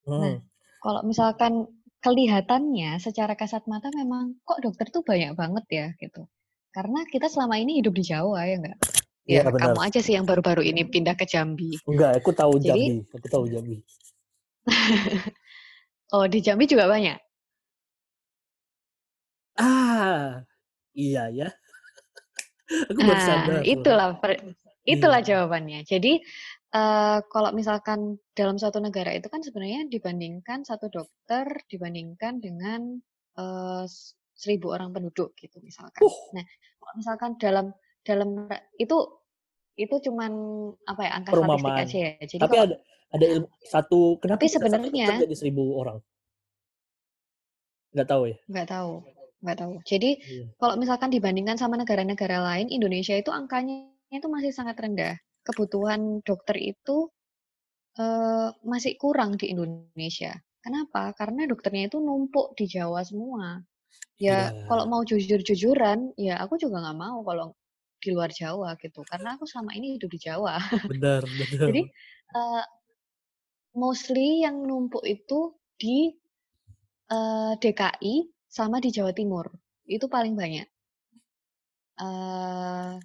Nah, 0.07 0.37
Mhm. 0.37 0.45
kalau 0.85 1.01
misalkan 1.09 1.53
kelihatannya 2.05 3.01
secara 3.01 3.35
kasat 3.37 3.65
mata 3.69 3.89
memang, 3.93 4.37
kok 4.45 4.61
dokter 4.65 4.87
tuh 4.93 5.03
banyak 5.05 5.33
banget 5.37 5.65
ya, 5.73 5.87
gitu. 6.01 6.29
Karena 6.71 7.03
kita 7.09 7.27
selama 7.33 7.57
ini 7.59 7.81
hidup 7.83 7.93
di 7.97 8.05
Jawa, 8.07 8.47
ya 8.47 8.57
nggak? 8.63 8.79
Iya, 9.29 9.43
Ya, 9.43 9.51
benar. 9.51 9.61
kamu 9.73 9.81
aja 9.81 10.01
sih 10.05 10.15
yang 10.17 10.27
baru-baru 10.29 10.63
ini 10.65 10.83
pindah 10.87 11.15
ke 11.19 11.25
Jambi. 11.29 11.77
Enggak, 11.89 12.21
aku 12.21 12.31
tahu 12.37 12.53
Jadi 12.61 12.69
Jambi, 12.69 12.95
aku 13.17 13.27
tahu 13.29 13.45
Jambi. 13.53 13.77
Oh, 16.15 16.27
di 16.27 16.39
Jambi 16.43 16.67
juga 16.67 16.87
banyak? 16.91 17.19
Ah, 19.59 20.43
iya 20.95 21.29
ya. 21.31 21.49
Aku 22.71 23.01
baru 23.03 23.19
Nah, 23.19 23.27
sadar 23.27 23.61
itulah 23.67 24.09
per 24.23 24.31
itulah 24.87 25.21
Iya. 25.21 25.29
jawabannya. 25.35 25.81
Jadi, 25.87 26.13
eee, 26.73 27.19
kalau 27.31 27.51
misalkan 27.55 28.17
dalam 28.39 28.57
suatu 28.57 28.79
negara 28.79 29.11
itu 29.15 29.27
kan 29.29 29.43
sebenarnya 29.43 29.87
dibandingkan 29.91 30.63
satu 30.65 30.87
dokter 30.89 31.45
dibandingkan 31.71 32.39
dengan, 32.41 32.99
eee, 33.37 33.83
s 33.87 34.15
1000 34.41 34.73
orang 34.73 34.95
penduduk 34.97 35.37
gitu 35.37 35.61
misalkan. 35.61 36.01
Uh. 36.01 36.17
Nah, 36.33 36.45
kalau 36.81 36.95
misalkan 36.97 37.31
dalam 37.37 37.67
dalam 38.07 38.49
itu 38.81 38.97
itu 39.77 39.95
cuman 40.09 40.33
apa 40.89 41.01
ya, 41.05 41.11
angka 41.17 41.33
statistik 41.37 41.73
Perumpamaan. 41.77 41.85
aja 41.85 41.97
ya. 42.01 42.11
Jadi 42.25 42.41
Tapi 42.41 42.53
kalau 42.57 42.65
ada 42.73 42.77
ada 43.11 43.25
ilmu 43.27 43.47
satu 43.67 43.99
kenapa 44.23 44.41
tapi 44.41 44.47
sebenarnya 44.49 45.07
jadi 45.27 45.35
1000 45.37 45.63
orang? 45.77 45.99
Nggak 47.95 48.07
tahu 48.07 48.23
ya? 48.31 48.37
Nggak 48.47 48.67
tahu 48.71 48.93
nggak 49.45 49.59
tahu. 49.63 49.75
Jadi, 49.87 50.21
Iya. 50.25 50.51
kalau 50.61 50.75
misalkan 50.81 51.11
dibandingkan 51.15 51.57
sama 51.61 51.77
negara-negara 51.81 52.39
lain, 52.45 52.69
Indonesia 52.73 53.15
itu 53.17 53.31
angkanya 53.33 53.89
itu 54.13 54.29
masih 54.29 54.53
sangat 54.55 54.77
rendah. 54.81 55.17
Kebutuhan 55.47 56.21
dokter 56.27 56.57
itu, 56.61 57.09
eee, 57.99 58.49
masih 58.67 58.95
kurang 59.01 59.37
di 59.41 59.53
Indonesia. 59.55 60.35
Kenapa? 60.65 61.13
Karena 61.19 61.47
dokternya 61.51 61.89
itu 61.93 61.99
numpuk 62.03 62.55
di 62.59 62.67
Jawa 62.71 63.01
semua. 63.07 63.61
Ya, 64.21 64.53
kalau 64.69 64.85
Iya. 64.85 64.93
mau 64.93 65.03
jujur-jujuran, 65.07 66.15
ya 66.21 66.39
aku 66.45 66.57
juga 66.61 66.81
nggak 66.85 66.99
mau 67.01 67.21
kalau 67.27 67.55
di 68.03 68.11
luar 68.17 68.31
Jawa 68.33 68.77
gitu, 68.81 69.03
karena 69.09 69.37
aku 69.39 69.45
selama 69.49 69.73
ini 69.79 69.97
hidup 69.99 70.11
di 70.13 70.21
Jawa. 70.23 70.57
Benar 70.89 71.23
Jadi, 71.67 71.83
benar. 71.83 71.91
eee, 72.37 72.65
mostly 73.77 74.43
yang 74.45 74.65
numpuk 74.69 75.05
itu 75.07 75.55
di, 75.81 76.13
eee, 77.13 77.53
DKI 77.63 78.17
sama 78.51 78.83
di 78.83 78.91
Jawa 78.91 79.15
Timur, 79.15 79.47
itu 79.87 80.11
paling 80.11 80.35
banyak. 80.35 80.67
Eee, 82.03 82.99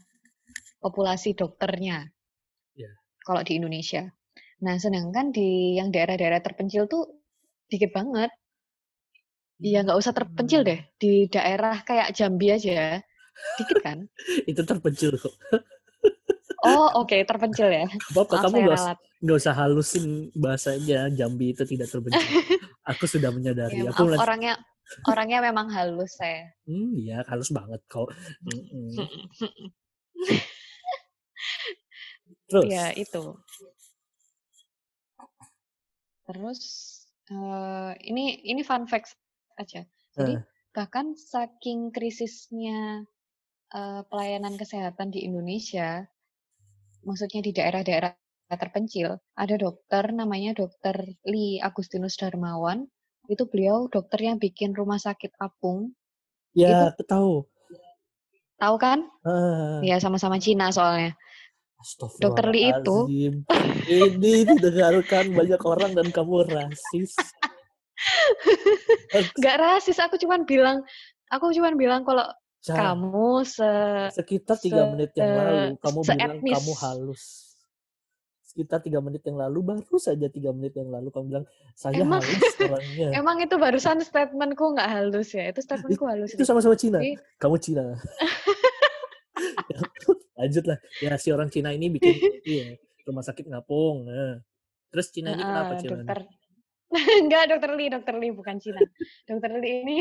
populasi 0.81 1.37
dokternya. 1.37 2.09
Iya. 2.73 2.91
Kalau 3.21 3.41
di 3.45 3.53
Indonesia. 3.61 4.09
Nah, 4.65 4.75
sedangkan 4.81 5.29
di 5.29 5.77
yang 5.77 5.93
daerah-daerah 5.93 6.41
terpencil 6.41 6.89
tuh 6.89 7.21
dikit 7.69 7.93
banget. 7.93 8.33
Ya 9.61 9.85
nggak 9.85 9.99
usah 10.01 10.11
terpencil 10.11 10.67
deh, 10.67 10.79
di 10.99 11.31
daerah 11.31 11.79
kayak 11.87 12.11
Jambi 12.11 12.51
aja, 12.51 12.99
dikit 13.55 13.79
kan? 13.85 14.09
Itu 14.49 14.61
terpencil 14.67 15.15
kok. 15.15 15.35
Oh, 16.65 16.87
oke, 17.05 17.17
terpencil 17.29 17.69
ya. 17.69 17.85
Apa-apa, 18.11 18.35
Maaf 18.35 18.43
kamu 18.49 18.57
ralat. 18.65 18.97
nggak 19.25 19.37
usah 19.41 19.53
halusin 19.57 20.05
bahasanya, 20.37 20.99
Jambi 21.13 21.53
itu 21.53 21.63
tidak 21.65 21.87
terpencil. 21.89 22.29
Aku 22.85 23.05
sudah 23.09 23.29
menyadari, 23.33 23.81
Ya 23.81 23.89
aku 23.93 24.05
maaf, 24.05 24.21
orangnya 24.21 24.53
orangnya 25.09 25.39
memang 25.41 25.67
halus 25.73 26.13
saya. 26.17 26.53
Mmm, 26.69 26.97
iya, 26.97 27.21
halus 27.29 27.49
banget 27.53 27.81
kok. 27.89 28.09
Terus? 32.49 32.69
Ya, 32.69 32.85
itu. 32.93 33.21
Terus, 36.25 36.61
eee, 37.29 37.91
ini 38.09 38.41
ini 38.45 38.61
fun 38.65 38.85
facts 38.89 39.13
aja. 39.61 39.85
Jadi, 40.17 40.33
Heeh. 40.33 40.41
bahkan 40.73 41.13
saking 41.13 41.93
krisisnya, 41.93 43.05
eee, 43.73 44.01
pelayanan 44.09 44.57
kesehatan 44.57 45.13
di 45.13 45.25
Indonesia, 45.25 46.05
maksudnya 47.05 47.41
di 47.45 47.51
daerah-daerah 47.53 48.11
terpencil, 48.49 49.17
ada 49.37 49.55
dokter 49.57 50.09
namanya 50.13 50.53
Dokter 50.53 51.17
Lee 51.25 51.61
Agustinus 51.61 52.17
Darmawan, 52.17 52.85
itu 53.25 53.45
beliau 53.49 53.89
dokter 53.89 54.25
yang 54.25 54.37
bikin 54.37 54.73
rumah 54.77 55.01
sakit 55.01 55.33
apung. 55.41 55.93
Itu 56.53 56.65
Ya, 56.65 56.93
aku 56.93 57.03
tahu. 57.05 57.33
Tahu 58.55 58.75
kan? 58.77 59.05
Heeh. 59.25 59.89
Ya, 59.89 59.97
sama-sama 59.97 60.37
Cina 60.37 60.69
soalnya. 60.69 61.17
Dokter 62.21 62.49
Lee 62.49 62.73
itu. 62.73 62.97
Ini 63.85 64.33
didengarkan 64.57 65.33
banyak 65.33 65.61
orang 65.61 65.91
dan 65.93 66.09
kamu 66.09 66.49
rasis. 66.49 67.13
Nggak 69.39 69.57
rasis, 69.59 69.97
aku 70.01 70.17
cuman 70.17 70.45
bilang 70.47 70.81
aku 71.29 71.51
cuman 71.53 71.75
bilang 71.75 72.01
kalau 72.05 72.25
kamu 72.73 73.29
se 73.45 73.71
Sekitar 74.15 74.57
3 74.57 74.65
se 74.65 74.81
menit 74.95 75.11
yang 75.13 75.31
lalu 75.37 75.77
kamu 75.77 75.99
bilang 76.01 76.39
kamu 76.41 76.73
halus. 76.81 77.23
Sekitar 78.41 78.79
3 78.79 79.03
menit 79.03 79.21
yang 79.27 79.35
lalu, 79.35 79.59
baru 79.61 79.97
saja 79.99 80.31
3 80.31 80.55
menit 80.55 80.73
yang 80.79 80.87
lalu 80.87 81.11
kamu 81.11 81.25
bilang, 81.27 81.45
"Saya 81.75 82.01
Emang 82.01 82.23
halus 82.23 82.55
orangnya." 82.57 83.09
emang 83.19 83.37
itu 83.43 83.55
barusan 83.59 83.99
statement-ku 83.99 84.73
nggak 84.73 84.89
halus 84.89 85.35
ya? 85.35 85.51
Itu 85.51 85.59
It 85.59 85.67
statement-ku 85.67 86.05
halus 86.07 86.31
itu 86.33 86.47
sama-sama 86.47 86.79
Cina? 86.79 87.03
Jadi 87.03 87.19
Kamu 87.37 87.59
Cina. 87.59 87.83
Lanjutlah. 90.39 90.77
Ya, 91.03 91.15
si 91.19 91.29
orang 91.31 91.49
Cina 91.51 91.71
ini 91.75 91.91
bikin 91.91 92.15
iya, 92.47 92.75
rumah 93.03 93.23
sakit 93.23 93.47
ngapung, 93.47 94.07
heeh. 94.07 94.39
Terus 94.91 95.07
Cina 95.11 95.35
ini 95.35 95.43
kenapa 95.43 95.73
Cina 95.79 95.99
dokter 95.99 96.21
enggak 96.95 97.43
Dokter 97.51 97.71
Lee 97.75 97.91
Dokter 97.91 98.15
Lee 98.15 98.31
bukan 98.31 98.55
Cina. 98.61 98.79
Dokter 99.27 99.51
Lee 99.59 99.83
ini 99.83 99.97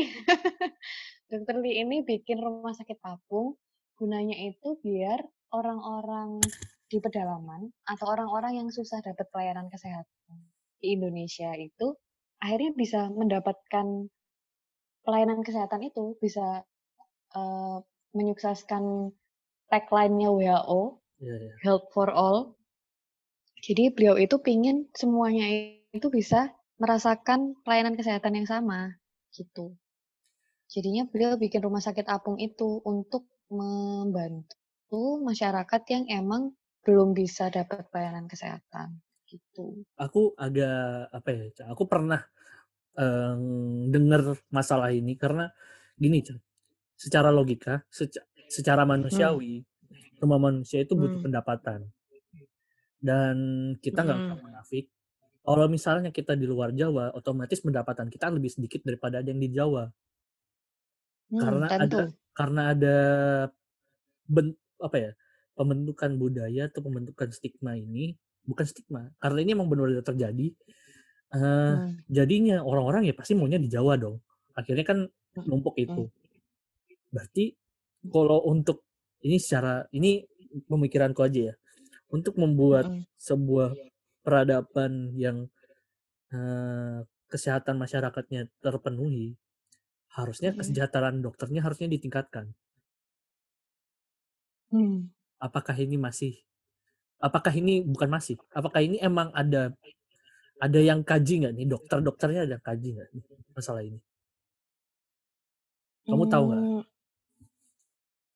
Dokter 1.35 1.59
Lee 1.59 1.83
ini 1.83 1.99
bikin 1.99 2.39
rumah 2.39 2.71
sakit 2.71 3.03
apung, 3.03 3.59
gunanya 3.99 4.39
itu 4.39 4.79
biar 4.79 5.19
orang-orang 5.51 6.39
di 6.87 7.03
pedalaman 7.03 7.67
atau 7.83 8.05
orang-orang 8.07 8.63
yang 8.63 8.69
susah 8.71 9.03
dapat 9.03 9.27
pelayanan 9.35 9.67
kesehatan 9.67 10.37
di 10.79 10.95
Indonesia 10.95 11.51
itu, 11.59 11.91
akhirnya 12.39 12.71
bisa 12.71 13.11
mendapatkan 13.11 14.07
pelayanan 15.03 15.43
kesehatan 15.43 15.83
itu, 15.91 16.15
bisa, 16.23 16.63
eee, 17.35 17.77
menyukseskan 18.15 19.11
tagline-nya 19.67 20.31
WHO, 20.31 21.03
Iya 21.19 21.35
iya. 21.35 21.53
Health 21.67 21.91
for 21.91 22.07
All. 22.15 22.55
Jadi 23.59 23.91
beliau 23.91 24.15
itu 24.15 24.39
pingin 24.39 24.87
semuanya 24.95 25.51
itu 25.91 26.07
bisa 26.07 26.55
merasakan 26.79 27.59
pelayanan 27.67 27.99
kesehatan 27.99 28.39
yang 28.39 28.47
sama, 28.47 28.95
gitu. 29.35 29.75
Jadinya 30.75 31.07
beliau 31.07 31.39
bikin 31.39 31.63
rumah 31.63 31.79
sakit 31.79 32.03
apung 32.11 32.35
itu 32.35 32.83
untuk 32.83 33.23
membantu 33.47 35.23
masyarakat 35.23 35.81
yang 35.93 36.03
emang 36.11 36.51
belum 36.83 37.15
bisa 37.15 37.47
dapat 37.47 37.87
pelayanan 37.95 38.27
kesehatan, 38.27 38.99
gitu. 39.31 39.87
Aku 39.97 40.35
agak 40.35 41.07
apa 41.15 41.29
ya, 41.31 41.43
aku 41.71 41.87
pernah, 41.87 42.19
eee, 42.99 43.35
dengar 43.93 44.21
masalah 44.51 44.91
ini 44.91 45.15
karena 45.15 45.51
gini, 45.99 46.19
Ca, 46.27 46.35
secara 46.99 47.29
logika, 47.31 47.83
seca 47.91 48.21
secara 48.51 48.83
Hmm. 49.11 49.39
manusiawi, 49.43 49.63
semua 50.19 50.39
manusia 50.41 50.79
itu 50.85 50.93
butuh 50.99 51.17
Hmm. 51.17 51.25
pendapatan. 51.25 51.91
Dan 53.03 53.35
kita 53.83 54.03
nggak 54.07 54.19
usah 54.23 54.35
Mhm. 54.35 54.45
munafik, 54.45 54.85
kalau 55.45 55.67
misalnya 55.71 56.09
kita 56.15 56.33
di 56.39 56.45
luar 56.49 56.71
Jawa, 56.75 57.11
otomatis 57.17 57.59
pendapatan 57.63 58.07
kita 58.13 58.29
lebih 58.33 58.51
sedikit 58.53 58.81
daripada 58.87 59.21
ada 59.23 59.29
yang 59.31 59.41
di 59.43 59.51
Jawa. 59.53 59.89
Hmm, 61.35 61.59
Karena 61.59 61.67
ada 61.75 62.01
tentu. 62.01 62.15
karena 62.35 62.61
ada 62.75 62.95
ben 64.27 64.55
apa 64.81 64.97
ya, 64.99 65.11
pembentukan 65.57 66.11
budaya 66.19 66.67
atau 66.71 66.81
pembentukan 66.85 67.29
stigma 67.35 67.75
ini 67.79 68.15
bukan 68.47 68.65
stigma, 68.67 69.11
karena 69.23 69.39
ini 69.43 69.51
emang 69.57 69.67
benar-benar 69.71 70.05
terjadi, 70.05 70.47
eee, 71.35 71.73
Hmm. 71.73 72.05
jadinya 72.11 72.61
orang-orang 72.65 73.07
ya 73.09 73.13
pasti 73.17 73.33
maunya 73.37 73.59
di 73.61 73.69
Jawa 73.71 73.95
dong. 73.99 74.21
Akhirnya 74.57 74.85
kan 74.87 74.99
numpuk 75.47 75.75
Mhm. 75.87 76.05
itu. 76.05 76.11
Berarti 77.13 77.55
kalau 78.11 78.41
untuk 78.49 78.85
ini 79.25 79.37
secara 79.41 79.85
ini 79.95 80.23
pemikiranku 80.69 81.21
aja 81.25 81.53
ya, 81.53 81.55
untuk 82.13 82.37
membuat 82.41 82.89
Mhm. 82.89 83.05
sebuah 83.19 83.75
peradaban 84.25 85.13
yang, 85.17 85.49
eee, 86.33 87.05
kesehatan 87.31 87.77
masyarakatnya 87.81 88.49
terpenuhi, 88.63 89.35
harusnya 90.17 90.51
kesejahteraan 90.59 91.17
dokternya 91.25 91.61
harusnya 91.65 91.87
ditingkatkan. 91.95 92.45
Hmm. 94.71 95.09
Apakah 95.47 95.75
ini 95.85 95.95
masih 96.05 96.33
apakah 97.27 97.53
ini 97.61 97.73
bukan 97.93 98.09
masih? 98.15 98.35
Apakah 98.59 98.81
ini 98.87 98.97
emang 99.09 99.29
ada 99.41 99.63
ada 100.65 100.79
yang 100.89 101.01
kaji 101.09 101.33
nggak 101.43 101.53
nih 101.57 101.67
dokter-dokternya 101.73 102.41
ada 102.47 102.57
kaji 102.67 102.89
nggak 102.95 103.09
nih 103.15 103.23
masalah 103.57 103.83
ini? 103.89 103.99
Kamu 106.05 106.25
tahu 106.29 106.43
nggak? 106.49 106.61
Hmm, 106.61 106.81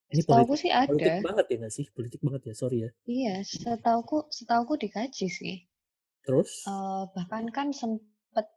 Ini 0.10 0.22
Setauku 0.26 0.54
politik, 0.58 0.62
sih 0.66 0.72
ada. 0.74 0.90
politik 0.90 1.16
banget 1.28 1.46
ya 1.52 1.56
nggak 1.62 1.74
sih? 1.78 1.86
Politik 1.96 2.20
banget 2.26 2.42
ya, 2.50 2.54
sorry 2.58 2.78
ya. 2.86 2.90
Iya, 3.06 3.36
setauku 3.46 4.18
setauku 4.38 4.74
dikaji 4.84 5.28
sih. 5.30 5.56
Terus? 6.26 6.52
Eh, 6.72 7.04
bahkan 7.16 7.46
kan 7.58 7.68
sempet 7.82 8.48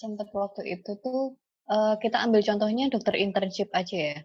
sempet 0.00 0.28
waktu 0.32 0.62
itu 0.74 0.90
tuh 1.04 1.36
eh, 1.70 1.94
kita 2.02 2.16
ambil 2.24 2.40
contohnya 2.42 2.84
dokter 2.92 3.14
internship 3.18 3.68
aja 3.74 3.96
ya. 3.96 4.18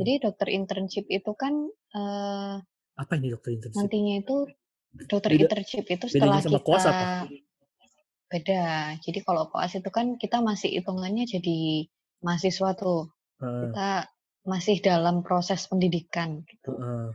Jadi 0.00 0.12
dokter 0.24 0.48
internship 0.54 1.04
itu 1.10 1.30
kan 1.34 1.54
eh, 1.96 2.54
apa 3.00 3.12
ini 3.16 3.28
dokter 3.32 3.50
internship? 3.56 3.76
nantinya 3.80 4.14
itu 4.22 4.36
dokter 5.10 5.30
Beda- 5.32 5.42
internship 5.46 5.84
itu 5.88 6.06
bedanya 6.06 6.40
setelah 6.40 6.40
sama 6.42 6.58
kita 6.58 6.66
koas 6.66 6.84
apa? 6.86 7.06
beda. 8.30 8.64
Jadi 9.04 9.18
kalau 9.26 9.44
koas 9.50 9.72
itu 9.78 9.90
kan 9.90 10.06
kita 10.22 10.38
masih 10.48 10.70
hitungannya 10.78 11.24
jadi 11.26 11.58
mahasiswa 12.24 12.70
tuh. 12.78 13.10
Heeh, 13.40 13.60
Kita 13.68 13.88
masih 14.46 14.76
dalam 14.80 15.16
proses 15.26 15.60
pendidikan 15.70 16.42
gitu. 16.48 16.72
heeh. 16.80 17.10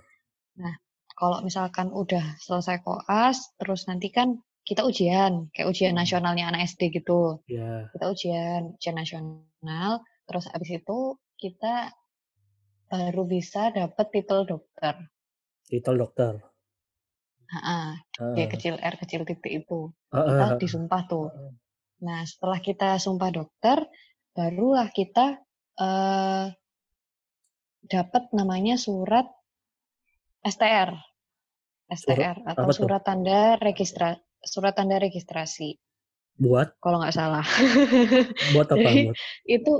Kalau 1.16 1.40
misalkan 1.48 1.88
udah 1.96 2.36
selesai 2.44 2.84
koas, 2.84 3.38
terus 3.56 3.88
nanti 3.88 4.12
kan 4.12 4.36
kita 4.68 4.84
ujian, 4.84 5.48
kayak 5.56 5.68
ujian 5.72 5.96
nasionalnya 5.96 6.52
anak 6.52 6.68
SD 6.68 6.92
gitu. 6.92 7.40
ya, 7.48 7.88
Kita 7.96 8.06
ujian, 8.12 8.62
ujian 8.76 8.96
nasional, 9.00 9.40
terus 10.26 10.46
habis 10.50 10.72
itu 10.82 11.18
kita 11.38 11.92
baru 12.90 13.24
bisa 13.26 13.74
dapet 13.74 14.08
titel 14.14 14.46
dokter. 14.46 14.96
titel 15.66 15.96
dokter. 15.98 16.34
Ha, 17.46 17.98
D 18.34 18.38
Heeh, 18.42 18.50
kecil 18.50 18.74
R 18.82 18.96
kecil 18.98 19.22
titik 19.26 19.66
itu. 19.66 19.90
heeh, 20.14 20.26
Kita 20.34 20.46
heeh. 20.50 20.58
disumpah 20.62 21.02
tuh. 21.06 21.28
Nah, 22.02 22.22
setelah 22.26 22.60
kita 22.62 22.98
sumpah 22.98 23.30
dokter, 23.34 23.86
barulah 24.34 24.90
kita 24.90 25.42
eh 25.76 26.48
dapat 27.86 28.34
namanya 28.34 28.82
surat 28.82 29.30
STR. 30.42 30.90
STR 31.86 32.42
atau 32.50 32.66
apa 32.66 32.72
tuh? 32.74 32.82
surat 32.82 33.02
tanda 33.06 33.62
registra 33.62 34.18
surat 34.42 34.74
tanda 34.74 34.98
registrasi 34.98 35.78
Buat 36.36 36.76
kalau 36.84 37.00
nggak 37.00 37.16
salah. 37.16 37.46
buat 38.56 38.68
apa? 38.68 38.80
Jadi 38.84 39.08
Buat 39.08 39.18
itu 39.48 39.74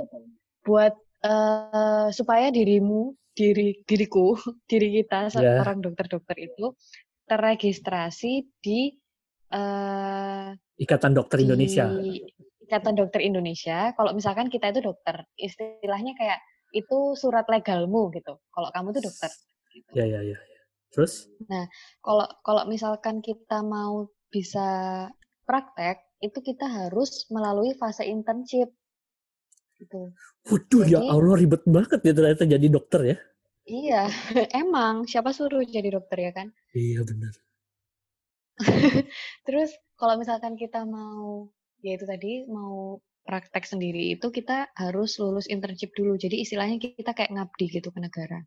buat 0.64 0.94
eh 1.26 2.08
supaya 2.12 2.48
dirimu, 2.48 3.12
diri 3.36 3.80
diriku, 3.84 4.32
diri 4.70 5.02
kita 5.02 5.28
Ya. 5.28 5.60
seorang 5.60 5.84
dokter-dokter 5.84 6.36
itu 6.40 6.72
terregistrasi 7.28 8.48
di 8.62 8.96
eh 9.52 10.48
Ikatan 10.76 11.12
Dokter 11.16 11.40
Indonesia. 11.40 11.88
di 11.92 12.20
Ikatan 12.66 12.94
Dokter 12.98 13.20
Indonesia. 13.24 13.92
Kalau 13.96 14.12
misalkan 14.16 14.48
kita 14.48 14.72
itu 14.72 14.80
dokter, 14.84 15.24
istilahnya 15.36 16.12
kayak 16.18 16.40
itu 16.74 17.14
surat 17.16 17.46
legalmu 17.48 18.10
gitu. 18.12 18.36
Kalau 18.52 18.68
kamu 18.74 18.96
tuh 18.96 19.02
dokter. 19.06 19.30
gitu. 19.72 19.90
Ya, 19.92 20.04
ya, 20.08 20.20
ya. 20.24 20.36
ya. 20.40 20.60
Terus? 20.92 21.28
Kalau 22.00 22.26
kalau 22.40 22.64
misalkan 22.64 23.20
kita 23.20 23.60
mau 23.60 24.08
bisa 24.32 24.66
praktek, 25.46 26.02
itu 26.20 26.38
kita 26.40 26.66
harus 26.66 27.28
melalui 27.28 27.76
fase 27.76 28.04
internship. 28.08 28.72
Gitu. 29.76 30.12
Waduh, 30.48 30.82
ya 30.88 31.00
Jadi- 31.00 31.10
Allah 31.12 31.36
ribet 31.36 31.62
banget 31.68 32.00
ya 32.00 32.12
ternyata 32.16 32.44
jadi 32.48 32.66
dokter 32.72 33.00
ya. 33.04 33.16
Iya, 33.66 34.02
emang 34.62 35.10
siapa 35.10 35.34
suruh 35.34 35.66
jadi 35.66 35.90
dokter 35.90 36.22
ya 36.22 36.32
kan? 36.32 36.54
Iya 36.70 37.02
benar. 37.02 37.34
Terus 39.46 39.74
kalau 39.98 40.16
misalkan 40.16 40.54
kita 40.56 40.86
mau 40.86 41.50
ya 41.84 41.98
itu 41.98 42.06
tadi 42.08 42.46
mau 42.48 43.02
praktek 43.26 43.66
sendiri 43.66 44.14
itu 44.14 44.30
kita 44.30 44.70
harus 44.78 45.18
lulus 45.18 45.50
internship 45.50 45.92
dulu. 45.98 46.14
Jadi 46.14 46.46
istilahnya 46.46 46.78
kita 46.78 47.10
kayak 47.12 47.34
ngabdi 47.34 47.66
gitu 47.68 47.90
ke 47.90 47.98
negara. 48.00 48.40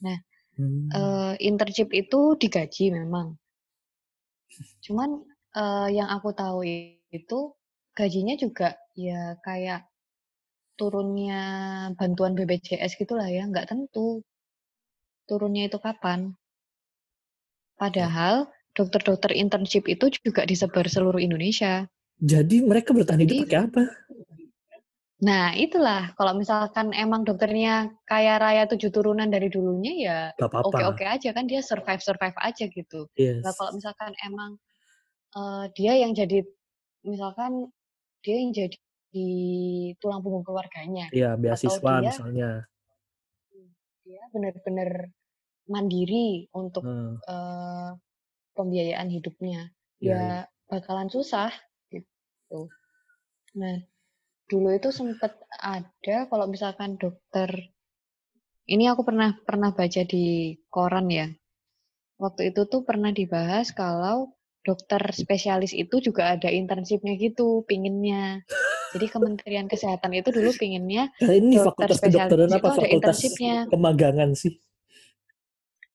Hmm. 0.00 0.88
Eh, 0.88 1.34
internship 1.44 1.92
itu 1.92 2.34
digaji 2.40 2.96
memang. 2.96 3.36
Cuman 4.80 5.20
eh, 5.52 5.88
yang 5.92 6.08
aku 6.08 6.32
tahu 6.32 6.64
itu 7.10 7.54
gajinya 7.96 8.34
juga 8.36 8.76
ya 8.96 9.38
kayak 9.40 9.88
turunnya 10.76 11.42
bantuan 11.96 12.36
BPJS 12.36 13.00
gitulah 13.00 13.26
ya, 13.26 13.48
nggak 13.48 13.72
tentu 13.72 14.20
turunnya 15.26 15.66
itu 15.66 15.80
kapan. 15.80 16.36
Padahal 17.76 18.48
dokter-dokter 18.76 19.32
internship 19.32 19.88
itu 19.88 20.12
juga 20.20 20.44
disebar 20.44 20.84
seluruh 20.86 21.20
Indonesia. 21.20 21.88
Jadi 22.20 22.64
mereka 22.64 22.92
bertahan 22.96 23.24
hidup 23.24 23.48
pakai 23.48 23.60
apa? 23.68 23.82
Nah, 25.16 25.56
itulah 25.56 26.12
kalau 26.20 26.36
misalkan 26.36 26.92
emang 26.92 27.24
dokternya 27.24 27.88
kaya 28.04 28.36
raya 28.36 28.68
tujuh 28.68 28.92
turunan 28.92 29.32
dari 29.32 29.48
dulunya 29.48 29.92
ya 29.96 30.18
oke-oke 30.36 31.08
aja 31.08 31.32
kan 31.32 31.48
dia 31.48 31.64
survive 31.64 32.04
survive 32.04 32.36
aja 32.36 32.68
gitu. 32.68 33.08
Yes. 33.16 33.40
Nah, 33.40 33.52
kalau 33.56 33.72
misalkan 33.72 34.12
emang 34.20 34.60
eh, 35.32 35.64
dia 35.72 35.92
yang 36.04 36.12
jadi 36.12 36.44
misalkan 37.06 37.70
dia 38.20 38.36
yang 38.42 38.50
jadi 38.52 38.76
di 39.14 39.28
tulang 40.02 40.20
punggung 40.20 40.44
keluarganya, 40.44 41.08
Iya, 41.14 41.38
beasiswa 41.38 41.80
dia- 42.02 42.10
misalnya. 42.12 42.50
dia 44.06 44.22
benar-benar 44.30 45.10
mandiri 45.66 46.46
untuk 46.54 46.86
Hmm, 46.86 47.18
eh, 47.18 47.90
pembiayaan 48.54 49.08
hidupnya. 49.10 49.70
iya, 49.98 50.12
ya 50.12 50.18
iya. 50.20 50.40
bakalan 50.68 51.08
susah 51.08 51.48
gitu. 51.90 52.68
Nah, 53.56 53.80
dulu 54.46 54.68
itu 54.76 54.92
sempat 54.92 55.34
ada 55.58 56.28
kalau 56.28 56.46
misalkan 56.46 57.00
dokter 57.00 57.50
ini 58.68 58.86
aku 58.90 59.02
pernah 59.06 59.32
pernah 59.42 59.72
baca 59.72 60.02
di 60.04 60.54
koran 60.68 61.08
ya. 61.08 61.26
Waktu 62.20 62.52
itu 62.54 62.68
tuh 62.68 62.84
pernah 62.84 63.10
dibahas 63.10 63.72
kalau 63.72 64.35
dokter 64.66 64.98
spesialis 65.14 65.70
itu 65.70 66.02
juga 66.02 66.34
ada 66.34 66.50
internshipnya 66.50 67.14
gitu, 67.14 67.62
pinginnya. 67.62 68.42
Jadi 68.90 69.06
Kementerian 69.06 69.70
Kesehatan 69.70 70.10
itu 70.14 70.34
dulu 70.34 70.50
pinginnya 70.56 71.12
Nah, 71.22 71.30
ini 71.30 71.54
dokter 71.54 71.86
fakultas 71.86 71.98
spesialis 72.02 72.26
kedokteran 72.26 72.48
itu 72.50 72.56
apa 72.58 72.66
ada 72.66 72.74
fakultas 72.82 73.16
internshipnya. 73.22 73.56
kemagangan 73.70 74.30
sih? 74.34 74.54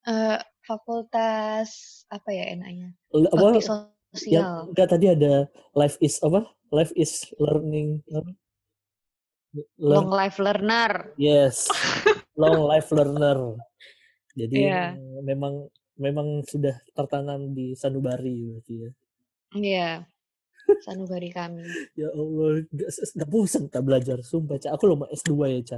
eh, 0.01 0.37
fakultas 0.63 1.69
apa 2.07 2.29
ya 2.31 2.45
enaknya? 2.49 2.89
Apa? 3.11 3.47
Yang 3.53 3.67
sosial. 4.15 4.71
enggak 4.71 4.87
tadi 4.89 5.05
ada 5.11 5.33
life 5.73 5.97
is 5.99 6.15
apa? 6.23 6.47
Life 6.71 6.95
is 6.95 7.27
learning. 7.35 7.99
Learn, 8.07 8.35
Long 9.75 10.07
life 10.07 10.39
learner. 10.39 11.11
yes, 11.19 11.67
long 12.39 12.63
life 12.63 12.87
learner. 12.89 13.59
Jadi 14.31 14.63
eh, 14.63 14.95
memang 15.21 15.67
memang 15.99 16.43
sudah 16.47 16.75
tertanam 16.93 17.51
di 17.51 17.73
sanubari 17.75 18.47
berarti 18.51 18.73
ya. 18.75 18.89
Iya. 19.51 19.89
Sanubari 20.87 21.29
kami. 21.33 21.63
Ya 21.99 22.07
Allah, 22.15 22.63
gak, 22.71 22.89
gak 23.17 23.29
bosan 23.29 23.67
tak 23.67 23.83
belajar. 23.83 24.17
Sumpah, 24.23 24.55
Ca. 24.55 24.71
Aku 24.75 24.87
loh 24.87 25.03
S2 25.11 25.31
ya, 25.51 25.59
Ca. 25.65 25.77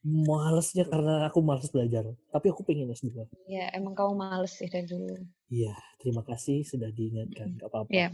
Malesnya 0.00 0.88
karena 0.88 1.28
aku 1.28 1.44
males 1.44 1.68
belajar. 1.68 2.08
Tapi 2.32 2.46
aku 2.50 2.64
pengen 2.64 2.90
S2. 2.90 3.28
Ya, 3.46 3.68
emang 3.76 3.92
kamu 3.94 4.16
males 4.16 4.56
sih 4.56 4.66
dari 4.66 4.88
dulu. 4.88 5.12
Iya, 5.52 5.76
terima 6.00 6.24
kasih 6.24 6.64
sudah 6.64 6.88
diingatkan. 6.90 7.60
Gak 7.60 7.68
apa-apa. 7.68 7.92
Iya. 7.92 8.08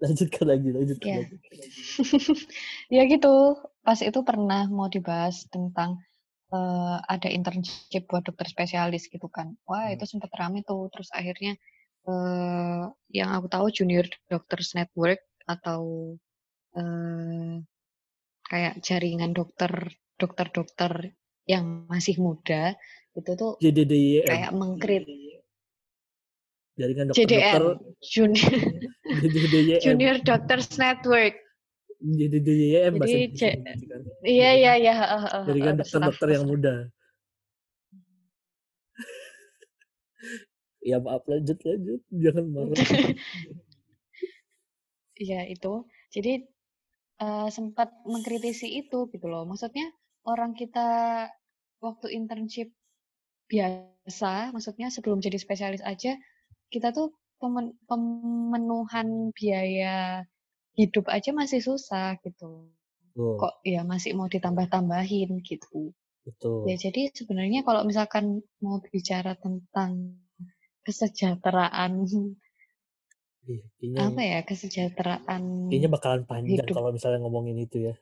Lanjutkan 0.00 0.44
lagi, 0.48 0.68
lanjutkan 0.72 1.08
Iya. 1.08 1.18
lagi. 1.20 1.36
ya 2.96 3.02
gitu. 3.10 3.34
Pas 3.84 4.00
itu 4.00 4.20
pernah 4.24 4.64
mau 4.72 4.88
dibahas 4.88 5.44
tentang 5.52 6.00
eh, 6.52 6.96
ada 7.14 7.28
internship 7.32 8.04
buat 8.10 8.24
dokter 8.26 8.46
spesialis 8.50 9.08
gitu 9.08 9.28
kan. 9.32 9.56
Wah, 9.68 9.88
Hmm. 9.88 9.94
itu 9.96 10.04
sempat 10.08 10.30
rame 10.36 10.60
tuh. 10.66 10.88
Terus 10.92 11.08
akhirnya 11.14 11.56
eh, 12.04 12.82
yang 13.12 13.30
aku 13.32 13.46
tahu 13.48 13.66
Junior 13.72 14.04
Doctors 14.28 14.76
Network 14.76 15.20
atau 15.48 16.14
eh, 16.76 17.54
kayak 18.44 18.74
jaringan 18.84 19.32
dokter 19.32 19.72
dokter-dokter 20.20 21.16
yang 21.48 21.88
masih 21.88 22.16
muda 22.20 22.76
itu 23.16 23.30
tuh 23.36 23.56
JDDIM. 23.60 24.24
kayak 24.26 24.50
mengkrit 24.52 25.04
Jaringan 26.74 27.06
dokter-dokter. 27.10 27.62
Junior 28.02 28.52
JDDIM. 29.22 29.78
Junior 29.84 30.16
Doctors 30.20 30.74
Network. 30.74 31.38
JDDIM 32.04 33.00
bahasa 33.00 33.16
Jadi, 33.16 33.24
Indonesia 33.32 33.72
gitu 33.80 33.84
kan. 33.88 34.02
Iya 34.20 34.50
iya 34.52 34.72
iya. 34.76 34.94
Jaringan 35.48 35.80
heeh, 35.80 35.80
terserah, 35.80 36.12
dokter-dokter 36.12 36.28
yang 36.36 36.44
muda. 36.44 36.74
ya 40.90 41.00
maaf 41.00 41.24
lanjut 41.24 41.56
lanjut 41.64 42.04
jangan 42.12 42.44
marah 42.52 42.76
Iya 45.14 45.46
itu. 45.46 45.86
Jadi 46.10 46.42
eh, 47.22 47.48
sempat 47.48 47.88
mengkritisi 48.04 48.66
itu 48.84 49.08
gitu 49.08 49.26
loh. 49.30 49.46
Maksudnya 49.48 49.88
orang 50.26 50.52
kita 50.58 50.88
waktu 51.80 52.12
internship 52.12 52.68
biasa, 53.48 54.50
maksudnya 54.50 54.90
sebelum 54.90 55.22
jadi 55.22 55.38
spesialis 55.38 55.80
aja 55.86 56.18
kita 56.72 56.90
tuh 56.90 57.14
pemen 57.38 57.76
pemenuhan 57.86 59.30
biaya 59.36 60.24
hidup 60.74 61.06
aja 61.10 61.30
masih 61.30 61.62
susah 61.62 62.18
gitu. 62.22 62.70
Betul. 63.14 63.38
Kok 63.38 63.54
ya 63.62 63.86
masih 63.86 64.18
mau 64.18 64.26
ditambah-tambahin 64.26 65.38
gitu. 65.46 65.94
Betul. 66.26 66.66
Ya 66.66 66.76
jadi 66.78 67.14
sebenarnya 67.14 67.62
kalau 67.62 67.86
misalkan 67.86 68.42
mau 68.58 68.82
bicara 68.82 69.38
tentang 69.38 70.18
kesejahteraan 70.84 72.04
kayaknya 73.44 74.00
apa 74.08 74.20
ya 74.24 74.38
kesejahteraan 74.44 75.68
kayaknya 75.68 75.90
bakalan 75.92 76.24
panjang 76.24 76.64
hidup 76.64 76.76
kalau 76.76 76.90
misalnya 76.92 77.20
ngomongin 77.24 77.60
itu 77.60 77.92
ya. 77.92 77.94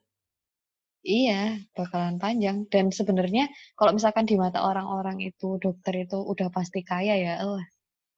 Iya, 1.02 1.58
bakalan 1.74 2.22
panjang. 2.22 2.70
Dan 2.70 2.94
sebenarnya 2.94 3.50
kalau 3.74 3.90
misalkan 3.90 4.22
di 4.22 4.38
mata 4.38 4.62
orang-orang 4.62 5.18
itu 5.18 5.58
dokter 5.58 6.06
itu 6.06 6.14
udah 6.14 6.46
pasti 6.54 6.86
kaya 6.86 7.18
ya, 7.18 7.42
oh, 7.42 7.58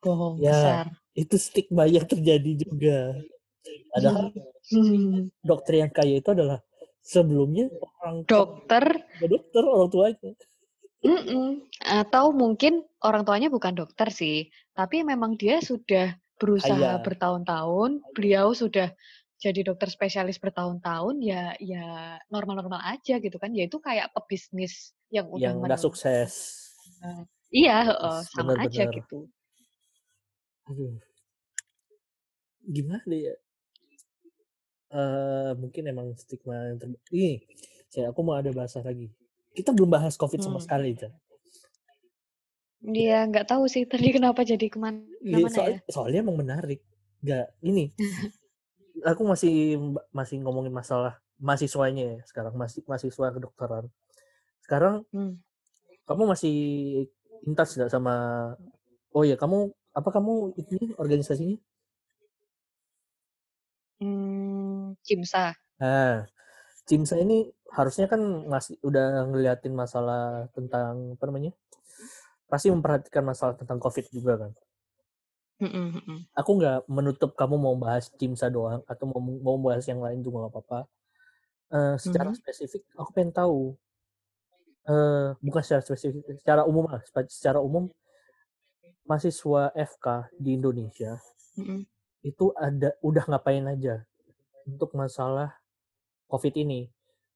bohong 0.05 0.37
Ya, 0.37 0.53
besar. 0.53 0.87
itu 1.17 1.37
stigma 1.41 1.89
yang 1.89 2.05
terjadi 2.05 2.69
juga. 2.69 3.17
Padahal 3.95 4.27
dokter 5.41 5.75
yang 5.81 5.91
kaya 5.93 6.21
itu 6.21 6.31
adalah 6.33 6.59
sebelumnya 7.05 7.69
orang 7.73 8.25
dokter, 8.25 8.85
tua- 9.21 9.29
dokter 9.29 9.63
orang 9.65 9.91
tuanya. 9.93 10.31
mm-mm. 11.05 11.69
atau 11.85 12.33
mungkin 12.33 12.81
orang 13.05 13.29
tuanya 13.29 13.53
bukan 13.53 13.77
dokter 13.77 14.09
sih, 14.09 14.49
tapi 14.73 15.05
memang 15.05 15.37
dia 15.37 15.61
sudah 15.61 16.17
berusaha 16.41 17.01
bertahun-tahun, 17.05 18.01
beliau 18.17 18.57
sudah 18.57 18.91
jadi 19.37 19.61
dokter 19.61 19.93
spesialis 19.93 20.41
bertahun-tahun, 20.41 21.21
ya 21.21 21.53
ya 21.61 22.17
normal-normal 22.33 22.81
aja 22.81 23.21
gitu 23.21 23.37
kan. 23.37 23.53
Ya 23.53 23.69
itu 23.69 23.77
kayak 23.77 24.17
pebisnis 24.17 24.97
yang 25.13 25.29
udah 25.29 25.53
yang 25.53 25.61
udah 25.61 25.77
sukses. 25.77 26.33
Iya, 27.53 27.93
heeh, 27.93 28.19
Yes, 28.25 28.33
sama 28.33 28.57
aja 28.57 28.89
bener-bener. 28.89 28.99
gitu. 29.05 29.19
Aduh. 30.73 30.97
Gimana 32.65 33.13
ya? 33.13 33.37
Eh 34.95 35.51
mungkin 35.59 35.83
emang 35.91 36.15
stigma 36.15 36.71
yang 36.71 36.79
ter... 36.79 36.87
Ini, 37.11 37.43
saya 37.91 38.15
aku 38.15 38.23
mau 38.23 38.39
ada 38.39 38.55
bahasa 38.55 38.79
lagi. 38.79 39.11
Kita 39.51 39.75
belum 39.75 39.91
bahas 39.91 40.15
COVID 40.15 40.39
sama 40.39 40.59
Hmm. 40.59 40.65
sekali, 40.65 40.95
Chan. 40.95 41.11
Dia 42.85 43.27
nggak 43.27 43.49
tahu 43.51 43.65
sih 43.67 43.83
tadi 43.89 44.15
kenapa 44.15 44.47
jadi 44.47 44.61
Iya, 44.61 44.71
ke 44.71 44.79
mana-mana 44.79 45.51
soal, 45.51 45.69
ya. 45.73 45.79
soalnya 45.91 46.21
emang 46.23 46.39
menarik. 46.39 46.79
Gak, 47.25 47.49
ini. 47.65 47.91
aku 49.11 49.23
masih 49.27 49.75
masih 50.15 50.39
ngomongin 50.41 50.71
masalah 50.71 51.19
mahasiswanya 51.43 52.15
ya 52.15 52.19
sekarang 52.31 52.55
masih 52.55 52.87
mahasiswa 52.87 53.27
kedokteran. 53.35 53.85
Sekarang 54.63 55.03
Hmm. 55.11 55.43
kamu 56.07 56.23
masih 56.31 56.55
in 57.43 57.53
touch 57.59 57.75
nggak 57.75 57.91
sama 57.91 58.15
Oh 59.11 59.23
ya, 59.23 59.35
kamu 59.39 59.71
apa 59.95 60.11
kamu 60.11 60.59
ini 60.59 60.91
organisasinya? 60.99 61.55
Hmm, 64.03 64.54
Cimsa. 65.03 65.57
Nah, 65.81 66.29
Cimsa 66.87 67.17
ini 67.19 67.49
harusnya 67.75 68.07
kan 68.07 68.21
masih 68.47 68.79
udah 68.85 69.27
ngeliatin 69.27 69.75
masalah 69.75 70.47
tentang 70.55 71.17
apa 71.19 71.25
namanya? 71.27 71.51
Pasti 72.47 72.71
memperhatikan 72.71 73.25
masalah 73.27 73.59
tentang 73.59 73.81
COVID 73.83 74.07
juga 74.15 74.47
kan. 74.47 74.53
Mm-mm. 75.63 76.29
Aku 76.35 76.59
nggak 76.59 76.87
menutup 76.91 77.33
kamu 77.39 77.57
mau 77.57 77.75
bahas 77.79 78.11
Cimsa 78.19 78.51
doang 78.51 78.83
atau 78.85 79.07
mau 79.09 79.21
mau 79.23 79.57
bahas 79.59 79.87
yang 79.87 80.03
lain 80.03 80.21
juga 80.21 80.45
nggak 80.47 80.53
apa-apa. 80.55 80.81
Eh, 81.75 81.97
secara 81.99 82.31
Mhm. 82.31 82.39
spesifik 82.39 82.83
aku 82.95 83.11
pengen 83.17 83.33
tahu 83.35 83.75
eh 84.85 85.33
bukan 85.41 85.63
secara 85.65 85.81
spesifik, 85.81 86.23
secara 86.37 86.63
umum 86.69 86.85
lah, 86.93 87.01
secara 87.27 87.57
umum 87.57 87.89
mahasiswa 89.09 89.73
FK 89.73 90.29
di 90.37 90.57
Indonesia 90.57 91.17
Mm-mm. 91.57 91.85
itu 92.21 92.53
ada 92.57 92.93
udah 93.01 93.25
ngapain 93.29 93.65
aja 93.65 94.05
untuk 94.65 94.93
masalah 94.95 95.55
COVID 96.29 96.55
ini 96.57 96.89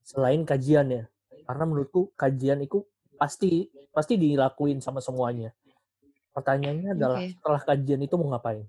selain 0.03 0.43
kajian 0.43 0.89
ya 0.89 1.05
karena 1.45 1.65
menurutku 1.65 2.13
kajian 2.17 2.61
itu 2.61 2.85
pasti 3.17 3.69
pasti 3.93 4.17
dilakuin 4.17 4.81
sama 4.81 5.01
semuanya 5.01 5.53
pertanyaannya 6.33 6.91
adalah 6.95 7.19
Oke. 7.21 7.35
setelah 7.35 7.63
kajian 7.65 8.01
itu 8.01 8.15
mau 8.17 8.33
ngapain 8.33 8.65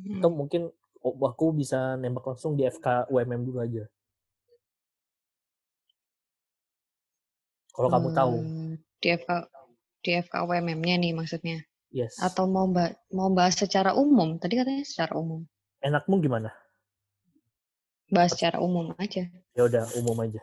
Mm-mm. 0.00 0.20
atau 0.20 0.30
mungkin 0.32 0.62
oh, 1.00 1.14
aku 1.24 1.52
bisa 1.54 1.96
nembak 1.96 2.24
langsung 2.26 2.56
di 2.56 2.64
FK 2.66 3.08
UMM 3.08 3.42
dulu 3.46 3.58
aja 3.62 3.84
kalau 7.72 7.88
kamu 7.88 8.08
tahu 8.12 8.34
Eh, 8.36 8.74
di 9.00 9.08
FK 9.16 9.30
di 10.00 10.10
FK 10.16 10.34
UMM-nya 10.44 10.96
nih 10.96 11.12
maksudnya. 11.12 11.60
yes 11.92 12.16
Atau 12.20 12.48
mau 12.48 12.64
mbak 12.64 12.96
mau 13.12 13.28
bahas 13.32 13.56
secara 13.56 13.92
umum? 13.96 14.36
Tadi 14.36 14.56
katanya 14.56 14.84
secara 14.84 15.16
umum. 15.16 15.44
enakmu 15.80 16.20
gimana 16.20 16.52
Bahas 18.10 18.34
secara 18.34 18.58
umum 18.58 18.90
aja. 18.98 19.24
ya 19.54 19.62
udah 19.66 19.86
umum 19.98 20.18
aja 20.20 20.42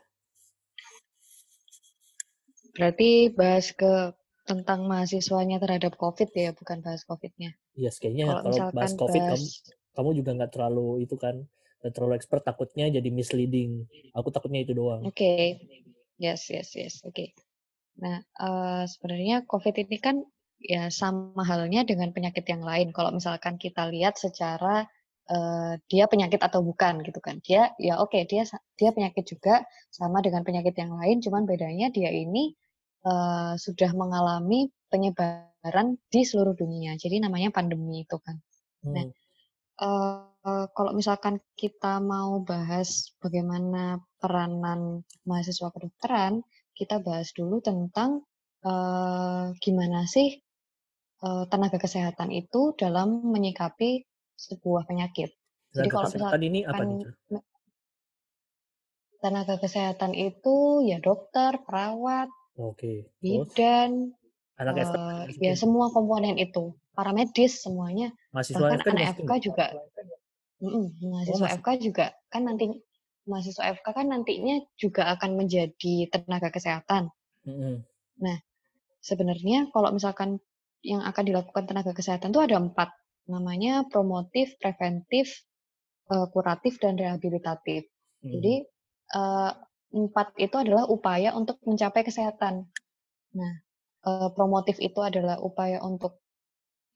Berarti 2.77 3.33
bahas 3.33 3.73
ke 3.73 4.13
tentang 4.47 4.87
mahasiswanya 4.87 5.59
terhadap 5.59 5.99
COVID 5.99 6.29
ya, 6.31 6.55
bukan 6.55 6.79
bahas 6.79 7.03
COVID-nya. 7.03 7.51
yes 7.75 7.99
kayaknya 7.99 8.31
Kalau 8.39 8.55
kalau 8.55 8.71
bahas 8.71 8.93
COVID 8.95 9.21
kamu 9.21 9.29
bahas 9.35 9.43
kamu 9.97 10.09
juga 10.13 10.31
nggak 10.37 10.51
terlalu 10.53 10.87
itu 11.03 11.15
kan 11.17 11.35
nggak 11.81 11.93
terlalu 11.93 12.13
expert 12.17 12.45
takutnya 12.45 12.85
jadi 12.89 13.09
misleading 13.09 13.85
aku 14.13 14.29
takutnya 14.29 14.61
itu 14.61 14.73
doang 14.77 15.01
Oke, 15.05 15.57
yes, 16.21 16.49
yes, 16.53 16.73
yes, 16.77 17.01
oke. 17.05 17.33
Nah, 17.97 18.21
eh, 18.21 18.83
sebenarnya 18.85 19.45
COVID 19.49 19.73
ini 19.89 19.97
kan 19.97 20.21
ya 20.61 20.89
sama 20.93 21.41
halnya 21.45 21.81
dengan 21.85 22.13
penyakit 22.13 22.45
yang 22.45 22.61
lain. 22.61 22.93
Kalau 22.93 23.09
misalkan 23.13 23.57
kita 23.57 23.89
lihat 23.89 24.17
secara 24.17 24.85
eh, 25.35 25.73
dia 25.91 26.05
penyakit 26.11 26.39
atau 26.47 26.59
bukan 26.69 26.93
gitu 27.07 27.19
kan, 27.23 27.35
dia 27.47 27.71
ya 27.81 27.99
oke 28.03 28.19
dia 28.31 28.43
sa- 28.49 28.63
dia 28.79 28.89
penyakit 28.95 29.23
juga 29.33 29.63
sama 29.97 30.19
dengan 30.25 30.41
penyakit 30.47 30.75
yang 30.81 30.93
lain, 30.99 31.17
cuman 31.25 31.43
bedanya 31.49 31.87
dia 31.93 32.09
ini 32.11 32.53
eh, 33.09 33.53
sudah 33.65 33.91
mengalami 34.01 34.69
penyebaran 34.91 35.87
di 36.13 36.21
seluruh 36.29 36.55
dunia. 36.61 36.95
Jadi 36.99 37.15
namanya 37.25 37.49
pandemi 37.55 38.03
itu 38.05 38.17
kan. 38.25 38.37
Nah, 38.95 39.05
Hmm, 39.05 39.11
eh, 39.85 40.65
kalau 40.75 40.91
misalkan 40.99 41.35
kita 41.61 41.93
mau 42.13 42.31
bahas 42.51 42.89
bagaimana 43.23 43.83
peranan 44.21 44.81
mahasiswa 45.29 45.69
kedokteran, 45.75 46.33
kita 46.77 46.95
bahas 47.05 47.29
dulu 47.37 47.57
tentang 47.69 48.11
eh, 48.67 49.45
gimana 49.63 49.99
sih 50.15 50.29
tenaga 51.51 51.77
kesehatan 51.85 52.29
itu 52.41 52.61
dalam 52.81 53.09
menyikapi 53.33 53.91
sebuah 54.37 54.85
penyakit. 54.85 55.33
Jadi 55.73 55.89
tenaga 55.89 55.95
kalau 55.97 56.07
kesehatan 56.07 56.41
ini 56.45 56.59
apa 56.63 56.81
misalkan 56.85 57.03
Chan? 57.03 57.41
tenaga 59.17 59.55
kesehatan 59.57 60.11
itu 60.13 60.85
ya 60.85 61.01
dokter, 61.01 61.57
perawat, 61.65 62.29
oke 62.55 63.09
bidan, 63.17 64.13
anak 64.61 64.93
FK 64.93 64.95
dimasukin? 64.95 65.41
ya 65.41 65.53
semua 65.57 65.89
komponen 65.89 66.37
itu, 66.37 66.77
paramedis 66.93 67.65
semuanya. 67.65 68.13
mahasiswa 68.29 68.61
Bahkan 68.61 68.79
FK 68.79 68.87
anak 68.93 69.07
FK 69.17 69.31
juga 69.41 69.65
oh 70.57 70.89
mahasiswa 71.01 71.37
masuk 71.37 71.57
FK 71.61 71.67
juga 71.81 72.05
kan 72.33 72.41
nanti 72.49 72.65
mahasiswa 73.29 73.63
FK 73.77 73.87
kan 73.93 74.07
nantinya 74.09 74.55
juga 74.79 75.11
akan 75.17 75.37
menjadi 75.37 76.09
tenaga 76.09 76.49
kesehatan. 76.49 77.11
Mm-mm. 77.45 77.83
Nah, 78.23 78.37
sebenarnya 79.03 79.69
kalau 79.69 79.93
misalkan 79.93 80.41
yang 80.81 81.03
akan 81.03 81.23
dilakukan 81.27 81.67
tenaga 81.67 81.91
kesehatan 81.91 82.31
itu 82.31 82.41
ada 82.41 82.57
empat, 82.57 82.89
namanya 83.27 83.83
promotif, 83.87 84.55
preventif, 84.59 85.29
eh, 86.11 86.27
kuratif, 86.31 86.79
dan 86.79 86.95
rehabilitatif. 86.95 87.85
Mm. 88.23 88.31
Jadi 88.33 88.55
eh, 89.15 89.51
empat 89.95 90.35
itu 90.39 90.55
adalah 90.55 90.87
upaya 90.87 91.31
untuk 91.35 91.59
mencapai 91.63 92.03
kesehatan. 92.03 92.67
Nah, 93.35 93.53
eh, 94.07 94.29
promotif 94.33 94.79
itu 94.79 94.99
adalah 95.03 95.39
upaya 95.39 95.83
untuk 95.83 96.23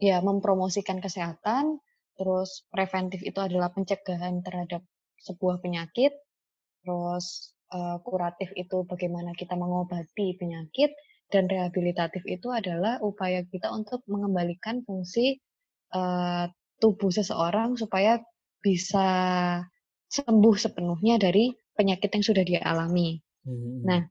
ya 0.01 0.17
mempromosikan 0.19 0.97
kesehatan, 0.97 1.77
terus 2.17 2.65
preventif 2.73 3.21
itu 3.21 3.37
adalah 3.37 3.69
pencegahan 3.69 4.41
terhadap 4.41 4.81
sebuah 5.21 5.61
penyakit, 5.61 6.09
terus 6.81 7.53
kuratif 8.03 8.51
itu 8.59 8.83
bagaimana 8.83 9.31
kita 9.31 9.55
mengobati 9.55 10.35
penyakit, 10.35 10.91
dan 11.31 11.47
rehabilitatif 11.47 12.25
itu 12.27 12.51
adalah 12.51 12.99
upaya 12.99 13.47
kita 13.47 13.71
untuk 13.71 14.03
mengembalikan 14.11 14.83
fungsi 14.83 15.39
eh, 15.91 16.45
tubuh 16.81 17.11
seseorang 17.13 17.77
supaya 17.77 18.17
bisa 18.61 19.07
sembuh 20.11 20.55
sepenuhnya 20.57 21.15
dari 21.21 21.53
penyakit 21.77 22.09
yang 22.11 22.25
sudah 22.25 22.43
dia 22.43 22.61
alami. 22.65 23.15
Mm. 23.47 23.81
Nah, 23.87 24.01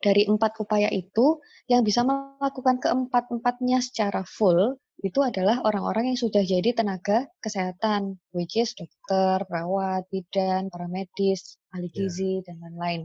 dari 0.00 0.24
empat 0.28 0.60
upaya 0.60 0.88
itu, 0.92 1.40
yang 1.66 1.82
bisa 1.82 2.04
melakukan 2.04 2.78
keempat-empatnya 2.80 3.80
secara 3.82 4.22
full 4.24 4.76
itu 5.04 5.20
adalah 5.20 5.60
orang-orang 5.68 6.12
yang 6.12 6.18
sudah 6.18 6.40
jadi 6.40 6.72
tenaga 6.72 7.28
kesehatan, 7.44 8.16
which 8.32 8.56
is 8.56 8.72
dokter, 8.72 9.44
perawat, 9.44 10.08
bidan, 10.08 10.72
paramedis, 10.72 11.60
ahli 11.68 11.92
Ya. 11.92 12.08
gizi, 12.08 12.40
dan 12.48 12.56
lain-lain. 12.64 13.04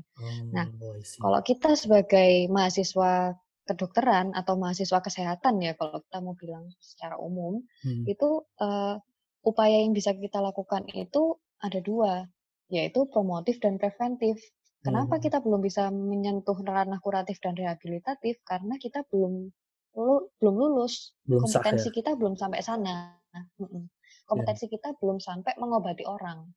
Nah, 0.56 0.72
Oh, 0.80 0.96
see. 1.04 1.20
kalau 1.20 1.44
kita 1.44 1.76
sebagai 1.76 2.48
mahasiswa 2.48 3.36
kedokteran 3.66 4.34
atau 4.34 4.58
mahasiswa 4.58 5.00
kesehatan 5.00 5.62
ya 5.62 5.78
kalau 5.78 6.02
kita 6.02 6.18
mau 6.20 6.34
bilang 6.36 6.66
secara 6.82 7.16
umum 7.22 7.62
Hmm. 7.86 8.04
itu 8.10 8.46
uh, 8.60 8.98
upaya 9.42 9.82
yang 9.82 9.94
bisa 9.94 10.14
kita 10.14 10.42
lakukan 10.42 10.86
itu 10.94 11.38
ada 11.62 11.78
dua 11.82 12.26
yaitu 12.72 13.04
promotif 13.12 13.60
dan 13.62 13.76
preventif. 13.78 14.40
Kenapa 14.82 15.18
Hmm. 15.18 15.24
kita 15.24 15.38
belum 15.46 15.62
bisa 15.62 15.94
menyentuh 15.94 16.58
ranah 16.64 16.98
kuratif 17.04 17.38
dan 17.44 17.54
rehabilitatif? 17.54 18.42
Karena 18.42 18.80
kita 18.82 19.06
belum 19.12 19.52
lu, 19.92 20.16
belum 20.40 20.56
lulus, 20.56 21.12
Belum 21.28 21.44
sah 21.46 21.60
kompetensi 21.62 21.92
ya. 21.92 21.96
kita 22.02 22.12
belum 22.16 22.34
sampai 22.40 22.64
sana. 22.64 23.14
Mm-mm. 23.60 23.92
Kompetensi 24.26 24.72
kita 24.72 24.96
belum 24.98 25.20
sampai 25.20 25.54
mengobati 25.60 26.08
orang. 26.08 26.48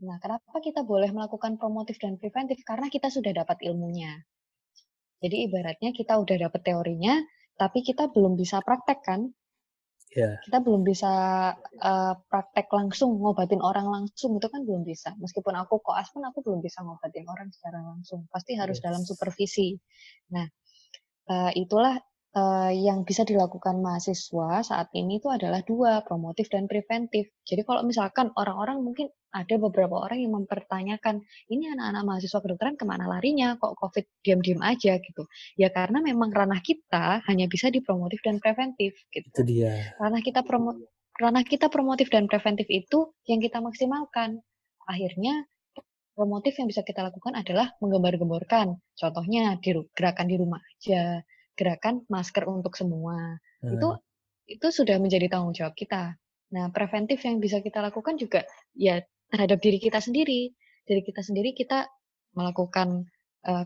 Nah, 0.00 0.16
kenapa 0.16 0.64
kita 0.64 0.80
boleh 0.80 1.12
melakukan 1.12 1.60
promotif 1.60 2.00
dan 2.00 2.16
preventif? 2.16 2.64
Karena 2.64 2.88
kita 2.88 3.12
sudah 3.12 3.36
dapat 3.36 3.60
ilmunya. 3.68 4.16
Jadi 5.20 5.36
ibaratnya 5.46 5.92
kita 5.92 6.16
udah 6.16 6.36
dapat 6.48 6.60
teorinya, 6.64 7.20
tapi 7.60 7.84
kita 7.84 8.08
belum 8.08 8.40
bisa 8.40 8.64
praktek 8.64 9.00
kan? 9.04 9.28
Ya. 10.10 10.42
Kita 10.42 10.58
belum 10.58 10.82
bisa 10.82 11.12
uh, 11.54 12.14
praktek 12.26 12.66
langsung 12.74 13.14
ngobatin 13.22 13.62
orang 13.62 13.86
langsung 13.86 14.34
itu 14.42 14.48
kan 14.50 14.66
belum 14.66 14.82
bisa. 14.82 15.14
Meskipun 15.22 15.54
aku 15.54 15.78
koas 15.78 16.10
pun 16.10 16.26
aku 16.26 16.42
belum 16.42 16.58
bisa 16.58 16.82
ngobatin 16.82 17.30
orang 17.30 17.46
secara 17.54 17.78
langsung. 17.78 18.26
Pasti 18.26 18.58
harus 18.58 18.82
Yes. 18.82 18.84
dalam 18.90 19.02
supervisi. 19.06 19.78
Nah, 20.34 20.50
uh, 21.30 21.54
itulah 21.54 21.94
uh, 22.36 22.70
yang 22.70 23.02
bisa 23.02 23.26
dilakukan 23.26 23.82
mahasiswa 23.82 24.62
saat 24.62 24.88
ini 24.94 25.18
itu 25.18 25.28
adalah 25.30 25.62
dua, 25.66 26.02
promotif 26.06 26.50
dan 26.50 26.70
preventif. 26.70 27.30
Jadi 27.46 27.62
kalau 27.66 27.82
misalkan 27.82 28.30
orang-orang 28.38 28.82
mungkin 28.82 29.10
ada 29.30 29.54
beberapa 29.62 29.94
orang 29.94 30.18
yang 30.26 30.34
mempertanyakan, 30.34 31.22
ini 31.50 31.70
anak-anak 31.70 32.02
mahasiswa 32.02 32.40
kedokteran 32.42 32.74
ke 32.74 32.84
mana 32.86 33.06
larinya, 33.06 33.54
kok 33.58 33.78
COVID 33.78 34.26
diam-diam 34.26 34.60
aja 34.62 34.98
gitu. 34.98 35.22
Ya 35.54 35.70
karena 35.70 36.02
memang 36.02 36.34
ranah 36.34 36.58
kita 36.62 37.22
hanya 37.30 37.46
bisa 37.46 37.70
di 37.70 37.78
promotif 37.82 38.18
dan 38.26 38.42
preventif 38.42 38.94
gitu. 39.14 39.26
Itu 39.30 39.42
dia. 39.46 39.94
Ranah 40.02 40.22
kita 40.22 40.42
promo 40.42 40.74
ranah 41.20 41.44
kita 41.44 41.68
promotif 41.68 42.08
dan 42.08 42.26
preventif 42.26 42.66
itu 42.72 43.14
yang 43.28 43.38
kita 43.38 43.60
maksimalkan. 43.60 44.40
Akhirnya 44.88 45.46
promotif 46.16 46.58
yang 46.58 46.66
bisa 46.66 46.82
kita 46.82 47.06
lakukan 47.06 47.38
adalah 47.38 47.70
menggembar-gemborkan. 47.78 48.76
Contohnya 48.98 49.54
di 49.62 49.70
gerakan 49.94 50.26
di 50.26 50.36
rumah 50.40 50.58
aja, 50.58 51.22
gerakan 51.60 52.00
masker 52.08 52.48
untuk 52.48 52.72
semua. 52.72 53.36
Hmm. 53.60 53.76
Itu 53.76 53.88
itu 54.48 54.66
sudah 54.72 54.96
menjadi 54.96 55.28
tanggung 55.28 55.52
jawab 55.52 55.76
kita. 55.76 56.16
Nah, 56.56 56.72
preventif 56.72 57.20
yang 57.22 57.38
bisa 57.38 57.60
kita 57.60 57.84
lakukan 57.84 58.16
juga 58.16 58.42
ya 58.72 58.98
terhadap 59.28 59.60
diri 59.60 59.76
kita 59.76 60.00
sendiri. 60.00 60.50
Diri 60.88 61.02
kita 61.04 61.20
sendiri 61.20 61.52
kita 61.52 61.86
melakukan 62.32 63.04
uh, 63.46 63.64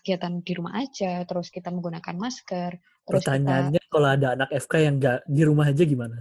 kegiatan 0.00 0.42
di 0.42 0.52
rumah 0.56 0.80
aja, 0.82 1.22
terus 1.22 1.52
kita 1.54 1.70
menggunakan 1.70 2.16
masker, 2.18 2.76
terus 3.06 3.22
Pertanyaannya 3.22 3.78
kita 3.78 3.92
kalau 3.92 4.08
ada 4.10 4.28
anak 4.34 4.50
FK 4.50 4.72
yang 4.82 4.94
nggak 4.98 5.18
di 5.28 5.42
rumah 5.46 5.70
aja 5.70 5.84
gimana? 5.86 6.18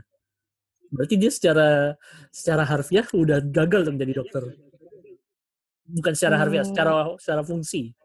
Berarti 0.93 1.15
dia 1.17 1.31
secara 1.33 1.97
secara 2.29 2.63
harfiah 2.69 3.01
udah 3.09 3.41
gagal 3.41 3.89
dong 3.89 3.97
jadi 3.97 4.13
dokter. 4.13 4.45
Bukan 5.89 6.13
secara 6.13 6.37
harfiah, 6.37 6.61
Hmm. 6.61 6.69
secara 6.69 6.91
secara 7.17 7.41
fungsi. 7.41 7.97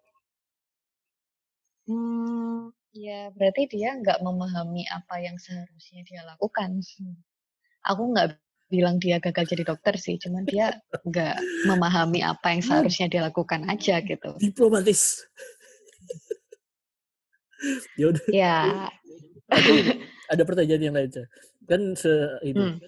Hmm, 1.89 2.73
ya 2.93 3.29
berarti 3.35 3.69
dia 3.69 3.97
nggak 3.97 4.21
memahami 4.25 4.85
apa 4.89 5.21
yang 5.21 5.37
seharusnya 5.37 6.03
dia 6.05 6.23
lakukan. 6.25 6.81
Aku 7.87 8.03
nggak 8.13 8.37
bilang 8.69 9.01
dia 9.01 9.17
gagal 9.17 9.49
jadi 9.49 9.65
dokter 9.65 9.97
sih, 9.97 10.21
cuman 10.21 10.45
dia 10.45 10.77
nggak 11.09 11.37
memahami 11.65 12.21
apa 12.21 12.53
yang 12.53 12.61
seharusnya 12.61 13.09
dia 13.09 13.25
lakukan 13.25 13.65
aja 13.65 14.01
gitu. 14.05 14.37
Diplomatis. 14.37 15.25
ya 18.01 18.13
udah. 18.13 18.25
Ya, 18.31 18.57
Ada, 19.49 19.73
ada 20.29 20.43
pertanyaan 20.45 20.83
yang 20.85 20.95
lain. 20.95 21.11
Kan 21.65 21.97
se 21.97 22.13
itu 22.45 22.61
hmm, 22.61 22.81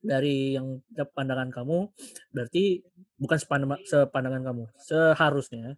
dari 0.00 0.54
yang 0.54 0.80
pandangan 0.94 1.50
kamu 1.50 1.90
berarti 2.30 2.86
bukan 3.18 3.38
sepandangan, 3.38 3.80
sepandangan 3.84 4.42
kamu. 4.46 4.64
Seharusnya 4.78 5.74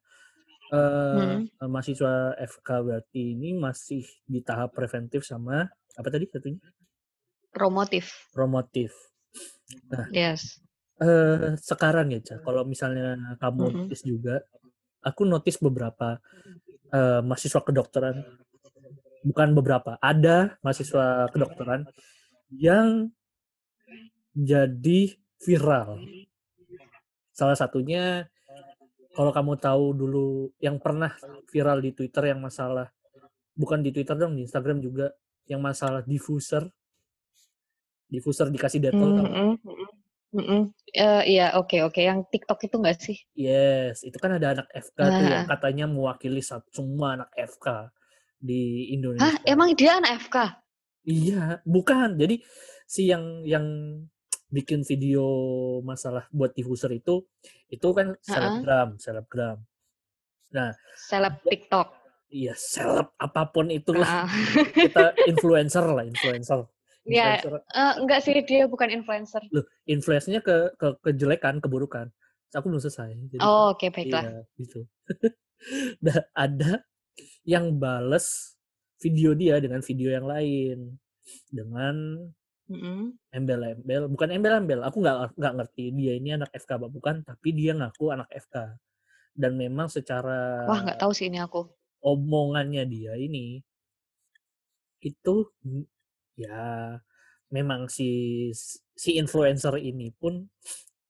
hmm. 0.73 1.69
mahasiswa 1.69 2.33
FK 2.41 2.69
berarti 2.81 3.37
ini 3.37 3.53
masih 3.53 4.05
di 4.25 4.41
tahap 4.41 4.73
preventif 4.73 5.23
sama 5.29 5.69
apa 5.69 6.09
tadi 6.09 6.25
satunya? 6.33 6.61
promotif. 7.53 8.33
Promotif. 8.33 8.91
Yes. 10.11 10.59
Eh 11.01 11.55
sekarang 11.61 12.11
ya, 12.17 12.21
Ca, 12.25 12.41
kalau 12.41 12.65
misalnya 12.65 13.37
kamu 13.37 13.61
Mm-mm. 13.61 13.77
notice 13.87 14.05
juga, 14.09 14.41
aku 15.05 15.29
notice 15.29 15.61
beberapa 15.61 16.19
eh, 16.89 17.21
mahasiswa 17.21 17.61
kedokteran, 17.61 18.25
bukan 19.23 19.49
beberapa, 19.53 20.01
ada 20.01 20.57
mahasiswa 20.65 21.29
kedokteran 21.29 21.85
yang 22.53 23.13
jadi 24.33 25.13
viral. 25.45 26.01
Salah 27.33 27.57
satunya, 27.57 28.29
kalau 29.13 29.31
kamu 29.31 29.53
tahu 29.61 29.85
dulu 29.93 30.27
yang 30.59 30.81
pernah 30.81 31.13
viral 31.49 31.85
di 31.85 31.93
Twitter 31.93 32.33
yang 32.33 32.41
masalah, 32.41 32.89
bukan 33.53 33.85
di 33.85 33.93
Twitter 33.93 34.17
dong, 34.17 34.37
di 34.37 34.49
Instagram 34.49 34.81
juga, 34.81 35.13
yang 35.45 35.61
masalah 35.61 36.01
diffuser, 36.03 36.65
diffuser 38.09 38.49
dikasih 38.49 38.81
detol, 38.81 39.11
kamu 39.17 39.29
Mm-mm, 39.29 39.53
mm-mm, 39.65 39.91
mm-mm. 40.37 40.63
Eh, 40.93 41.23
Iya, 41.37 41.57
oke 41.57 41.81
oke. 41.85 42.01
Yang 42.01 42.29
TikTok 42.29 42.61
itu 42.69 42.77
nggak 42.77 42.97
sih? 43.01 43.17
Yes, 43.33 44.05
itu 44.05 44.17
kan 44.21 44.37
ada 44.37 44.53
anak 44.61 44.69
FK 44.73 44.99
tuh 45.17 45.27
yang 45.29 45.45
Ah. 45.45 45.49
katanya 45.57 45.85
mewakili 45.89 46.41
semua 46.45 47.17
anak 47.17 47.31
FK 47.37 47.89
di 48.37 48.89
Hah, 48.89 48.97
Indonesia. 48.97 49.41
emang 49.49 49.73
dia 49.73 49.97
anak 49.97 50.13
FK? 50.29 50.37
Iya, 51.03 51.43
bukan. 51.67 52.15
Jadi 52.21 52.45
si 52.87 53.09
yang 53.09 53.43
yang 53.49 53.65
bikin 54.53 54.85
video 54.85 55.25
masalah 55.81 56.29
buat 56.29 56.53
diffuser 56.53 56.93
itu 56.93 57.25
itu 57.67 57.89
kan 57.97 58.13
selebgram, 58.21 59.01
selebgram. 59.01 59.59
Nah, 60.53 60.77
Seleb 61.09 61.41
TikTok. 61.43 61.89
iya 62.29 62.53
seleb 62.53 63.17
apa 63.17 63.49
pun 63.49 63.73
itulah 63.73 64.25
Ah. 64.25 64.29
kita 64.77 65.17
influencer 65.25 65.81
lah, 65.85 66.05
influencer. 66.05 66.69
Iya, 67.03 67.41
eh, 67.43 67.93
enggak 67.99 68.21
sih 68.23 68.37
dia 68.45 68.69
bukan 68.69 68.93
influencer. 68.93 69.43
Loh, 69.51 69.65
influence-nya 69.89 70.39
ke, 70.39 70.77
ke 70.79 70.89
kejelekan, 71.03 71.59
keburukan. 71.59 72.13
Aku 72.53 72.69
belum 72.69 72.79
selesai. 72.79 73.17
Jadi 73.33 73.41
Oh, 73.41 73.73
oke 73.73 73.89
baiklah. 73.91 74.23
Iya, 74.23 74.41
gitu. 74.61 74.81
nah, 76.05 76.21
ada 76.37 76.85
yang 77.43 77.75
bales 77.75 78.55
video 79.01 79.35
dia 79.35 79.59
dengan 79.59 79.83
video 79.83 80.15
yang 80.15 80.29
lain 80.29 81.01
dengan 81.51 81.97
Mm-mm. 82.73 83.01
embel-embel, 83.37 84.09
bukan 84.09 84.29
embel-embel. 84.33 84.81
Aku 84.89 85.05
nggak 85.05 85.37
nggak 85.37 85.55
ngerti 85.61 85.93
dia 85.93 86.13
ini 86.17 86.33
anak 86.33 86.51
FK 86.57 86.81
apa 86.81 86.89
bukan, 86.89 87.21
tapi 87.23 87.53
dia 87.53 87.77
ngaku 87.77 88.11
anak 88.11 88.29
FK. 88.33 88.57
Dan 89.33 89.57
memang 89.57 89.89
secara 89.89 90.65
Wah, 90.69 90.81
nggak 90.85 91.01
tahu 91.01 91.13
sih 91.13 91.29
ini 91.29 91.41
aku. 91.41 91.65
omongannya 92.03 92.83
dia 92.85 93.15
ini 93.15 93.63
itu 95.03 95.35
ya 96.39 96.99
memang 97.51 97.87
si 97.91 98.51
si 98.95 99.19
influencer 99.19 99.77
ini 99.83 100.11
pun 100.15 100.47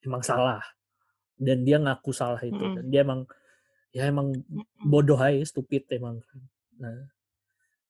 emang 0.03 0.21
salah 0.25 0.61
dan 1.37 1.63
dia 1.63 1.79
ngaku 1.81 2.11
salah 2.13 2.41
itu 2.41 2.57
Mm-mm. 2.57 2.77
dan 2.81 2.85
dia 2.89 3.01
emang 3.05 3.21
ya 3.93 4.09
emang 4.09 4.33
bodoh 4.81 5.21
aja 5.21 5.45
stupid 5.45 5.85
emang 5.93 6.19
nah 6.81 7.09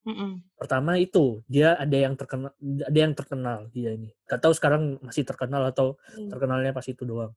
Mm-mm. 0.02 0.42
pertama 0.58 0.98
itu 0.98 1.42
dia 1.46 1.78
ada 1.78 1.94
yang 1.94 2.14
terkenal 2.18 2.50
ada 2.60 2.98
yang 2.98 3.14
terkenal 3.14 3.58
dia 3.70 3.94
ini 3.94 4.10
gak 4.26 4.42
tahu 4.42 4.50
sekarang 4.54 4.98
masih 5.02 5.22
terkenal 5.26 5.62
atau 5.70 5.94
Hmm. 6.18 6.26
terkenalnya 6.30 6.74
pas 6.74 6.86
itu 6.86 7.02
doang 7.06 7.32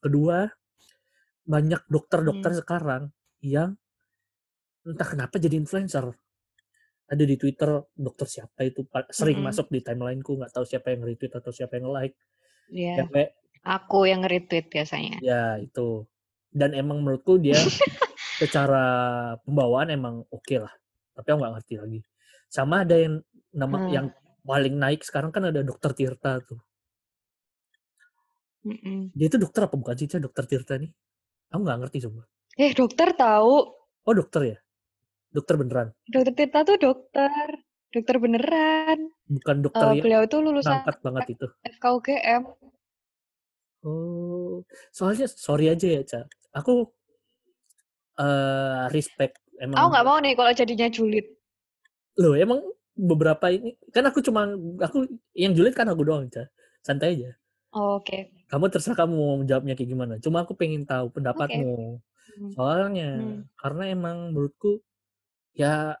kedua 0.00 0.48
banyak 1.46 1.82
dokter-dokter 1.92 2.52
Hmm. 2.56 2.60
sekarang 2.64 3.02
yang 3.44 3.70
entah 4.86 5.08
kenapa 5.12 5.36
jadi 5.36 5.58
influencer 5.60 6.08
ada 7.06 7.24
di 7.24 7.36
Twitter 7.38 7.70
dokter 7.94 8.26
siapa 8.26 8.66
itu 8.66 8.82
sering 9.12 9.38
Mm-mm. 9.38 9.48
masuk 9.52 9.66
di 9.70 9.80
timelineku 9.84 10.40
nggak 10.40 10.52
tahu 10.56 10.64
siapa 10.66 10.90
yang 10.96 11.04
retweet 11.06 11.32
atau 11.36 11.52
siapa 11.52 11.78
yang 11.78 11.92
like 11.92 12.16
Iya, 12.66 13.06
cewek 13.06 13.28
aku 13.62 14.10
yang 14.10 14.22
retweet 14.26 14.66
biasanya. 14.72 15.22
ya 15.22 15.58
itu 15.62 16.02
dan 16.50 16.74
emang 16.74 16.98
menurutku 17.04 17.38
dia 17.38 17.54
secara 18.42 18.84
pembawaan 19.46 19.92
emang 19.94 20.24
oke 20.32 20.56
lah 20.58 20.72
tapi 21.16 21.26
aku 21.32 21.38
nggak 21.40 21.54
ngerti 21.56 21.74
lagi 21.80 22.00
sama 22.52 22.84
ada 22.84 22.96
yang 23.00 23.14
nama 23.56 23.76
Hmm. 23.80 23.90
yang 23.90 24.06
paling 24.46 24.74
naik 24.78 25.00
sekarang 25.02 25.32
kan 25.34 25.48
ada 25.50 25.64
dokter 25.64 25.90
Tirta 25.96 26.38
tuh 26.44 26.60
Mm-mm. 28.66 29.10
dia 29.14 29.26
itu 29.30 29.38
dokter 29.38 29.66
apa 29.66 29.74
bukan 29.78 29.94
sih 29.96 30.06
dokter 30.18 30.44
Tirta 30.46 30.74
nih 30.78 30.90
aku 31.50 31.60
nggak 31.64 31.78
ngerti 31.86 31.98
coba 32.06 32.22
Eh, 32.56 32.72
dokter 32.72 33.08
tahu. 33.14 33.54
oh 34.06 34.14
dokter 34.14 34.42
ya 34.54 34.58
dokter 35.34 35.54
beneran 35.60 35.88
Dokter 36.06 36.32
Tirta 36.38 36.58
tuh 36.62 36.76
dokter. 36.78 37.46
Dokter 37.94 38.16
beneran. 38.20 38.98
bukan 39.26 39.56
dokter 39.64 39.82
Eh, 39.82 39.92
yang 39.98 40.04
beliau 40.04 40.22
itu 40.26 40.36
lulusan 40.42 40.78
banget 41.00 41.24
itu 41.38 41.46
FKUGM. 41.64 42.42
oh 43.86 44.62
soalnya 44.90 45.26
sorry 45.30 45.70
aja 45.72 45.86
ya 45.86 46.02
Ca 46.06 46.20
aku 46.54 46.90
eh 48.16 48.84
respect 48.90 49.38
Aku 49.56 49.64
emang 49.64 49.88
nggak 49.88 50.04
mau 50.04 50.18
nih 50.20 50.32
kalau 50.34 50.52
jadinya 50.52 50.88
julid. 50.88 51.26
loh 52.16 52.32
emang 52.32 52.60
beberapa 52.96 53.52
ini 53.52 53.76
kan 53.92 54.08
aku 54.08 54.24
cuma 54.24 54.48
aku 54.80 55.04
yang 55.36 55.52
julid 55.52 55.76
kan 55.76 55.84
aku 55.84 56.00
doang 56.00 56.28
Ca. 56.28 56.48
santai 56.80 57.12
aja 57.12 57.30
Oh, 57.76 58.00
Oke. 58.00 58.32
kamu 58.48 58.72
terserah 58.72 59.04
kamu 59.04 59.12
mau 59.12 59.36
jawabnya 59.44 59.76
kayak 59.76 59.90
gimana 59.92 60.14
cuma 60.16 60.40
aku 60.44 60.56
pengen 60.56 60.88
tahu 60.88 61.12
pendapatmu 61.12 62.00
Hmm. 62.36 62.52
soalnya 62.52 63.10
Hmm. 63.16 63.40
karena 63.56 63.84
emang 63.92 64.16
menurutku 64.32 64.80
ya 65.52 65.96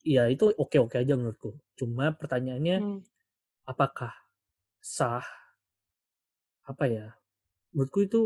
ya 0.00 0.28
itu 0.28 0.48
oke 0.52 0.76
oke 0.80 0.96
aja 0.96 1.16
menurutku 1.16 1.52
cuma 1.76 2.12
pertanyaannya 2.12 2.76
Hmm. 2.80 3.00
apakah 3.64 4.12
sah 4.80 5.24
apa 6.64 6.84
ya 6.88 7.06
menurutku 7.72 8.04
itu 8.04 8.20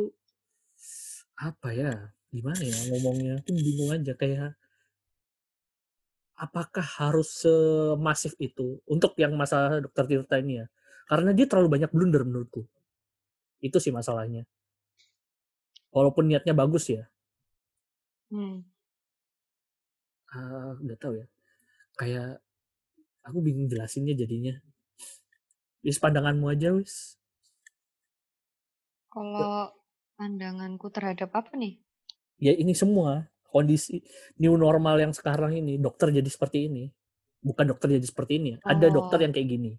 apa 1.38 1.68
ya 1.74 1.90
gimana 2.30 2.62
ya 2.62 2.78
ngomongnya 2.86 3.34
tuh 3.42 3.54
bingung 3.54 3.90
aja 3.90 4.14
kayak 4.14 4.54
apakah 6.42 6.82
harus 6.98 7.46
semasif 7.46 8.34
itu 8.42 8.82
untuk 8.90 9.14
yang 9.14 9.38
masalah 9.38 9.78
dokter 9.78 10.10
Tirta 10.10 10.42
ini 10.42 10.58
ya? 10.58 10.66
Karena 11.06 11.30
dia 11.30 11.46
terlalu 11.46 11.78
banyak 11.78 11.90
blunder 11.94 12.26
menurutku. 12.26 12.66
Itu 13.62 13.78
sih 13.78 13.94
masalahnya. 13.94 14.42
Walaupun 15.94 16.26
niatnya 16.26 16.56
bagus 16.56 16.90
ya. 16.90 17.06
Hmm. 18.32 18.64
ah, 20.32 20.72
nggak 20.80 20.98
tahu 20.98 21.20
ya. 21.20 21.26
Kayak 22.00 22.40
aku 23.22 23.38
bingung 23.44 23.68
jelasinnya 23.70 24.16
jadinya. 24.16 24.56
Wis 25.84 26.00
pandanganmu 26.00 26.48
aja 26.50 26.74
wis. 26.74 27.20
Kalau 29.12 29.76
pandanganku 30.16 30.88
terhadap 30.88 31.30
apa 31.36 31.52
nih? 31.54 31.76
ya 32.42 32.50
ini 32.58 32.74
semua 32.74 33.30
kondisi 33.52 34.00
new 34.40 34.56
normal 34.56 34.96
yang 34.98 35.12
sekarang 35.12 35.52
ini 35.54 35.76
dokter 35.76 36.08
jadi 36.08 36.26
seperti 36.26 36.66
ini 36.72 36.88
bukan 37.44 37.68
dokter 37.68 37.92
jadi 37.92 38.06
seperti 38.08 38.32
ini 38.40 38.50
ada 38.64 38.88
dokter 38.88 39.20
Oh. 39.20 39.24
yang 39.28 39.32
kayak 39.36 39.48
gini 39.52 39.72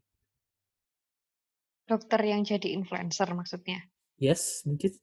Dokter 1.83 2.21
yang 2.23 2.47
jadi 2.47 2.71
influencer 2.79 3.27
maksudnya. 3.35 3.83
yes 4.15 4.63
mungkin 4.63 4.93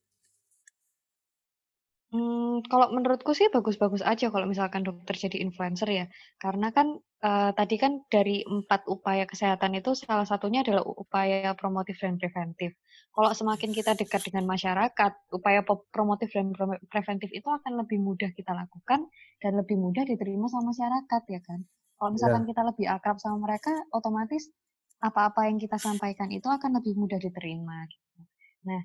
Hmm, 2.11 2.59
kalau 2.67 2.91
menurutku 2.91 3.31
sih 3.39 3.47
bagus-bagus 3.55 4.03
aja 4.03 4.27
kalau 4.33 4.43
misalkan 4.43 4.83
dokter 4.83 5.15
jadi 5.15 5.37
influencer 5.47 5.87
ya. 5.87 6.05
Karena 6.43 6.67
kan 6.75 6.87
eh, 7.23 7.51
tadi 7.55 7.75
kan 7.83 8.03
dari 8.11 8.43
empat 8.43 8.81
upaya 8.91 9.23
kesehatan 9.31 9.71
itu 9.79 9.95
salah 9.95 10.27
satunya 10.27 10.59
adalah 10.59 10.83
upaya 10.83 11.55
promotif 11.55 11.95
dan 12.03 12.19
preventif. 12.19 12.75
Kalau 13.15 13.31
semakin 13.31 13.71
kita 13.71 13.91
dekat 13.95 14.27
dengan 14.27 14.43
masyarakat, 14.43 15.11
upaya 15.31 15.63
po- 15.63 15.87
promotif 15.95 16.35
dan 16.35 16.51
pre- 16.51 16.83
preventif 16.91 17.31
itu 17.31 17.47
akan 17.47 17.79
lebih 17.79 18.03
mudah 18.03 18.27
kita 18.35 18.51
lakukan 18.59 19.07
dan 19.39 19.51
lebih 19.55 19.79
mudah 19.79 20.03
diterima 20.03 20.51
sama 20.51 20.75
masyarakat 20.75 21.21
ya 21.31 21.39
kan. 21.47 21.63
Kalau 21.95 22.11
misalkan 22.11 22.43
kita 22.43 22.61
lebih 22.67 22.85
akrab 22.91 23.23
sama 23.23 23.37
mereka, 23.47 23.71
otomatis 23.95 24.51
apa-apa 24.99 25.47
yang 25.47 25.57
kita 25.63 25.79
sampaikan 25.79 26.27
itu 26.27 26.47
akan 26.51 26.75
lebih 26.83 26.93
mudah 26.99 27.19
diterima. 27.23 27.87
Gitu. 27.87 28.19
Nah, 28.67 28.81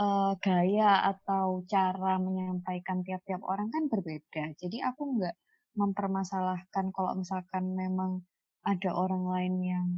eh, 0.00 0.32
gaya 0.46 0.92
atau 1.12 1.64
cara 1.72 2.12
menyampaikan 2.20 2.98
tiap-tiap 3.06 3.42
orang 3.44 3.68
kan 3.74 3.84
berbeda. 3.92 4.44
Jadi 4.60 4.78
aku 4.88 5.02
nggak 5.18 5.36
mempermasalahkan 5.80 6.86
kalau 6.96 7.12
misalkan 7.16 7.64
memang 7.76 8.22
ada 8.64 8.90
orang 8.94 9.24
lain 9.34 9.54
yang 9.64 9.88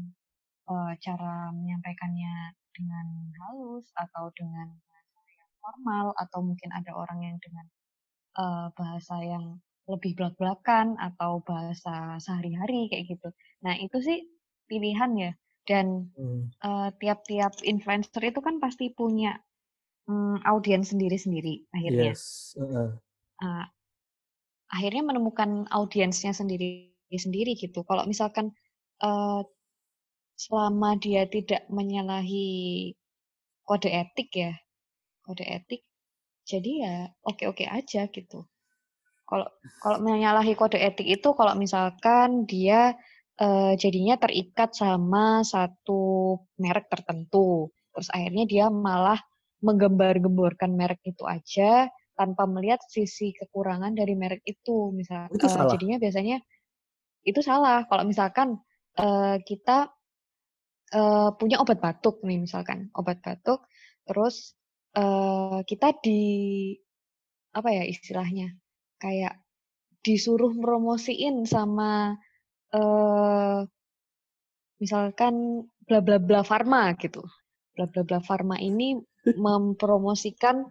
eh, 0.70 0.92
cara 1.04 1.52
menyampaikannya 1.56 2.34
dengan 2.76 3.06
halus 3.40 3.86
atau 3.94 4.24
dengan 4.38 4.68
bahasa 4.88 5.20
yang 5.38 5.50
formal 5.62 6.06
atau 6.22 6.40
mungkin 6.48 6.70
ada 6.74 6.92
orang 7.02 7.20
yang 7.26 7.36
dengan 7.44 7.66
eh, 8.42 8.66
bahasa 8.78 9.16
yang 9.24 9.44
lebih 9.92 10.12
belak-belakan 10.18 10.96
atau 10.96 11.44
bahasa 11.44 12.16
sehari-hari 12.24 12.88
kayak 12.90 13.04
gitu. 13.12 13.28
Nah 13.64 13.74
itu 13.76 13.98
sih 14.00 14.18
pilihan 14.70 15.12
ya. 15.18 15.32
Dan 15.68 15.86
Hmm, 16.16 16.50
eh, 16.64 16.90
tiap-tiap 17.00 17.52
influencer 17.64 18.22
itu 18.30 18.40
kan 18.46 18.56
pasti 18.64 18.92
punya 18.94 19.32
mm, 20.08 20.44
audiens 20.44 20.90
sendiri-sendiri 20.92 21.68
akhirnya. 21.72 22.12
yes 22.12 22.54
heeh. 22.58 22.90
Ah, 23.42 23.66
akhirnya 24.70 25.02
menemukan 25.06 25.66
audiensnya 25.70 26.34
sendiri-sendiri 26.34 27.54
gitu. 27.58 27.82
Kalau 27.86 28.06
misalkan 28.08 28.50
eh, 29.02 29.40
selama 30.34 30.98
dia 30.98 31.26
tidak 31.30 31.66
menyalahi 31.70 32.90
kode 33.62 33.90
etik 33.90 34.30
ya, 34.34 34.52
kode 35.22 35.46
etik, 35.46 35.86
jadi 36.44 36.70
ya 36.84 36.96
oke-oke 37.24 37.64
aja 37.64 38.10
gitu. 38.10 38.44
Kalau 39.24 39.48
kalau 39.80 39.98
menyalahi 40.04 40.52
kode 40.52 40.76
etik 40.76 41.08
itu 41.08 41.28
kalau 41.32 41.56
misalkan 41.56 42.44
dia 42.44 42.92
eh, 43.40 43.72
jadinya 43.78 44.18
terikat 44.20 44.74
sama 44.76 45.42
satu 45.46 46.36
merek 46.60 46.90
tertentu, 46.90 47.70
terus 47.94 48.10
akhirnya 48.12 48.44
dia 48.44 48.66
malah 48.68 49.18
menggembar-gemborkan 49.64 50.76
merek 50.76 51.00
itu 51.08 51.24
aja 51.24 51.88
tanpa 52.14 52.46
melihat 52.46 52.78
sisi 52.86 53.34
kekurangan 53.34 53.96
dari 53.96 54.14
merek 54.14 54.44
itu, 54.46 54.92
misal 54.94 55.26
itu 55.32 55.40
eh, 55.40 55.50
salah 55.50 55.72
jadinya 55.72 55.96
biasanya 55.98 56.36
itu 57.24 57.40
salah. 57.40 57.88
Kalau 57.88 58.04
misalkan 58.04 58.60
eh, 59.00 59.36
kita 59.42 59.88
eh, 60.92 61.30
punya 61.40 61.58
obat 61.64 61.80
batuk 61.80 62.22
nih 62.22 62.44
misalkan 62.44 62.92
obat 62.94 63.18
batuk, 63.24 63.66
terus 64.06 64.54
eh, 64.94 65.58
kita 65.66 65.96
di 66.04 66.22
apa 67.54 67.70
ya 67.70 67.84
istilahnya 67.86 68.52
kayak 69.00 69.40
disuruh 70.04 70.52
promosiin 70.52 71.48
sama 71.48 72.14
eh 72.74 73.60
misalkan 74.82 75.64
bla 75.86 76.02
bla 76.04 76.18
bla 76.20 76.40
farma 76.44 76.92
gitu. 76.98 77.24
Bla 77.74 77.90
bla 77.90 78.02
bla 78.06 78.18
farma 78.22 78.56
ini 78.58 78.96
mempromosikan 79.34 80.62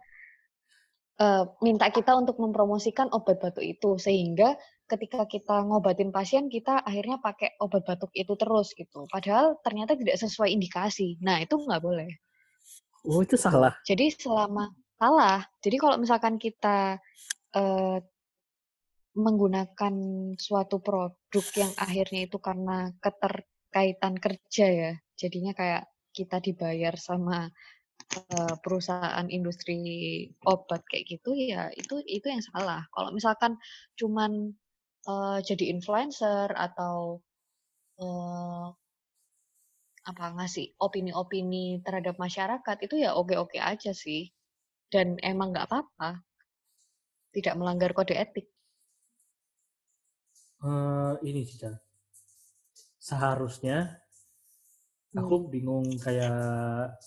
eh, 1.19 1.43
minta 1.61 1.87
kita 1.91 2.15
untuk 2.15 2.39
mempromosikan 2.39 3.11
obat 3.11 3.37
batuk 3.43 3.63
itu 3.63 3.99
sehingga 3.99 4.55
ketika 4.87 5.25
kita 5.25 5.63
ngobatin 5.63 6.11
pasien 6.11 6.51
kita 6.51 6.83
akhirnya 6.83 7.17
pakai 7.23 7.55
obat 7.63 7.83
batuk 7.87 8.11
itu 8.13 8.33
terus 8.35 8.75
gitu. 8.75 9.05
Padahal 9.09 9.57
ternyata 9.63 9.95
tidak 9.97 10.19
sesuai 10.19 10.53
indikasi. 10.53 11.17
Nah, 11.23 11.41
itu 11.41 11.55
nggak 11.57 11.83
boleh. 11.83 12.09
oh 13.03 13.19
itu 13.19 13.35
salah 13.35 13.75
Jadi 13.83 14.15
selama 14.15 14.71
salah. 14.95 15.43
Jadi 15.59 15.75
kalau 15.75 15.99
misalkan 15.99 16.39
kita 16.39 16.99
eh, 17.55 17.99
menggunakan 19.13 19.95
suatu 20.41 20.81
produk 20.81 21.45
yang 21.53 21.71
akhirnya 21.77 22.25
itu 22.25 22.37
karena 22.41 22.89
keterkaitan 22.97 24.17
kerja 24.17 24.65
ya, 24.65 24.91
jadinya 25.13 25.53
kayak 25.53 25.92
kita 26.13 26.37
dibayar 26.39 26.93
sama 26.95 27.49
perusahaan 28.61 29.25
industri 29.29 29.79
obat 30.45 30.85
kayak 30.85 31.17
gitu 31.17 31.33
ya 31.33 31.73
itu 31.73 32.01
itu 32.05 32.29
yang 32.29 32.43
salah. 32.43 32.85
Kalau 32.93 33.09
misalkan 33.09 33.57
cuman 33.97 34.53
eh, 35.09 35.39
jadi 35.41 35.73
influencer 35.73 36.53
atau 36.53 37.21
eh, 37.97 38.67
apa 40.03 40.25
ngasih 40.35 40.75
opini-opini 40.83 41.79
terhadap 41.79 42.19
masyarakat 42.19 42.77
itu 42.83 42.95
ya 43.07 43.15
oke-oke 43.15 43.55
aja 43.55 43.95
sih 43.95 44.27
dan 44.91 45.15
emang 45.23 45.55
nggak 45.55 45.71
apa-apa 45.71 46.19
tidak 47.33 47.55
melanggar 47.57 47.95
kode 47.97 48.13
etik. 48.13 48.45
Eh, 50.63 51.13
ini 51.25 51.43
sih 51.43 51.59
seharusnya 53.03 54.02
aku 55.13 55.35
Hmm. 55.35 55.49
bingung 55.49 55.85
kayak 56.01 56.97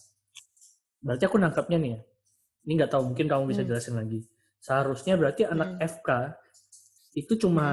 berarti 1.03 1.25
aku 1.27 1.37
nangkapnya 1.39 1.79
nih 1.79 1.91
ya 1.95 2.01
ini 2.67 2.73
nggak 2.79 2.91
tahu 2.93 3.03
mungkin 3.15 3.27
kamu 3.31 3.43
bisa 3.51 3.63
Hmm. 3.63 3.71
jelasin 3.71 3.95
lagi 3.99 4.21
seharusnya 4.59 5.15
berarti 5.15 5.43
anak 5.47 5.79
Hmm. 5.79 5.83
FK 5.83 6.09
itu 7.17 7.33
cuma 7.41 7.67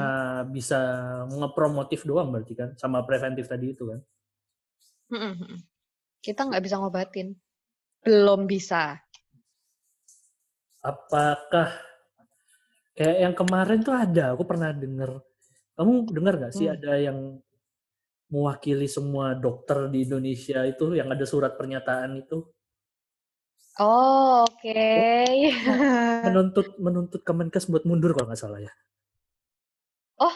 bisa 0.47 0.79
ngepromotif 1.27 2.07
doang 2.07 2.31
berarti 2.31 2.53
kan 2.55 2.69
sama 2.79 3.03
preventif 3.03 3.45
tadi 3.49 3.73
itu 3.75 3.83
kan 3.89 3.99
mm-mm. 5.11 5.59
Kita 6.23 6.47
nggak 6.47 6.63
bisa 6.63 6.79
ngobatin. 6.79 7.35
Belum 7.99 8.47
bisa. 8.47 8.95
apakah 10.83 11.71
kayak 12.91 13.17
yang 13.23 13.33
kemarin 13.33 13.79
tuh 13.79 13.95
ada 13.95 14.35
aku 14.35 14.43
pernah 14.43 14.75
denger 14.75 15.15
kamu 15.73 15.91
dengar 16.11 16.33
nggak 16.43 16.53
sih 16.53 16.67
Hmm. 16.67 16.75
ada 16.75 16.93
yang 16.99 17.17
mewakili 18.33 18.89
semua 18.89 19.37
dokter 19.37 19.77
di 19.93 20.09
Indonesia 20.09 20.65
itu 20.65 20.97
yang 20.97 21.09
ada 21.13 21.25
surat 21.29 21.53
pernyataan 21.53 22.17
itu 22.25 22.37
Oh, 23.81 24.45
oke. 24.45 24.85
menuntut 26.25 26.67
menuntut 26.77 27.21
Kemenkes 27.25 27.65
buat 27.69 27.83
mundur 27.89 28.13
kalau 28.17 28.29
nggak 28.29 28.41
salah 28.41 28.61
ya 28.61 28.73
Oh, 30.21 30.33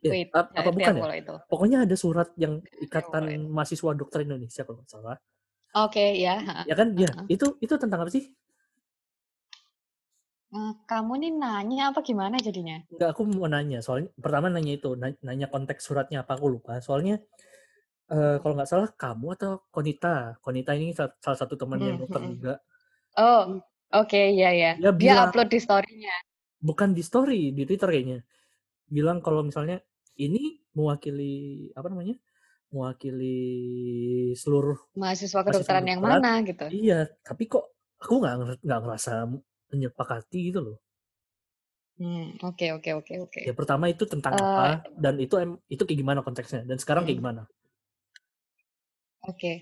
Ya, 0.00 0.10
wait. 0.16 0.28
ap- 0.32 0.54
apa 0.54 0.70
Nggak 0.70 0.74
bukan 0.80 0.94
ya 0.96 1.18
itu. 1.20 1.34
pokoknya 1.50 1.78
ada 1.84 1.96
surat 1.98 2.28
yang 2.40 2.62
ikatan 2.80 3.24
mahasiswa 3.52 3.90
dokter 3.92 4.24
Indonesia 4.24 4.62
kalau 4.64 4.80
nggak 4.80 4.90
salah 4.90 5.16
Oke, 5.76 6.18
ya. 6.18 6.34
ha. 6.40 6.64
ya 6.66 6.74
kan 6.74 6.88
ya 6.96 7.10
Heeh. 7.10 7.26
itu 7.36 7.46
itu 7.60 7.74
tentang 7.76 8.00
apa 8.06 8.10
sih 8.10 8.24
Eee, 10.56 10.72
kamu 10.90 11.12
nih 11.22 11.32
nanya 11.42 11.82
apa 11.90 12.00
gimana 12.08 12.36
jadinya? 12.46 12.76
Enggak, 12.90 13.08
aku 13.14 13.22
mau 13.30 13.46
nanya. 13.54 13.78
Soalnya 13.84 14.10
pertama 14.24 14.46
nanya 14.54 14.72
itu, 14.78 14.90
na 15.00 15.06
nanya 15.26 15.46
konteks 15.54 15.82
suratnya 15.86 16.18
apa, 16.22 16.32
aku 16.38 16.46
lupa. 16.54 16.72
Soalnya, 16.86 17.14
eee, 18.12 18.36
kalau 18.42 18.54
nggak 18.56 18.70
salah 18.72 18.88
kamu 19.02 19.26
atau 19.36 19.52
Konita, 19.74 20.14
Konita 20.44 20.72
ini 20.78 20.88
sa 20.98 21.04
salah 21.24 21.38
satu 21.42 21.54
teman 21.62 21.80
yang 21.88 21.98
dokter 22.02 22.22
mhm. 22.22 22.30
juga. 22.32 22.52
Oh, 23.18 23.42
oke, 24.00 24.18
iya 24.34 24.48
iya. 24.58 24.70
Dia 24.78 24.90
Dia 25.00 25.12
bilang 25.12 25.26
upload 25.26 25.48
di 25.54 25.58
story-nya? 25.66 26.14
bukan 26.60 26.92
di 26.96 27.02
story, 27.04 27.52
di 27.56 27.62
Twitter 27.68 27.88
kayaknya. 27.90 28.18
Bilang 28.88 29.20
kalau 29.24 29.42
misalnya, 29.46 29.82
ini 30.20 30.62
mewakili, 30.76 31.68
apa 31.76 31.88
namanya, 31.92 32.16
mewakili 32.74 33.38
seluruh 34.36 34.78
Mahasiswa 35.00 35.40
kedokteran 35.46 35.86
yang 35.92 36.02
mana 36.08 36.30
gitu? 36.48 36.66
iya, 36.72 37.08
tapi 37.26 37.44
kok 37.52 37.64
aku 38.02 38.14
nggak 38.22 38.34
nggak 38.66 38.80
ngerasa 38.84 39.12
menyepakati 39.72 40.38
gitu 40.50 40.60
loh. 40.66 40.76
Mmm, 41.98 42.26
oke 42.48 42.66
oke 42.76 42.90
oke 42.98 43.14
oke. 43.24 43.42
Ya 43.46 43.52
pertama 43.56 43.88
itu 43.88 44.04
tentang 44.04 44.34
Eee 44.34 44.44
apa, 44.44 44.84
dan 45.00 45.16
itu 45.16 45.34
itu 45.72 45.82
kayak 45.86 46.00
gimana 46.02 46.20
konteksnya, 46.26 46.60
dan 46.68 46.76
sekarang 46.76 47.08
kayak 47.08 47.18
Mhm. 47.18 47.24
gimana? 47.24 47.42
Oke, 49.28 49.52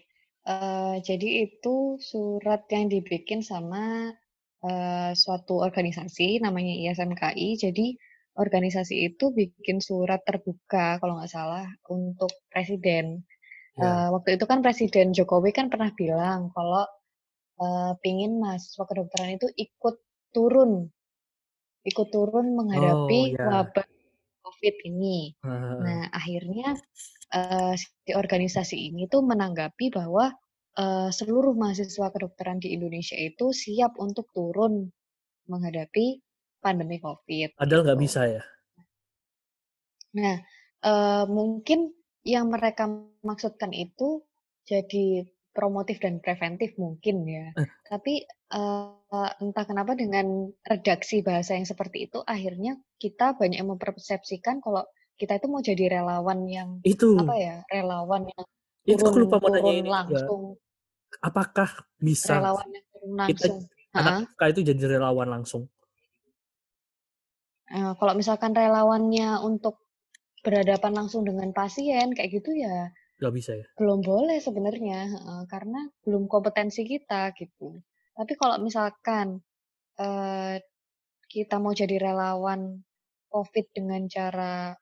eee, 0.47 0.95
jadi 1.09 1.29
itu 1.51 1.99
surat 1.99 2.63
yang 2.75 2.87
dibikin 2.95 3.41
sama, 3.43 4.15
eee, 4.63 5.11
suatu 5.19 5.59
organisasi 5.67 6.39
namanya 6.45 6.75
ISMKI. 6.79 7.49
Jadi 7.59 7.87
organisasi 8.39 8.95
itu 9.11 9.25
bikin 9.35 9.79
surat 9.83 10.23
terbuka 10.29 10.99
kalau 11.03 11.19
nggak 11.19 11.33
salah 11.35 11.67
untuk 11.91 12.31
presiden. 12.55 13.27
Ya. 13.77 13.85
Eee, 13.85 14.09
waktu 14.15 14.39
itu 14.39 14.45
kan 14.51 14.61
Presiden 14.67 15.09
Jokowi 15.17 15.51
kan 15.59 15.69
pernah 15.73 15.91
bilang 15.97 16.51
kalau, 16.57 16.85
eee, 17.63 17.93
pengen 18.05 18.33
mahasiswa 18.43 18.85
kedokteran 18.91 19.31
itu 19.39 19.49
ikut 19.65 19.97
turun 20.35 20.73
ikut 21.91 22.09
turun 22.15 22.47
Oh, 22.73 23.27
menghadapi 23.27 23.39
ya. 23.39 23.49
wabah 23.49 23.87
Covid 24.45 24.77
ini. 24.91 25.35
Heeh. 25.43 25.85
Nah, 25.85 26.11
akhirnya, 26.15 26.79
eee, 27.37 27.75
si 27.81 28.13
organisasi 28.15 28.77
ini 28.91 29.07
tuh 29.13 29.23
menanggapi 29.27 29.87
bahwa, 29.95 30.33
eee, 30.79 31.11
seluruh 31.15 31.55
mahasiswa 31.59 32.09
kedokteran 32.15 32.59
di 32.65 32.75
Indonesia 32.77 33.17
itu 33.19 33.51
siap 33.55 33.97
untuk 34.01 34.31
turun 34.37 34.91
menghadapi 35.53 36.07
pandemi 36.65 36.99
Covid, 37.03 37.51
Padahal 37.59 37.83
nggak 37.87 38.01
gitu. 38.01 38.07
bisa 38.07 38.23
ya? 38.31 38.43
Nah, 40.17 40.37
eee, 40.85 41.25
mungkin 41.29 41.93
yang 42.25 42.49
mereka 42.53 42.85
maksudkan 43.25 43.73
itu 43.77 44.25
jadi 44.69 45.25
promotif 45.59 45.99
dan 46.05 46.15
preventif 46.25 46.71
mungkin 46.79 47.17
ya. 47.27 47.47
Eh. 47.57 47.69
Tapi, 47.91 48.15
eee, 48.55 49.29
entah 49.45 49.65
kenapa 49.71 49.93
dengan 49.99 50.27
redaksi 50.71 51.17
bahasa 51.27 51.59
yang 51.59 51.67
seperti 51.73 52.07
itu, 52.07 52.19
akhirnya 52.35 52.79
kita 53.03 53.35
banyak 53.41 53.59
yang 53.63 53.71
mempersepsikan 53.75 54.63
kalau 54.65 54.85
kita 55.21 55.35
itu 55.43 55.47
mau 55.53 55.63
jadi 55.65 55.85
relawan 56.01 56.41
yang, 56.47 56.71
apa 57.19 57.33
Itu. 57.33 57.39
ya, 57.47 57.57
relawan 57.75 58.23
yang 58.31 58.47
Itu 58.87 59.03
aku 59.09 59.19
lupa 59.27 59.37
turun 59.43 59.51
mau 59.51 59.51
nanya 59.51 59.75
turun 59.75 59.79
ini 59.83 59.91
juga. 59.99 60.31
langsung. 60.31 60.43
Apakah 61.25 61.71
bisa 61.99 62.35
Relawan 62.35 62.69
yang 62.75 62.87
turun 62.93 63.15
kita 63.27 63.47
langsung 63.47 63.57
anak 63.99 64.15
heeh? 64.15 64.25
FK 64.33 64.41
itu 64.55 64.61
jadi 64.75 64.85
relawan 64.99 65.29
langsung? 65.31 65.71
Eee, 67.67 67.93
kalau 68.01 68.15
misalkan 68.21 68.53
relawannya 68.57 69.29
untuk 69.45 69.75
berhadapan 70.47 70.93
langsung 70.99 71.23
dengan 71.29 71.51
pasien 71.59 72.09
kayak 72.17 72.31
gitu 72.43 72.51
ya, 72.65 72.91
Nggak 73.19 73.35
bisa 73.35 73.53
ya? 73.59 73.69
belum 73.79 74.01
boleh 74.03 74.39
sebenarnya, 74.43 75.01
karena 75.53 75.87
belum 76.05 76.27
kompetensi 76.27 76.83
kita 76.83 77.31
gitu. 77.39 77.79
Tapi 78.16 78.33
kalau 78.41 78.57
misalkan, 78.62 79.39
kita 81.33 81.57
mau 81.62 81.73
jadi 81.77 81.97
relawan 82.01 82.81
Covid 83.33 83.66
dengan 83.77 84.07
cara, 84.11 84.75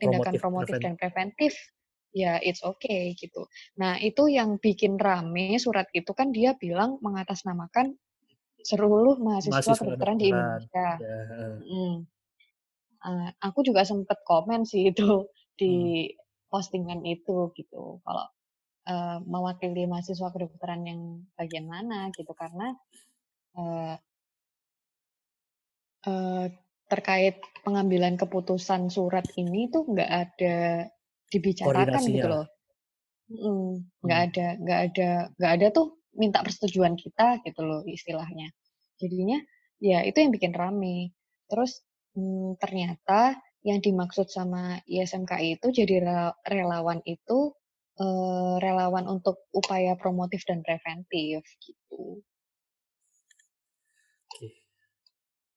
tindakan 0.00 0.36
Promotif, 0.38 0.80
dan 0.82 0.94
preventif, 1.00 1.54
ya 2.16 2.38
it's 2.42 2.62
okay 2.64 3.12
gitu. 3.18 3.46
Nah, 3.80 3.98
itu 4.00 4.28
yang 4.32 4.58
bikin 4.62 4.96
rame 5.00 5.56
surat 5.60 5.86
itu 5.96 6.10
kan 6.16 6.30
dia 6.34 6.54
bilang 6.58 6.98
mengatasnamakan 7.04 7.96
seluruh 8.64 9.18
mahasiswa 9.22 9.74
Mahasiswa 9.74 9.80
kedokteran 9.80 10.18
di 10.20 10.32
Indonesia, 10.34 11.00
ya, 11.00 11.16
mhm. 11.60 12.06
Eee, 13.06 13.28
aku 13.44 13.60
juga 13.64 13.82
sempet 13.88 14.20
komen 14.28 14.64
sih 14.68 14.90
itu 14.92 15.28
Hmm. 15.66 15.90
Postingan 16.52 17.00
itu 17.08 17.52
gitu, 17.58 18.02
kalau, 18.06 18.26
eee, 18.90 19.18
mewakili 19.32 19.84
mahasiswa 19.92 20.28
kedokteran 20.34 20.82
yang 20.90 21.00
bagian 21.38 21.66
mana 21.74 22.10
gitu, 22.18 22.32
karena, 22.36 22.76
eee 23.58 23.96
eee, 26.08 26.46
terkait 26.90 27.36
pengambilan 27.64 28.14
keputusan 28.22 28.82
surat 28.96 29.26
ini 29.42 29.68
tuh 29.74 29.82
nggak 29.92 30.10
ada 30.24 30.56
dibicarakan 31.32 32.02
gitu 32.14 32.26
Koordinasinya. 32.26 32.32
loh. 32.32 32.44
Nggak 34.04 34.20
Hmm. 34.20 34.30
ada 34.32 34.46
nggak 34.64 34.80
ada 34.90 35.10
nggak 35.36 35.52
ada 35.60 35.66
tuh 35.76 35.86
minta 36.16 36.40
persetujuan 36.44 36.96
kita 36.96 37.44
gitu 37.44 37.60
loh 37.68 37.80
istilahnya. 37.84 38.48
Jadinya 39.00 39.38
ya 39.80 40.00
itu 40.08 40.16
yang 40.24 40.32
bikin 40.32 40.52
rame. 40.56 41.12
Terus, 41.50 41.84
mmm, 42.16 42.56
ternyata 42.62 43.36
yang 43.68 43.80
dimaksud 43.84 44.28
sama 44.32 44.80
ISMKI 44.88 45.60
itu 45.60 45.66
jadi 45.84 45.94
rela 46.06 46.28
relawan 46.48 47.00
itu, 47.04 47.52
eee, 48.00 48.54
relawan 48.64 49.04
untuk 49.14 49.36
upaya 49.52 49.94
promotif 50.00 50.42
dan 50.48 50.60
preventif 50.66 51.44
gitu. 51.64 52.24
Oke. 54.30 54.48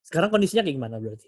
Sekarang 0.03 0.29
kondisinya 0.33 0.63
kayak 0.67 0.75
gimana 0.79 0.97
berarti? 0.99 1.27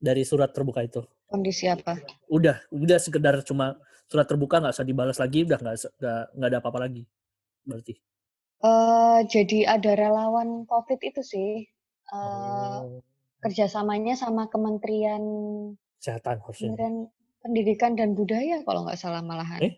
Dari 0.00 0.22
surat 0.26 0.50
terbuka 0.56 0.82
itu? 0.84 1.02
Kondisi 1.30 1.66
apa? 1.70 1.94
Udah 2.30 2.62
udah 2.70 2.98
sekedar 3.02 3.34
cuma 3.46 3.78
surat 4.10 4.26
terbuka 4.28 4.60
nggak 4.62 4.74
usah 4.76 4.86
dibalas 4.86 5.18
lagi, 5.18 5.42
udah 5.48 5.58
nggak 5.58 5.76
nggak 6.36 6.48
ada 6.50 6.58
apa-apa 6.62 6.80
lagi, 6.88 7.02
berarti? 7.66 8.00
Eee, 8.60 9.18
jadi 9.32 9.58
ada 9.74 9.90
relawan 9.96 10.68
Covid 10.68 11.00
itu 11.00 11.22
sih, 11.24 11.50
eee, 12.12 12.76
Oh. 12.80 13.02
kerjasamanya 13.44 14.14
sama 14.18 14.44
Kementerian 14.52 15.24
Kesehatan 16.02 16.42
harusnya 16.42 16.74
ya? 16.74 16.82
Kementerian 16.82 16.96
Pendidikan 17.42 17.92
dan 17.98 18.10
Budaya 18.18 18.56
kalau 18.66 18.80
nggak 18.86 18.98
salah 18.98 19.22
malahan. 19.22 19.62
Eh? 19.62 19.72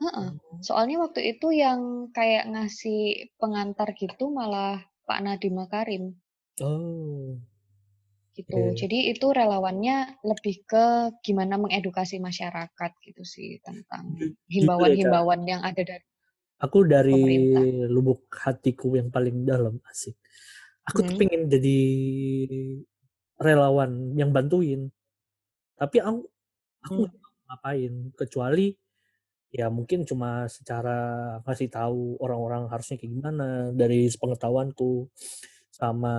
Heeh, 0.00 0.28
Oh. 0.52 0.60
soalnya 0.66 0.96
waktu 1.04 1.20
itu 1.36 1.48
yang 1.52 1.80
kayak 2.16 2.44
ngasih 2.52 3.00
pengantar 3.40 3.88
gitu 4.02 4.24
malah 4.32 4.80
Pak 5.08 5.20
Nadiem 5.24 5.54
Makarim. 5.60 6.04
Oh. 6.60 7.40
Gitu, 8.36 8.54
Oke. 8.54 8.78
jadi 8.78 9.10
itu 9.10 9.26
relawannya 9.34 10.22
lebih 10.22 10.62
ke 10.70 10.84
gimana 11.26 11.58
mengedukasi 11.58 12.22
masyarakat 12.22 12.90
gitu 13.02 13.22
sih 13.26 13.58
tentang 13.66 14.06
ya, 14.14 14.30
himbauan-himbauan 14.54 15.42
yang 15.50 15.62
ada 15.66 15.82
dari 15.82 16.06
aku 16.60 16.78
dari 16.84 17.12
pemerintah. 17.16 17.66
lubuk 17.88 18.28
hatiku 18.36 18.92
yang 19.00 19.08
paling 19.08 19.48
dalam, 19.48 19.80
asik, 19.88 20.16
aku 20.84 20.98
tuh 21.08 21.14
Mhm. 21.14 21.18
pengen 21.20 21.42
jadi 21.48 21.78
relawan 23.40 24.14
yang 24.14 24.30
bantuin. 24.30 24.92
Tapi 25.80 25.98
aku 26.04 26.28
aku 26.84 27.02
tahu 27.08 27.32
ngapain, 27.48 27.94
kecuali 28.16 28.68
ya 29.50 29.66
mungkin 29.72 30.06
cuma 30.06 30.46
secara 30.46 30.98
ngasih 31.42 31.68
tahu 31.74 32.20
orang-orang 32.22 32.70
harusnya 32.70 32.96
kayak 33.00 33.12
gimana 33.18 33.74
dari 33.74 34.06
sepengetahuanku, 34.06 35.10
sama 35.74 36.14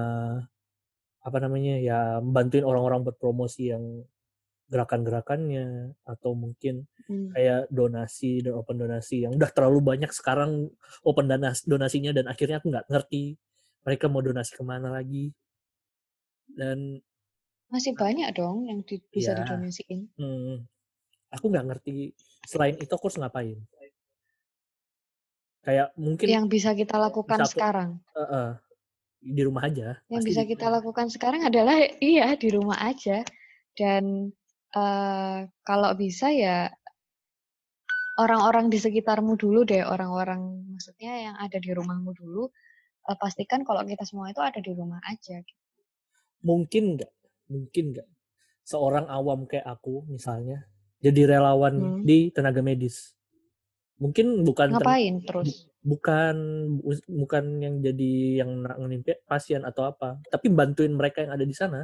apa 1.21 1.37
namanya, 1.39 1.77
ya 1.79 1.99
bantuin 2.19 2.65
orang-orang 2.65 3.05
buat 3.07 3.17
promosi 3.21 3.69
yang 3.71 4.03
gerakan-gerakannya, 4.71 5.93
atau 6.07 6.33
mungkin 6.33 6.87
Mmm. 7.11 7.35
kayak 7.35 7.61
donasi 7.71 8.41
dan 8.43 8.55
open 8.57 8.77
donasi 8.81 9.27
yang 9.27 9.35
udah 9.35 9.51
terlalu 9.51 9.79
banyak 9.83 10.11
sekarang 10.15 10.71
open 11.03 11.27
danas 11.29 11.63
donasinya 11.67 12.15
dan 12.15 12.25
akhirnya 12.31 12.63
aku 12.63 12.71
nggak 12.71 12.87
ngerti 12.87 13.35
mereka 13.85 14.05
mau 14.11 14.21
donasi 14.23 14.51
ke 14.55 14.63
mana 14.65 14.89
lagi. 14.91 15.31
Dan 16.51 16.99
Masih 17.73 17.93
a 17.99 18.03
banyak 18.03 18.29
dong 18.39 18.57
yang 18.69 18.79
di 18.87 18.95
bisa 19.15 19.31
Iya, 19.31 19.37
didonasiin. 19.39 20.01
mhm, 20.19 20.67
aku 21.35 21.45
nggak 21.51 21.65
ngerti 21.69 21.91
selain 22.51 22.75
itu 22.83 22.91
aku 22.95 23.05
harus 23.09 23.19
ngapain. 23.21 23.59
Kayak 25.65 25.93
mungkin 25.97 26.31
Yang 26.31 26.45
bisa 26.53 26.69
kita 26.79 26.95
lakukan 27.05 27.41
satu 27.41 27.51
sekarang? 27.51 27.89
heeh, 28.17 28.49
di 29.37 29.41
rumah 29.47 29.63
aja, 29.69 29.87
Yang 30.13 30.23
bisa 30.29 30.41
rumah 30.49 30.49
kita 30.49 30.65
lakukan 30.75 31.07
sekarang 31.13 31.41
adalah 31.49 31.77
iya 32.01 32.33
di 32.35 32.47
rumah 32.51 32.77
aja 32.89 33.21
dan, 33.77 34.33
eee, 34.75 35.37
kalau 35.67 35.91
bisa 35.97 36.27
ya 36.33 36.73
orang-orang 38.23 38.65
di 38.73 38.77
sekitarmu 38.85 39.33
dulu 39.43 39.61
deh, 39.71 39.83
orang-orang 39.93 40.41
maksudnya 40.73 41.13
yang 41.31 41.35
ada 41.45 41.57
di 41.65 41.71
rumahmu 41.77 42.11
dulu, 42.21 42.43
eee, 43.07 43.17
pastikan 43.23 43.61
kalau 43.67 43.83
kita 43.91 44.03
semua 44.09 44.27
itu 44.33 44.41
ada 44.49 44.59
di 44.67 44.71
rumah 44.79 45.01
aja 45.13 45.35
gitu. 45.49 45.61
Mungkin 46.41 46.83
nggak 46.97 47.11
mungkin 47.51 47.85
nggak 47.93 48.07
seorang 48.63 49.05
awam 49.11 49.45
kayak 49.51 49.67
aku 49.67 50.07
misalnya, 50.07 50.63
jadi 51.03 51.37
relawan 51.37 51.75
Hmm. 51.75 52.01
di 52.05 52.31
tenaga 52.31 52.63
medis? 52.63 53.13
Mungkin 54.01 54.41
bukan 54.47 54.69
Ngapain 54.73 55.15
terus? 55.27 55.51
bukan 55.81 56.35
bukan 57.09 57.45
yang 57.57 57.75
jadi 57.81 58.45
yang 58.45 58.61
nanganin 58.61 59.01
pasien 59.25 59.65
atau 59.65 59.89
apa 59.89 60.21
tapi 60.29 60.53
bantuin 60.53 60.93
mereka 60.93 61.25
yang 61.25 61.33
ada 61.33 61.41
di 61.41 61.55
sana 61.57 61.81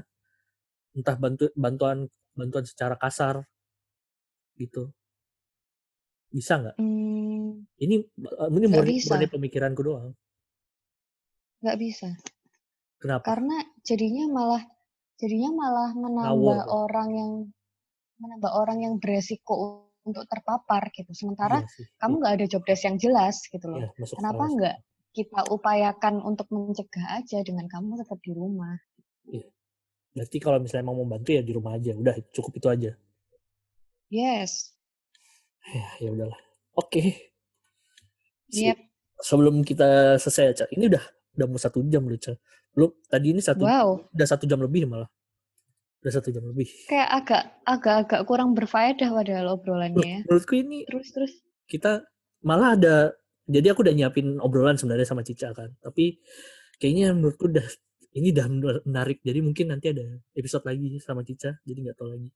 entah 0.93 1.17
bantu 1.17 1.49
bantuan 1.57 2.05
bantuan 2.37 2.65
secara 2.65 2.93
kasar 3.01 3.41
gitu 4.57 4.93
bisa 6.29 6.53
nggak 6.61 6.77
Hmm, 6.77 7.65
ini 7.85 7.95
ini 8.57 8.67
nggak 8.69 8.85
murni, 8.85 8.93
bisa. 8.93 9.09
murni 9.09 9.25
pemikiranku 9.33 9.81
doang 9.81 10.13
Nggak 11.61 11.77
bisa. 11.83 12.09
kenapa 13.01 13.25
Karena 13.27 13.57
jadinya 13.87 14.25
malah 14.29 14.63
jadinya 15.17 15.49
malah 15.53 15.89
menambah 15.97 16.59
Ngawur. 16.65 16.77
orang 16.87 17.09
yang 17.13 17.31
menambah 18.21 18.51
orang 18.53 18.77
yang 18.85 18.93
beresiko 19.01 19.85
untuk 20.07 20.23
terpapar 20.29 20.89
gitu. 20.95 21.11
Sementara 21.13 21.61
iya 21.61 21.69
sih 21.69 21.85
kamu 21.99 22.13
nggak 22.23 22.33
ada 22.39 22.45
job 22.47 22.63
desk 22.65 22.83
yang 22.87 22.97
jelas 22.97 23.35
gitu 23.49 23.65
loh. 23.67 23.81
iya, 23.83 23.89
Kenapa 24.15 24.43
nggak 24.47 24.77
kita 25.17 25.41
upayakan 25.49 26.21
untuk 26.21 26.47
mencegah 26.53 27.19
aja 27.21 27.41
dengan 27.41 27.65
kamu 27.67 27.97
tetap 28.01 28.19
di 28.23 28.31
rumah? 28.33 28.77
berarti 30.17 30.41
kalau 30.41 30.57
misalnya 30.57 30.89
mau 30.89 30.97
membantu 30.97 31.29
ya 31.37 31.45
di 31.45 31.53
rumah 31.53 31.77
aja 31.77 31.93
udah 31.93 32.17
cukup 32.33 32.57
itu 32.57 32.67
aja 32.73 32.91
Yes. 34.09 34.73
ya 35.69 35.85
ya 36.01 36.09
udahlah 36.09 36.39
oke 36.73 37.03
Si- 38.49 38.65
Yep. 38.65 38.77
sebelum 39.21 39.61
kita 39.61 40.17
selesai 40.17 40.57
Ca, 40.57 40.65
ini 40.73 40.89
udah 40.89 41.03
udah 41.37 41.45
mau 41.45 41.61
satu 41.61 41.85
jam 41.85 42.01
loh 42.09 42.17
Ca. 42.17 42.33
belum 42.77 42.93
tadi 43.03 43.27
ini 43.27 43.41
satu 43.41 43.65
Wow. 43.65 44.05
udah 44.07 44.27
satu 44.27 44.45
jam 44.45 44.61
lebih 44.61 44.85
malah 44.85 45.09
udah 45.97 46.13
satu 46.13 46.29
jam 46.29 46.45
lebih 46.45 46.69
Kayak 46.85 47.09
agak 47.11 47.43
agak-agak 47.65 48.21
kurang 48.23 48.53
berfaedah 48.53 49.09
padahal 49.09 49.57
obrolannya 49.57 50.05
ya. 50.05 50.19
menurutku 50.23 50.53
ini 50.55 50.85
Terus 50.85 51.09
terus. 51.09 51.33
kita 51.65 52.05
malah 52.39 52.77
ada 52.77 52.95
jadi 53.43 53.73
aku 53.73 53.81
udah 53.81 53.91
nyiapin 53.91 54.37
obrolan 54.37 54.77
sebenarnya 54.77 55.03
sama 55.05 55.21
Cica 55.21 55.51
kan 55.51 55.73
tapi 55.79 56.21
kayaknya 56.77 57.11
menurutku 57.11 57.49
udah 57.49 57.65
ini 58.13 58.29
udah 58.29 58.45
menarik 58.83 59.19
jadi 59.19 59.41
mungkin 59.41 59.67
nanti 59.67 59.89
ada 59.89 60.05
episode 60.31 60.61
lagi 60.63 60.99
sama 60.99 61.21
Cica 61.21 61.57
jadi 61.59 61.79
nggak 61.81 61.97
tahu 61.97 62.13
lagi 62.13 62.29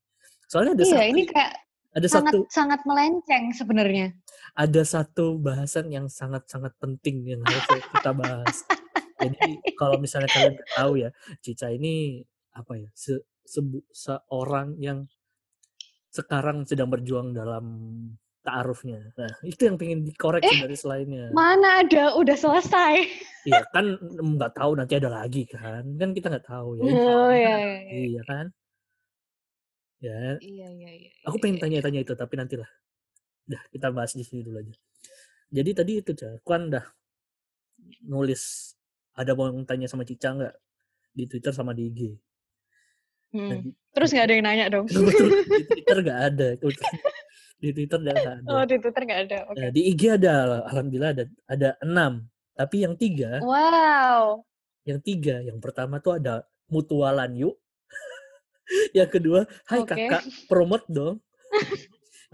soalnya 0.44 0.74
ada 0.74 0.82
Iya, 0.82 0.90
satu 0.92 1.06
ini 1.08 1.22
kayak 1.24 1.52
ada 1.92 2.06
sangat 2.08 2.32
satu 2.32 2.38
sangat 2.48 2.80
melenceng 2.82 3.44
sebenarnya. 3.52 4.06
ada 4.54 4.82
satu 4.82 5.36
bahasan 5.38 5.86
yang 5.86 6.06
sangat 6.08 6.44
sangat 6.46 6.72
penting 6.76 7.22
yang 7.26 7.40
harus 7.40 7.62
kita 7.68 8.10
bahas 8.10 8.56
jadi 9.22 9.50
kalau 9.78 9.96
misalnya 10.02 10.28
kalian 10.30 10.56
tahu 10.74 10.92
ya 10.98 11.10
Cica 11.44 11.68
ini 11.70 12.20
apa 12.52 12.72
ya 12.76 12.88
se, 12.92 13.22
sebu- 13.46 13.86
seorang 13.94 14.76
yang 14.82 15.06
sekarang 16.12 16.68
sedang 16.68 16.92
berjuang 16.92 17.32
dalam 17.32 17.64
ta'arufnya. 18.44 19.00
Nah, 19.16 19.32
itu 19.48 19.64
yang 19.64 19.80
pengen 19.80 20.04
dikorek 20.04 20.44
Eh, 20.44 20.52
dari 20.60 20.76
selainnya. 20.76 21.32
Mana 21.32 21.80
ada 21.86 22.12
udah 22.20 22.36
selesai. 22.36 23.08
Iya 23.42 23.62
kan 23.74 23.96
nggak 24.38 24.52
tahu 24.54 24.76
nanti 24.78 24.94
ada 25.00 25.10
lagi 25.10 25.48
kan. 25.48 25.82
Kan 25.96 26.12
kita 26.12 26.28
nggak 26.28 26.46
tahu 26.46 26.78
ya. 26.78 26.82
Oh 26.84 27.30
iya, 27.32 27.54
ada 27.56 27.64
iya, 27.64 27.96
iya. 27.96 28.08
ya 28.20 28.22
kan? 28.28 28.46
Ya, 30.02 30.18
Iya, 30.42 30.66
iya, 30.74 30.90
iya. 30.98 31.10
aku 31.22 31.38
iya, 31.38 31.42
pengen 31.46 31.56
iya. 31.56 31.62
tanya-tanya 31.62 32.00
itu 32.02 32.12
tapi 32.18 32.34
nantilah. 32.34 32.70
Dah, 33.46 33.62
kita 33.70 33.88
bahas 33.94 34.12
di 34.18 34.22
sini 34.26 34.42
dulu 34.42 34.58
aja. 34.58 34.74
Jadi 35.54 35.70
tadi 35.74 35.92
itu, 36.02 36.10
Ca, 36.18 36.26
aku 36.38 36.48
kan 36.50 36.62
dah 36.74 36.84
nulis 38.02 38.74
ada 39.12 39.32
mau 39.36 39.48
tanya 39.64 39.86
sama 39.88 40.04
Cica 40.08 40.32
nggak 40.32 40.54
di 41.12 41.24
Twitter 41.28 41.52
sama 41.52 41.76
di 41.76 41.88
IG. 41.92 42.00
Hmm. 43.32 43.72
Terus 43.92 44.12
nggak 44.12 44.26
ada 44.28 44.34
yang 44.36 44.44
nanya 44.44 44.66
dong. 44.68 44.86
kebetulan 44.88 45.44
di 45.60 45.64
Twitter 45.68 45.98
nggak 46.04 46.20
ada. 46.32 46.48
Kebetulan 46.60 46.96
di 47.62 47.70
Twitter 47.70 47.98
nggak 48.02 48.16
ada. 48.18 48.32
Oh, 48.50 48.64
di 48.66 48.76
Twitter 48.82 49.02
nggak 49.06 49.20
ada. 49.30 49.38
Oke. 49.46 49.58
Nah, 49.62 49.70
di 49.70 49.80
IG 49.94 50.02
ada, 50.18 50.34
alhamdulillah 50.66 51.10
ada 51.14 51.24
ada 51.46 51.70
enam. 51.78 52.26
Tapi 52.58 52.76
yang 52.84 52.94
tiga, 52.98 53.38
Wow. 53.40 54.42
yang 54.84 54.98
tiga, 54.98 55.40
yang 55.40 55.62
pertama 55.62 56.02
tuh 56.02 56.18
ada 56.18 56.42
mutualan 56.66 57.30
yuk. 57.38 57.54
yang 58.98 59.08
kedua, 59.08 59.46
hai 59.70 59.86
Oke. 59.86 59.94
kakak, 59.94 60.22
promote 60.50 60.84
dong. 60.90 61.22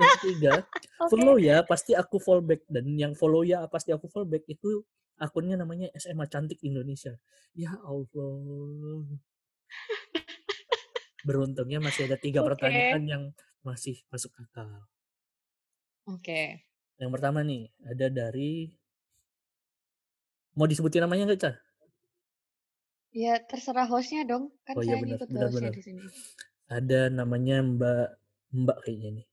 yang 0.00 0.10
ketiga, 0.18 0.52
Oke. 0.98 1.10
follow 1.12 1.36
ya, 1.36 1.60
pasti 1.62 1.92
aku 1.92 2.16
fallback. 2.18 2.64
Dan 2.66 2.96
yang 2.98 3.12
follow 3.14 3.44
ya, 3.44 3.68
pasti 3.68 3.92
aku 3.92 4.08
fallback 4.10 4.42
itu 4.48 4.82
akunnya 5.18 5.56
namanya 5.58 5.90
SMA 5.98 6.26
Cantik 6.30 6.58
Indonesia. 6.64 7.14
Ya 7.54 7.74
Allah. 7.82 9.04
Beruntungnya 11.26 11.78
masih 11.82 12.06
ada 12.08 12.16
tiga 12.16 12.40
Oke. 12.40 12.48
pertanyaan 12.54 13.02
yang 13.04 13.22
masih 13.66 14.00
masuk 14.08 14.32
akal. 14.38 14.86
Oke. 16.08 16.64
Yang 16.98 17.10
pertama 17.14 17.42
nih, 17.46 17.70
ada 17.84 18.06
dari 18.10 18.74
mau 20.58 20.66
disebutin 20.66 21.04
namanya 21.06 21.28
nggak, 21.30 21.40
Ca? 21.42 21.52
Ya 23.12 23.34
terserah 23.40 23.88
hostnya 23.88 24.22
dong. 24.30 24.44
Kan 24.66 24.76
Oh 24.78 24.82
iya 24.84 24.96
saya 24.96 25.02
benar, 25.02 25.18
ngikut 25.18 25.28
benar 25.32 25.48
hostnya 25.48 25.70
benar. 25.70 25.76
di 25.76 25.82
sini. 25.86 26.02
Ada 26.68 27.00
namanya 27.12 27.56
Mbak 27.64 28.08
Mbak 28.52 28.78
kayaknya 28.84 29.10
nih. 29.20 29.26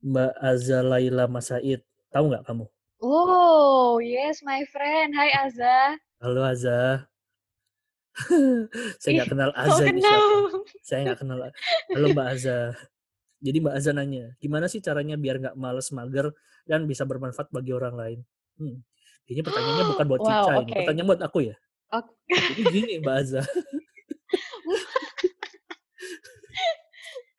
Mbak 0.00 0.32
Azalaila 0.40 1.24
Masaid. 1.28 1.80
Tahu 2.12 2.24
nggak 2.32 2.44
kamu? 2.48 2.66
Oh, 3.00 3.96
yes, 3.96 4.44
my 4.44 4.60
friend. 4.68 5.16
Hai 5.16 5.32
Aza. 5.32 5.96
Halo 6.20 6.44
Aza. 6.44 7.08
Saya 9.00 9.24
nggak 9.24 9.32
kenal 9.32 9.50
Aza 9.56 9.88
ini 9.88 10.04
kenal? 10.04 10.20
siapa. 10.20 10.58
Saya 10.84 11.00
nggak 11.08 11.20
kenal. 11.24 11.38
Halo 11.96 12.06
Mbak 12.12 12.28
Aza. 12.28 12.76
Jadi 13.40 13.56
Mbak 13.64 13.72
Aza 13.72 13.90
nanya, 13.96 14.36
gimana 14.36 14.68
sih 14.68 14.84
caranya 14.84 15.16
biar 15.16 15.40
nggak 15.40 15.56
males 15.56 15.88
mager 15.96 16.28
dan 16.68 16.84
bisa 16.84 17.08
bermanfaat 17.08 17.48
bagi 17.48 17.72
orang 17.72 17.96
lain? 17.96 18.18
Hmm. 18.60 18.84
Kayaknya 19.24 19.44
pertanyaannya 19.48 19.86
bukan 19.96 20.06
buat 20.12 20.20
Wow, 20.20 20.28
Cica 20.28 20.52
ini, 20.52 20.60
oke. 20.60 20.76
pertanyaan 20.84 21.08
buat 21.08 21.22
aku 21.24 21.38
ya. 21.48 21.56
Oke. 21.96 22.12
Jadi 22.28 22.62
gini 22.68 22.92
Mbak 23.00 23.16
Aza, 23.16 23.40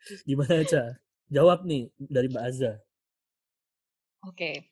gimana 0.27 0.65
Ca? 0.65 0.83
Jawab 1.29 1.69
nih 1.69 1.93
dari 2.01 2.27
Mbak 2.33 2.43
Aza. 2.49 2.81
Oke. 4.25 4.65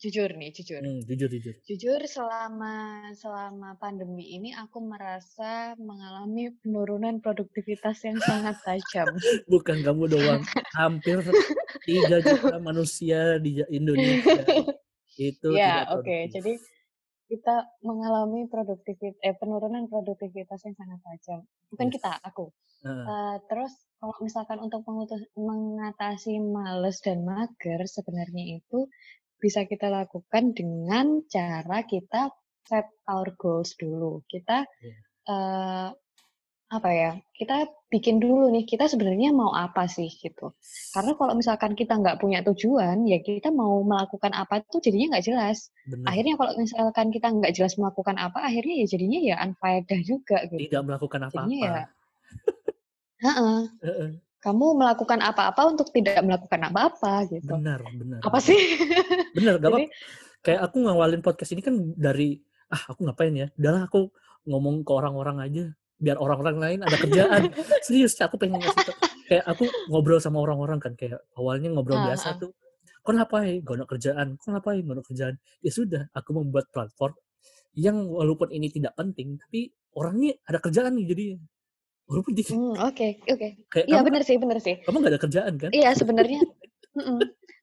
Jujur 0.00 0.32
nih, 0.32 0.48
jujur. 0.56 0.80
Hmm, 0.80 1.00
jujur 1.04 1.28
jujur. 1.28 1.60
Jujur 1.68 2.00
selama 2.08 3.04
selama 3.12 3.76
pandemi 3.76 4.32
ini 4.32 4.56
aku 4.56 4.80
merasa 4.80 5.76
mengalami 5.76 6.56
penurunan 6.64 7.20
produktivitas 7.20 8.00
yang 8.08 8.16
sangat 8.16 8.56
tajam. 8.64 9.12
Bukan 9.52 9.84
kamu 9.84 10.04
doang, 10.08 10.42
hampir 10.72 11.20
3 11.84 12.24
juta 12.24 12.56
manusia 12.64 13.36
di 13.36 13.60
Indonesia 13.68 14.44
itu 15.20 15.50
Ya, 15.60 15.84
oke. 15.92 16.16
produktif. 16.24 16.32
Jadi 16.32 16.52
kita 17.30 17.56
mengalami 17.84 18.46
produktivitas 18.50 19.20
eh 19.24 19.36
penurunan 19.38 19.86
produktivitas 19.90 20.60
yang 20.66 20.76
sangat 20.78 21.00
tajam. 21.06 21.40
Bukan 21.72 21.88
Yes. 21.88 21.94
kita, 21.94 22.12
aku. 22.22 22.52
Heeh. 22.84 23.12
Eh, 23.12 23.36
terus 23.50 23.72
kalau 24.00 24.16
misalkan 24.24 24.58
untuk 24.62 24.82
mengutus, 24.88 25.22
mengatasi 25.36 26.38
males 26.42 26.98
dan 27.04 27.24
mager 27.26 27.80
sebenarnya 27.88 28.44
itu 28.62 28.78
bisa 29.40 29.64
kita 29.64 29.88
lakukan 29.88 30.52
dengan 30.52 31.24
cara 31.26 31.82
kita 31.88 32.30
set 32.68 32.86
our 33.08 33.32
goals 33.34 33.74
dulu. 33.74 34.20
Kita 34.28 34.62
Iya. 34.84 34.96
eh 35.32 35.88
apa 36.70 36.90
ya? 36.94 37.18
Kita 37.34 37.66
bikin 37.90 38.22
dulu 38.22 38.46
nih 38.54 38.62
kita 38.62 38.86
sebenarnya 38.86 39.34
mau 39.34 39.50
apa 39.50 39.90
sih 39.90 40.06
gitu. 40.06 40.54
Karena 40.94 41.18
kalau 41.18 41.34
misalkan 41.34 41.74
kita 41.74 41.98
nggak 41.98 42.22
punya 42.22 42.46
tujuan, 42.46 43.02
ya 43.10 43.18
kita 43.18 43.50
mau 43.50 43.82
melakukan 43.82 44.30
apa 44.30 44.62
tuh 44.62 44.78
jadinya 44.78 45.18
nggak 45.18 45.26
jelas. 45.26 45.74
Benar. 45.90 46.06
Akhirnya 46.14 46.34
kalau 46.38 46.52
misalkan 46.54 47.10
kita 47.10 47.26
nggak 47.34 47.52
jelas 47.58 47.74
melakukan 47.74 48.14
apa, 48.22 48.38
akhirnya 48.46 48.74
ya 48.78 48.86
jadinya 48.86 49.18
ya 49.18 49.34
unfaedah 49.42 50.00
juga 50.06 50.38
gitu. 50.46 50.70
Tidak 50.70 50.82
melakukan 50.86 51.26
Jadinya 51.26 51.58
ya, 51.58 51.66
apa-apa. 51.74 51.82
heeh, 53.20 53.60
Heeh. 53.82 54.10
Kamu 54.40 54.66
melakukan 54.80 55.20
apa-apa 55.20 55.62
untuk 55.68 55.92
tidak 55.92 56.24
melakukan 56.24 56.60
apa-apa 56.64 57.28
gitu. 57.28 57.52
Benar, 57.60 57.84
benar. 57.84 58.20
Apa 58.24 58.40
sih? 58.40 58.56
Benar, 59.36 59.60
gak 59.60 59.70
apa 59.70 59.78
Kayak 60.40 60.60
aku 60.64 60.76
ngawalin 60.88 61.20
podcast 61.20 61.52
ini 61.52 61.60
kan 61.60 61.76
dari 61.92 62.40
ah 62.72 62.88
aku 62.88 63.04
ngapain 63.04 63.36
ya? 63.36 63.52
Udahlah 63.60 63.84
aku 63.84 64.08
ngomong 64.48 64.80
ke 64.80 64.92
orang-orang 64.96 65.36
aja 65.44 65.64
biar 66.00 66.16
orang-orang 66.16 66.56
lain 66.56 66.78
ada 66.80 66.96
kerjaan. 66.96 67.52
Serius, 67.84 68.16
aku 68.16 68.40
pengen 68.40 68.64
ngasih 68.64 68.88
tau. 68.88 68.96
Kayak 69.28 69.44
aku 69.44 69.68
ngobrol 69.92 70.16
sama 70.16 70.40
orang-orang 70.40 70.80
kan 70.80 70.96
kayak 70.96 71.20
awalnya 71.36 71.68
ngobrol 71.68 72.00
ah, 72.00 72.08
biasa 72.08 72.34
ah. 72.34 72.36
tuh. 72.40 72.56
Kau 73.04 73.12
ngapain? 73.12 73.60
Gak 73.60 73.76
ada 73.76 73.84
kerjaan. 73.84 74.26
Kau 74.40 74.56
ngapain? 74.56 74.80
Gak 74.80 74.96
ada 74.96 75.04
kerjaan. 75.04 75.34
Ya 75.60 75.70
sudah, 75.70 76.02
aku 76.16 76.32
membuat 76.32 76.72
platform 76.72 77.12
yang 77.76 78.08
walaupun 78.08 78.50
ini 78.50 78.72
tidak 78.72 78.96
penting, 78.98 79.38
tapi 79.38 79.70
orangnya 79.94 80.34
ada 80.48 80.58
kerjaan 80.58 80.96
nih 80.98 81.06
jadi 81.06 81.26
walaupun 82.10 82.34
di, 82.34 82.42
Hmm, 82.42 82.74
oke, 82.74 83.08
oke. 83.30 83.48
kayak 83.70 83.86
Iya 83.86 84.02
benar 84.02 84.22
sih, 84.26 84.36
benar 84.36 84.58
sih. 84.58 84.82
kamu 84.82 85.06
gak 85.06 85.12
ada 85.14 85.20
kerjaan 85.22 85.54
kan? 85.62 85.70
Iya 85.70 85.94
sebenarnya, 85.94 86.42
mm-mm, 86.98 87.18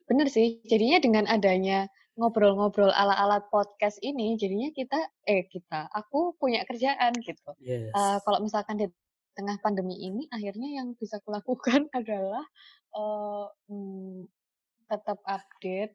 benar 0.07 0.27
sih. 0.31 0.63
Jadinya 0.63 0.97
dengan 1.03 1.27
adanya 1.27 1.91
ngobrol-ngobrol 2.17 2.89
ala-ala 2.89 3.43
podcast 3.51 3.99
ini, 4.01 4.39
jadinya 4.39 4.71
kita, 4.73 4.97
eh 5.27 5.45
kita, 5.51 5.91
aku 5.91 6.33
punya 6.39 6.63
kerjaan 6.65 7.11
gitu. 7.21 7.51
Yes. 7.61 7.91
Eh, 7.91 8.17
kalau 8.23 8.39
misalkan 8.41 8.79
di 8.79 8.87
tengah 9.37 9.59
pandemi 9.61 9.99
ini, 10.01 10.25
akhirnya 10.33 10.81
yang 10.81 10.97
bisa 10.97 11.19
kulakukan 11.21 11.85
adalah 11.99 12.41
eh, 12.95 13.45
mm, 13.69 14.25
tetap 14.87 15.19
update 15.27 15.93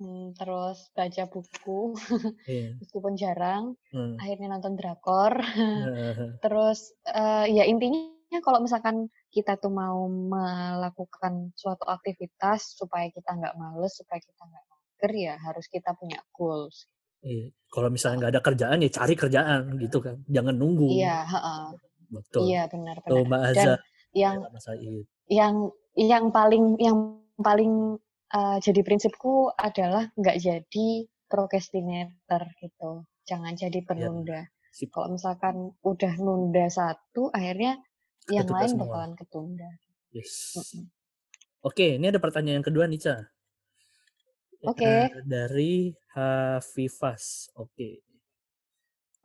Hmm, 0.00 0.32
terus 0.32 0.88
baca 0.96 1.28
buku, 1.28 1.92
Iya. 2.48 2.72
meskipun 2.80 3.20
jarang, 3.20 3.76
Hmm. 3.92 4.16
akhirnya 4.16 4.56
nonton 4.56 4.72
drakor. 4.80 5.36
Terus, 6.40 6.96
eee, 7.04 7.52
ya 7.52 7.64
intinya 7.68 8.40
kalau 8.40 8.64
misalkan 8.64 9.12
kita 9.28 9.60
tuh 9.60 9.68
mau 9.68 10.08
melakukan 10.08 11.52
suatu 11.52 11.84
aktivitas 11.84 12.80
supaya 12.80 13.12
kita 13.12 13.28
nggak 13.36 13.52
males, 13.60 13.92
supaya 13.92 14.16
kita 14.24 14.40
nggak 14.40 14.64
mager, 14.72 15.12
ya 15.20 15.34
harus 15.36 15.68
kita 15.68 15.92
punya 16.00 16.16
goals. 16.32 16.88
Iya, 17.20 17.52
kalau 17.68 17.92
misalnya 17.92 18.16
nggak 18.24 18.32
ada 18.32 18.42
kerjaan, 18.48 18.78
ya 18.80 18.88
cari 18.88 19.12
kerjaan 19.20 19.60
gitu 19.84 20.00
kan, 20.00 20.16
jangan 20.32 20.56
nunggu. 20.56 20.88
Iya, 20.96 21.28
heeh. 21.28 21.64
Betul. 22.08 22.40
Iya, 22.48 22.62
benar 22.72 22.96
Tuh, 23.04 23.20
benar. 23.20 23.28
Mbak 23.28 23.40
Dan 23.52 23.68
yang 24.16 24.36
ya, 24.40 24.48
Mas 24.48 24.64
Said. 24.64 25.04
yang 25.28 25.54
yang 25.92 26.24
paling 26.32 26.64
yang 26.80 26.96
paling, 27.36 28.00
eee, 28.34 28.56
jadi 28.64 28.80
prinsipku 28.86 29.50
adalah 29.58 30.10
nggak 30.20 30.36
jadi 30.46 30.88
procrastinator 31.30 32.42
gitu, 32.62 32.92
jangan 33.28 33.52
jadi 33.54 33.78
Iya, 33.78 33.86
penunda. 33.88 34.40
sip. 34.72 34.90
Kalau 34.92 35.08
misalkan 35.14 35.56
udah 35.86 36.12
nunda 36.18 36.66
satu, 36.70 37.30
akhirnya 37.30 37.78
yang 38.30 38.46
Ketunda 38.46 38.66
lain 38.66 38.70
semua. 38.70 38.86
bakalan 38.86 39.12
ketunda. 39.18 39.70
Yes. 40.10 40.34
Mhm. 40.58 40.90
Oke, 41.62 41.86
ini 41.98 42.06
ada 42.10 42.18
pertanyaan 42.22 42.58
yang 42.62 42.68
kedua 42.68 42.84
nih, 42.90 43.00
Ca. 43.04 43.16
Oke. 44.64 44.84
Eh, 44.84 45.08
dari 45.24 45.94
Hafifas. 46.14 47.48
Oke. 47.56 48.02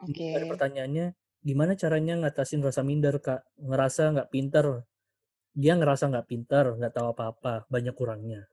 Ini 0.06 0.22
ada 0.38 0.46
Oke. 0.46 0.52
pertanyaannya, 0.52 1.06
gimana 1.42 1.74
caranya 1.74 2.14
ngatasin 2.22 2.62
rasa 2.62 2.82
minder, 2.86 3.16
Kak? 3.18 3.42
Ngerasa 3.58 4.14
nggak 4.14 4.30
pinter. 4.34 4.66
Dia 5.56 5.74
ngerasa 5.80 6.12
nggak 6.12 6.28
pinter, 6.30 6.66
nggak 6.78 6.94
tahu 6.94 7.08
apa-apa, 7.16 7.66
banyak 7.74 7.96
kurangnya. 7.96 8.46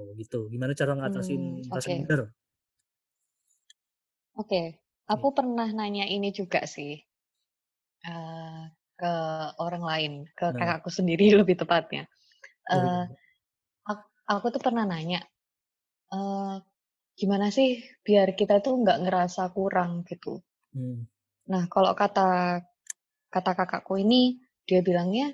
Oh 0.00 0.10
gitu. 0.20 0.36
Gimana 0.52 0.72
cara 0.80 0.92
ngatasin 0.98 1.42
Hmm, 1.42 1.70
rasa 1.74 1.90
oke. 1.90 1.96
minder? 1.96 2.20
Oke, 4.40 4.62
Nih. 5.10 5.14
aku 5.14 5.28
pernah 5.36 5.68
nanya 5.78 6.04
ini 6.16 6.28
juga 6.38 6.60
sih, 6.74 6.92
eee, 8.08 8.62
ke 9.00 9.12
orang 9.64 9.82
lain, 9.90 10.12
ke 10.38 10.46
Nah. 10.48 10.58
kakakku 10.58 10.90
sendiri 10.98 11.26
lebih 11.40 11.56
tepatnya. 11.60 12.02
Oh, 12.72 12.76
Eee, 12.76 13.04
iya. 13.08 13.16
ak 13.92 14.00
aku 14.34 14.46
tuh 14.54 14.62
pernah 14.66 14.84
nanya, 14.92 15.20
eee, 16.14 16.54
gimana 17.20 17.48
sih 17.58 17.70
biar 18.06 18.28
kita 18.40 18.56
tuh 18.66 18.74
nggak 18.82 19.00
ngerasa 19.04 19.42
kurang 19.56 19.92
gitu. 20.10 20.32
Hmm. 20.74 21.04
Nah, 21.52 21.64
kalau 21.72 21.92
kata 22.00 22.28
kata 23.34 23.52
kakakku 23.58 23.94
ini, 24.04 24.22
dia 24.68 24.80
bilangnya, 24.88 25.26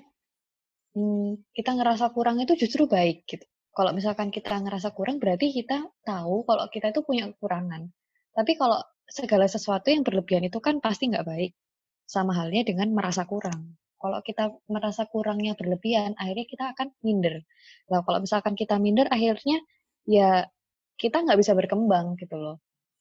mmm, 0.97 1.29
kita 1.57 1.71
ngerasa 1.77 2.05
kurang 2.15 2.37
itu 2.43 2.53
justru 2.61 2.83
baik 2.95 3.17
gitu. 3.31 3.45
Kalau 3.71 3.91
misalkan 3.95 4.29
kita 4.35 4.59
ngerasa 4.59 4.91
kurang, 4.91 5.17
berarti 5.23 5.51
kita 5.55 5.87
tahu 6.03 6.43
kalau 6.43 6.65
kita 6.67 6.91
itu 6.91 7.01
punya 7.07 7.31
kekurangan. 7.31 7.87
Tapi 8.35 8.51
kalau 8.59 8.79
segala 9.07 9.47
sesuatu 9.47 9.87
yang 9.91 10.03
berlebihan 10.03 10.43
itu 10.47 10.59
kan 10.59 10.83
pasti 10.83 11.07
nggak 11.11 11.23
baik. 11.27 11.51
Sama 12.07 12.35
halnya 12.35 12.67
dengan 12.67 12.91
merasa 12.91 13.23
kurang. 13.23 13.79
Kalau 14.01 14.19
kita 14.25 14.51
merasa 14.67 15.07
kurangnya 15.07 15.55
berlebihan, 15.55 16.17
akhirnya 16.19 16.45
kita 16.49 16.65
akan 16.75 16.87
minder. 17.05 17.45
Nah, 17.91 18.01
kalau 18.03 18.19
misalkan 18.19 18.57
kita 18.59 18.75
minder, 18.81 19.07
akhirnya 19.07 19.61
ya 20.03 20.43
kita 20.99 21.23
nggak 21.23 21.39
bisa 21.39 21.53
berkembang 21.55 22.19
gitu 22.19 22.35
loh. 22.35 22.57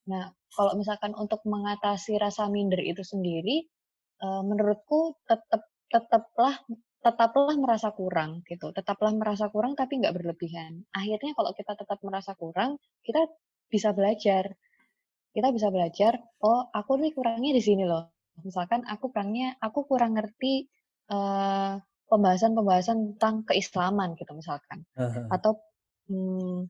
Nah, 0.06 0.30
kalau 0.54 0.76
misalkan 0.78 1.16
untuk 1.18 1.42
mengatasi 1.46 2.18
rasa 2.20 2.46
minder 2.52 2.78
itu 2.82 3.02
sendiri, 3.02 3.66
eee, 4.22 4.42
menurutku 4.46 5.18
tetep 5.26 5.62
tetaplah 5.90 6.54
tetaplah 7.04 7.56
merasa 7.56 7.90
kurang 7.96 8.42
gitu, 8.48 8.72
tetaplah 8.76 9.12
merasa 9.16 9.48
kurang 9.54 9.72
tapi 9.78 10.00
nggak 10.00 10.14
berlebihan. 10.16 10.84
Akhirnya 10.92 11.32
kalau 11.38 11.52
kita 11.56 11.72
tetap 11.78 11.98
merasa 12.04 12.32
kurang, 12.36 12.76
kita 13.06 13.24
bisa 13.72 13.90
belajar. 13.96 14.56
Kita 15.34 15.48
bisa 15.54 15.68
belajar, 15.70 16.18
"Oh, 16.42 16.66
aku 16.74 16.98
nih 17.00 17.12
kurangnya 17.16 17.52
di 17.56 17.62
sini 17.62 17.84
loh." 17.86 18.10
Misalkan 18.42 18.82
aku 18.88 19.12
kurangnya 19.14 19.54
aku 19.62 19.86
kurang 19.86 20.16
ngerti, 20.18 20.66
eee, 21.12 21.72
pembahasan-pembahasan 22.10 23.16
tentang 23.16 23.46
keislaman 23.48 24.16
gitu 24.18 24.32
misalkan. 24.34 24.82
Heeh. 24.96 25.32
Atau, 25.32 25.62
mmm, 26.10 26.66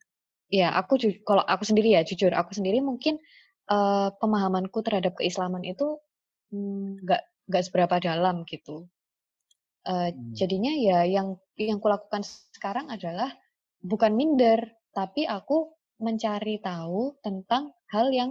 ya 0.53 0.73
aku 0.77 0.99
kalau 1.27 1.45
aku 1.47 1.65
sendiri 1.69 1.95
ya, 1.99 2.03
jujur 2.07 2.33
aku 2.35 2.53
sendiri 2.59 2.81
mungkin, 2.85 3.19
eee, 3.71 4.09
pemahamanku 4.21 4.81
terhadap 4.87 5.15
keislaman 5.21 5.63
itu, 5.67 5.99
mmm, 6.55 7.05
nggak 7.07 7.23
nggak 7.51 7.65
seberapa 7.67 7.97
dalam 8.03 8.45
gitu. 8.49 8.89
Hmm. 10.15 10.41
jadinya 10.41 10.73
ya 10.77 11.05
yang 11.09 11.41
yang 11.57 11.81
kulakukan 11.81 12.23
sekarang 12.57 12.89
adalah 12.93 13.33
bukan 13.85 14.13
minder, 14.17 14.61
tapi 14.97 15.25
aku 15.29 15.77
mencari 16.03 16.61
tahu 16.65 17.17
tentang 17.25 17.73
hal 17.93 18.09
yang 18.13 18.31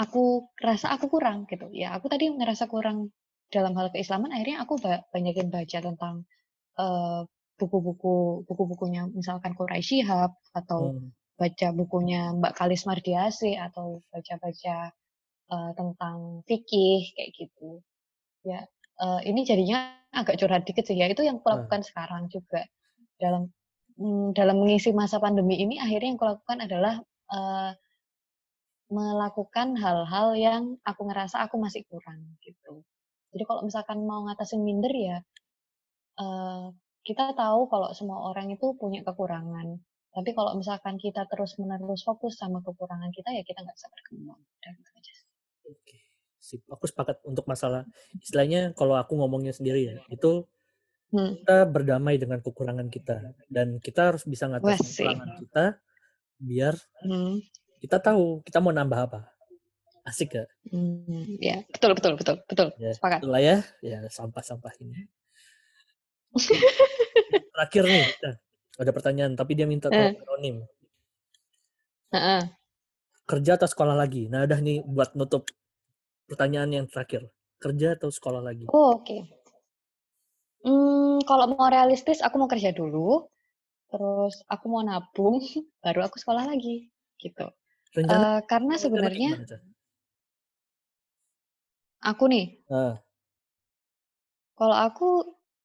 aku 0.00 0.48
rasa 0.62 0.94
aku 0.96 1.08
kurang 1.12 1.46
gitu. 1.50 1.70
Ya 1.74 1.94
aku 1.96 2.08
tadi 2.12 2.30
ngerasa 2.32 2.66
kurang 2.70 3.12
dalam 3.52 3.74
hal 3.78 3.90
keislaman, 3.94 4.32
akhirnya 4.34 4.64
aku 4.66 4.76
ba 4.82 5.04
banyakin 5.14 5.48
baca 5.54 5.78
tentang, 5.84 6.16
eee, 6.80 7.20
buku-buku 7.60 8.44
buku-bukunya 8.48 9.08
misalkan 9.12 9.54
Quraisy 9.58 10.02
Shihab, 10.04 10.32
atau 10.56 10.94
Hmm. 10.94 11.14
baca 11.40 11.68
bukunya 11.76 12.32
Mbak 12.36 12.54
Kalis 12.58 12.84
Mardiasih, 12.88 13.56
atau 13.60 14.00
baca-baca, 14.14 14.92
eee, 15.52 15.70
tentang 15.78 16.18
fikih 16.48 17.00
kayak 17.16 17.30
gitu. 17.38 17.82
Ya, 18.46 18.66
eee, 19.02 19.20
ini 19.30 19.40
jadinya 19.48 19.78
agak 20.14 20.36
curhat 20.40 20.62
dikit 20.68 20.84
sih 20.88 20.96
ya, 20.98 21.06
itu 21.10 21.22
yang 21.26 21.38
kulakukan 21.42 21.82
sekarang 21.86 22.28
juga. 22.32 22.62
Dalam, 23.20 23.50
mmm, 24.00 24.34
dalam 24.38 24.56
mengisi 24.62 24.90
masa 24.96 25.18
pandemi 25.22 25.60
ini 25.64 25.76
akhirnya 25.82 26.08
yang 26.14 26.20
kulakukan 26.22 26.58
adalah, 26.66 26.94
eee 27.32 27.70
melakukan 28.96 29.68
hal-hal 29.82 30.28
yang 30.46 30.62
aku 30.90 31.02
ngerasa 31.08 31.36
aku 31.44 31.56
masih 31.64 31.82
kurang 31.90 32.20
gitu. 32.46 32.74
Jadi 33.32 33.42
kalau 33.48 33.62
misalkan 33.68 33.98
mau 34.10 34.20
ngatasin 34.28 34.60
minder 34.68 34.92
ya, 35.08 35.18
eee, 36.22 36.66
kita 37.08 37.24
tahu 37.38 37.60
kalau 37.72 37.90
semua 37.98 38.18
orang 38.30 38.48
itu 38.56 38.66
punya 38.80 39.00
kekurangan. 39.08 39.68
Tapi 40.14 40.30
kalau 40.38 40.52
misalkan 40.60 40.96
kita 41.04 41.22
terus-menerus 41.30 42.02
fokus 42.08 42.34
sama 42.42 42.58
kekurangan 42.66 43.10
kita, 43.16 43.30
ya 43.34 43.42
kita 43.48 43.58
nggak 43.64 43.76
bisa 43.78 43.88
berkembang. 43.94 44.40
Udah 44.58 44.72
gitu 44.78 44.90
aja 44.98 45.12
sih. 45.18 45.26
Oke, 45.72 45.98
sip. 46.44 46.60
Aku 46.68 46.84
sepakat 46.84 47.24
untuk 47.24 47.48
masalah 47.48 47.88
istilahnya 48.20 48.76
kalau 48.76 48.94
aku 48.94 49.16
ngomongnya 49.16 49.56
sendiri 49.56 49.88
ya, 49.88 49.96
itu 50.12 50.44
Hmm. 51.08 51.38
kita 51.38 51.62
berdamai 51.70 52.18
dengan 52.18 52.42
kekurangan 52.42 52.90
kita 52.90 53.22
dan 53.46 53.78
kita 53.78 54.10
harus 54.10 54.26
bisa 54.26 54.50
ngatasin 54.50 54.82
sih. 54.82 55.06
kekurangan 55.06 55.30
kita 55.40 55.64
biar 56.42 56.74
Hmm. 57.00 57.38
kita 57.78 57.96
tahu 58.02 58.42
kita 58.42 58.58
mau 58.58 58.74
nambah 58.74 58.98
apa. 58.98 59.20
Asik 60.02 60.34
gak? 60.34 60.48
Mmm, 60.68 61.38
ya, 61.40 61.62
betul 61.70 61.94
betul 61.94 62.12
betul 62.18 62.36
betul, 62.44 62.68
Ya, 62.76 62.92
sepakat. 62.92 63.24
itulah 63.24 63.40
ya, 63.40 63.56
ya 63.80 64.04
sampah-sampah 64.04 64.74
ini. 64.82 65.06
Oke, 66.28 66.50
terakhir 67.54 67.84
nih, 67.86 68.04
Ca, 68.18 68.30
ada 68.82 68.90
pertanyaan 68.90 69.32
tapi 69.32 69.54
dia 69.54 69.64
minta 69.64 69.88
tolong 69.88 70.12
Eh. 70.12 70.20
anonim. 70.20 70.56
Heeh. 72.10 72.42
Kerja 73.24 73.56
atau 73.56 73.64
sekolah 73.64 73.94
lagi? 73.94 74.26
Nah, 74.28 74.44
udah 74.44 74.58
nih 74.58 74.82
buat 74.84 75.14
nutup 75.14 75.46
pertanyaan 76.28 76.70
yang 76.76 76.86
terakhir. 76.92 77.22
Kerja 77.62 77.88
atau 77.96 78.10
sekolah 78.12 78.42
lagi? 78.48 78.68
Oh, 78.72 78.92
oke. 78.96 79.18
Mmm, 80.68 81.18
kalau 81.28 81.46
mau 81.52 81.68
realistis 81.76 82.18
aku 82.26 82.34
mau 82.40 82.50
kerja 82.52 82.70
dulu, 82.80 83.08
terus 83.92 84.34
aku 84.54 84.66
mau 84.72 84.82
nabung, 84.90 85.36
baru 85.84 86.00
aku 86.08 86.16
sekolah 86.22 86.44
lagi, 86.52 86.76
gitu. 87.24 87.46
Rencana 87.96 88.24
Eee, 88.24 88.40
karena 88.50 88.74
sebenarnya 88.84 89.30
aku 92.10 92.24
nih, 92.32 92.46
Heeh. 92.68 92.98
kalau 94.58 94.76
aku, 94.86 95.08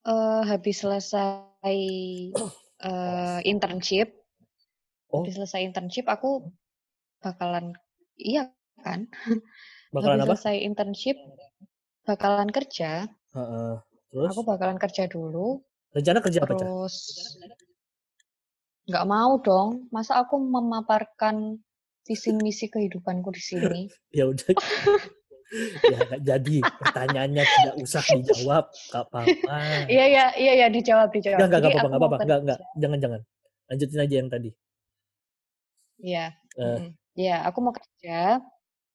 eee, 0.10 0.42
habis 0.50 0.76
selesai, 0.82 1.78
eee, 2.86 3.40
internship 3.52 4.10
Oh. 5.12 5.30
habis 5.30 5.34
selesai 5.38 5.62
internship 5.68 6.06
aku 6.10 6.30
bakalan 7.24 7.76
iya 8.20 8.44
kan? 8.86 9.08
Bakalan 9.90 10.22
Habis 10.22 10.26
apa? 10.30 10.36
selesai 10.38 10.58
internship 10.62 11.18
bakalan 12.06 12.50
kerja. 12.54 13.10
Heeh, 13.34 13.74
terus? 14.14 14.30
Aku 14.34 14.42
bakalan 14.46 14.78
kerja 14.78 15.10
dulu, 15.10 15.62
Rencana 15.90 16.22
kerja 16.22 16.46
apa, 16.46 16.54
Ca? 16.54 16.62
terus 16.62 16.96
nggak 18.90 19.06
mau 19.06 19.38
dong, 19.42 19.86
masa 19.94 20.18
aku 20.22 20.38
memaparkan 20.38 21.62
visi 22.06 22.34
misi 22.38 22.70
kehidupanku 22.70 23.30
di 23.34 23.42
sini. 23.42 23.82
Ya 24.18 24.26
udah. 24.26 24.46
Ya 25.86 25.98
nggak 26.06 26.22
jadi, 26.26 26.58
pertanyaannya 26.62 27.44
tidak 27.46 27.76
usah 27.82 28.02
dijawab, 28.06 28.70
nggak 28.70 29.04
apa-apa. 29.10 29.58
Iya 29.90 30.06
iya 30.06 30.26
iya 30.38 30.54
iya, 30.58 30.68
dijawab 30.70 31.10
dijawab. 31.14 31.46
nggak 31.46 31.50
nggak 31.50 31.74
apa-apa 31.74 31.82
aku 31.82 31.90
nggak 31.90 32.02
apa-apa, 32.02 32.18
nggak 32.26 32.40
nggak, 32.46 32.60
jangan 32.78 32.98
jangan. 33.02 33.22
Lanjutin 33.70 34.00
aja 34.02 34.16
yang 34.22 34.30
tadi. 34.30 34.50
Iya, 36.00 36.26
Eh. 36.58 36.80
Iya, 37.18 37.36
aku 37.50 37.58
mau 37.62 37.74
kerja, 37.74 38.42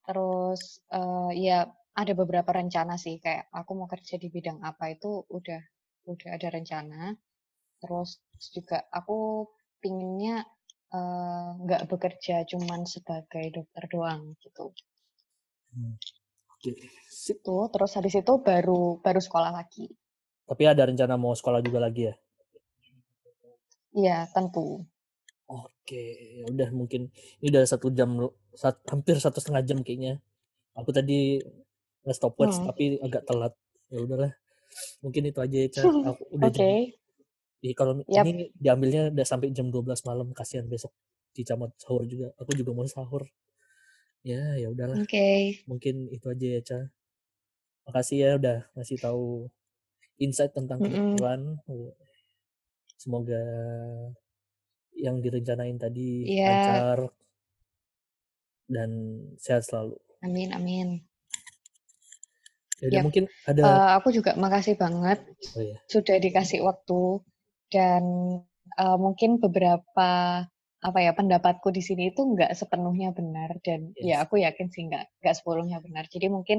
terus, 0.06 0.62
eee, 0.98 1.30
ya 1.46 1.58
ada 2.00 2.12
beberapa 2.20 2.50
rencana 2.60 2.94
sih, 3.04 3.16
kayak 3.24 3.44
aku 3.60 3.70
mau 3.78 3.88
kerja 3.94 4.14
di 4.22 4.28
bidang 4.34 4.58
apa 4.70 4.84
itu 4.94 5.10
udah 5.38 5.62
udah 6.12 6.30
ada 6.36 6.48
rencana. 6.56 7.02
Terus 7.82 8.10
juga 8.56 8.78
aku 8.98 9.18
pinginnya, 9.82 10.36
eh, 10.98 11.48
nggak 11.64 11.82
bekerja 11.92 12.36
cuman 12.50 12.80
sebagai 12.94 13.46
dokter 13.56 13.84
doang 13.94 14.22
gitu. 14.44 14.66
Hmm. 15.74 15.94
Oke, 16.54 16.70
sip. 17.22 17.38
Tuh, 17.46 17.64
terus 17.72 17.92
habis 17.98 18.14
itu 18.22 18.32
baru 18.48 18.80
baru 19.04 19.20
sekolah 19.26 19.50
lagi. 19.58 19.86
Tapi 20.50 20.62
ada 20.68 20.82
rencana 20.88 21.14
mau 21.16 21.32
sekolah 21.36 21.60
juga 21.66 21.78
lagi 21.86 22.02
ya? 22.08 22.14
Iya, 24.00 24.16
tentu. 24.34 24.64
Oke, 25.44 26.02
ya 26.40 26.44
udah 26.48 26.68
mungkin 26.72 27.12
ini 27.44 27.46
udah 27.52 27.64
satu 27.68 27.92
jam, 27.92 28.16
sat, 28.58 28.76
hampir 28.90 29.16
satu 29.20 29.38
setengah 29.42 29.62
jam 29.66 29.78
kayaknya. 29.86 30.18
Aku 30.78 30.90
tadi 30.94 31.38
nge 32.04 32.14
stopwatch 32.18 32.60
Hmm. 32.60 32.66
tapi 32.70 32.84
agak 33.02 33.22
telat. 33.28 33.54
Ya 33.92 33.98
udahlah, 34.02 34.32
mungkin 35.04 35.22
itu 35.30 35.38
aja 35.40 35.56
ya, 35.64 35.68
Ca. 35.70 35.82
Aku 36.14 36.22
udah 36.34 36.50
Oke. 36.50 36.56
jam. 36.56 36.68
Jadi 37.64 37.74
kalau 37.78 37.92
Yap. 38.10 38.24
ini 38.28 38.52
diambilnya 38.56 39.02
udah 39.14 39.26
sampai 39.26 39.48
jam 39.56 39.68
12 39.72 40.04
malam, 40.04 40.28
kasihan 40.36 40.66
besok 40.68 40.92
Cica 41.34 41.54
mau 41.58 41.70
sahur 41.80 42.04
juga. 42.06 42.30
Aku 42.38 42.52
juga 42.54 42.70
mau 42.76 42.86
sahur. 42.86 43.26
Ya, 44.24 44.56
ya 44.56 44.68
udahlah. 44.72 45.00
Oke. 45.02 45.60
Mungkin 45.68 46.08
itu 46.12 46.26
aja 46.30 46.46
ya, 46.46 46.60
Ca. 46.62 46.80
Makasih 47.88 48.16
ya 48.20 48.30
udah 48.40 48.58
ngasih 48.76 48.98
tahu 49.00 49.48
insight 50.20 50.52
tentang 50.56 50.80
Mm-mm. 50.80 51.16
kedokteran. 51.18 51.40
Semoga 52.96 53.42
yang 54.96 55.20
direncanain 55.20 55.76
tadi 55.76 56.24
Iya. 56.32 56.46
lancar 56.48 56.98
dan 58.68 58.90
sehat 59.40 59.62
selalu. 59.68 59.96
Amin, 60.26 60.50
amin. 60.52 60.88
Ya 62.82 62.86
udah 62.90 63.00
Yap. 63.00 63.04
mungkin 63.06 63.24
ada 63.48 63.62
Eh, 63.70 63.90
aku 63.96 64.08
juga 64.12 64.30
makasih 64.36 64.74
banget 64.76 65.18
oh 65.56 65.62
ya. 65.62 65.78
sudah 65.92 66.16
dikasih 66.20 66.60
waktu 66.68 67.00
dan 67.74 68.02
eh, 68.82 68.98
mungkin 69.04 69.30
beberapa 69.44 70.10
apa 70.84 70.98
ya 71.00 71.12
pendapatku 71.16 71.68
di 71.72 71.80
sini 71.80 72.12
itu 72.12 72.20
nggak 72.34 72.52
sepenuhnya 72.60 73.08
benar 73.16 73.56
dan 73.64 73.80
Yes. 73.96 74.04
ya 74.10 74.16
aku 74.24 74.34
yakin 74.46 74.68
sih 74.68 74.82
nggak 74.88 75.04
nggak 75.24 75.34
sepenuhnya 75.38 75.78
benar. 75.86 76.04
Jadi 76.12 76.26
mungkin 76.28 76.58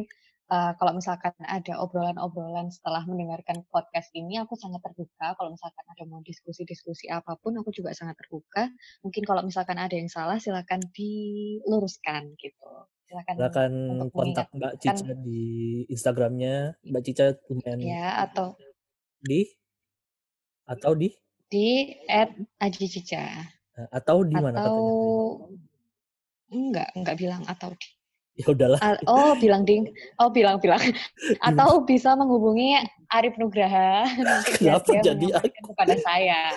eh, 0.51 0.71
kalau 0.77 0.91
misalkan 0.93 1.33
ada 1.41 1.73
obrolan-obrolan 1.81 2.69
setelah 2.69 3.05
mendengarkan 3.05 3.65
podcast 3.69 4.09
ini, 4.13 4.37
aku 4.41 4.53
sangat 4.57 4.81
terbuka. 4.85 5.33
Kalau 5.37 5.49
misalkan 5.53 5.85
ada 5.89 6.03
mau 6.05 6.21
diskusi-diskusi 6.21 7.09
apa 7.09 7.37
pun, 7.39 7.57
aku 7.57 7.69
juga 7.73 7.93
sangat 7.93 8.17
terbuka. 8.21 8.69
Mungkin 9.01 9.23
kalau 9.25 9.41
misalkan 9.41 9.77
ada 9.81 9.93
yang 9.93 10.09
salah, 10.09 10.37
silakan 10.37 10.81
diluruskan 10.93 12.37
gitu. 12.37 12.71
Silakan 13.05 13.33
Silakan 13.37 13.73
kontak 14.09 14.47
Mbak 14.49 14.73
Cica 14.81 15.13
di 15.21 15.41
Instagramnya. 15.93 16.73
Mbak 16.81 17.01
Cica 17.05 17.25
lumayan 17.49 17.79
ya 17.85 18.25
atau 18.25 18.57
di 19.21 19.45
atau 20.65 20.91
di 20.97 21.13
di 21.45 21.93
@ajicica 22.57 23.45
eh, 23.77 23.87
atau 23.93 24.25
di 24.25 24.33
mana 24.33 24.65
atau 24.65 24.73
katanya? 24.73 25.53
enggak 26.49 26.89
enggak 26.97 27.15
bilang 27.21 27.43
atau 27.45 27.69
di 27.77 27.89
Ya 28.41 28.51
udahlah. 28.51 28.79
Oh 29.07 29.31
bilang 29.39 29.63
ding 29.63 29.87
oh 30.19 30.27
bilang 30.27 30.59
bilang 30.59 30.75
Gimana? 30.75 30.99
atau 31.47 31.79
bisa 31.81 32.13
menghubungi 32.13 32.75
Arif 33.07 33.39
Nugraha 33.39 34.03
Kenapa 34.59 34.91
jadi 34.91 35.15
menyampaikan 35.15 35.63
kepada 35.71 35.95
saya 36.03 36.51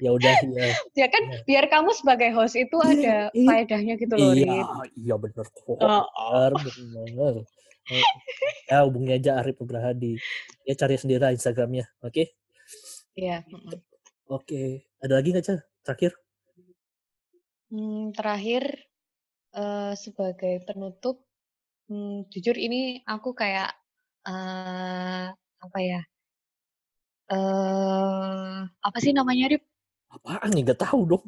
Ya 0.00 0.10
udah 0.10 0.32
ya. 0.42 0.66
ya 0.96 1.06
kan 1.06 1.22
Ya. 1.22 1.38
biar 1.46 1.64
kamu 1.68 1.94
sebagai 1.94 2.32
host 2.32 2.56
itu 2.56 2.74
ada 2.80 3.30
Iya, 3.30 3.46
faedahnya 3.46 3.94
gitu 4.00 4.14
loh 4.16 4.32
Iya, 4.34 4.66
iya 4.96 5.14
bener 5.14 5.46
kok. 5.46 5.78
Oh, 5.78 5.78
Bener, 5.78 6.52
bener. 7.06 7.34
Eh, 7.86 8.04
Ya 8.66 8.82
hubungi 8.82 9.14
aja 9.14 9.38
Arif 9.38 9.60
Nugraha 9.60 9.92
di 9.92 10.18
ya 10.64 10.74
cari 10.74 10.96
sendiri 10.96 11.20
lah 11.20 11.30
Instagramnya. 11.30 11.86
Oke. 12.00 12.34
iya 13.14 13.46
mm-mm. 13.46 13.78
Oke. 14.26 14.88
Ada 14.98 15.20
lagi 15.20 15.28
nggak 15.30 15.44
Ca? 15.44 15.56
Terakhir? 15.84 16.12
Hmm, 17.68 18.10
terakhir 18.10 18.89
eh, 19.56 19.92
sebagai 19.96 20.62
penutup 20.66 21.22
hmm, 21.90 22.28
jujur 22.30 22.54
ini 22.54 23.02
aku 23.06 23.34
kayak 23.34 23.74
eh 24.26 25.26
apa 25.34 25.78
ya 25.80 26.00
eh 27.30 28.58
apa 28.84 28.98
sih 29.00 29.12
namanya 29.16 29.48
Rip 29.50 29.64
Apaan 30.10 30.50
nih? 30.50 30.62
Gak 30.66 30.82
tahu 30.82 31.06
dong. 31.06 31.24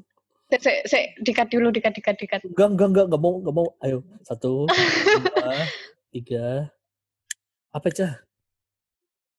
Se, 0.53 0.85
se, 0.85 1.17
dikat 1.25 1.49
dulu, 1.49 1.73
dikat, 1.73 1.97
dikat, 1.97 2.17
dikat. 2.19 2.41
Enggak, 2.45 2.69
enggak, 2.77 2.89
enggak, 2.93 3.05
enggak 3.09 3.23
mau, 3.23 3.35
enggak 3.41 3.55
mau. 3.57 3.69
Ayo, 3.81 3.99
satu, 4.27 4.69
dua, 4.69 5.55
tiga. 6.13 6.69
Apa 7.73 7.89
Ca? 7.89 8.21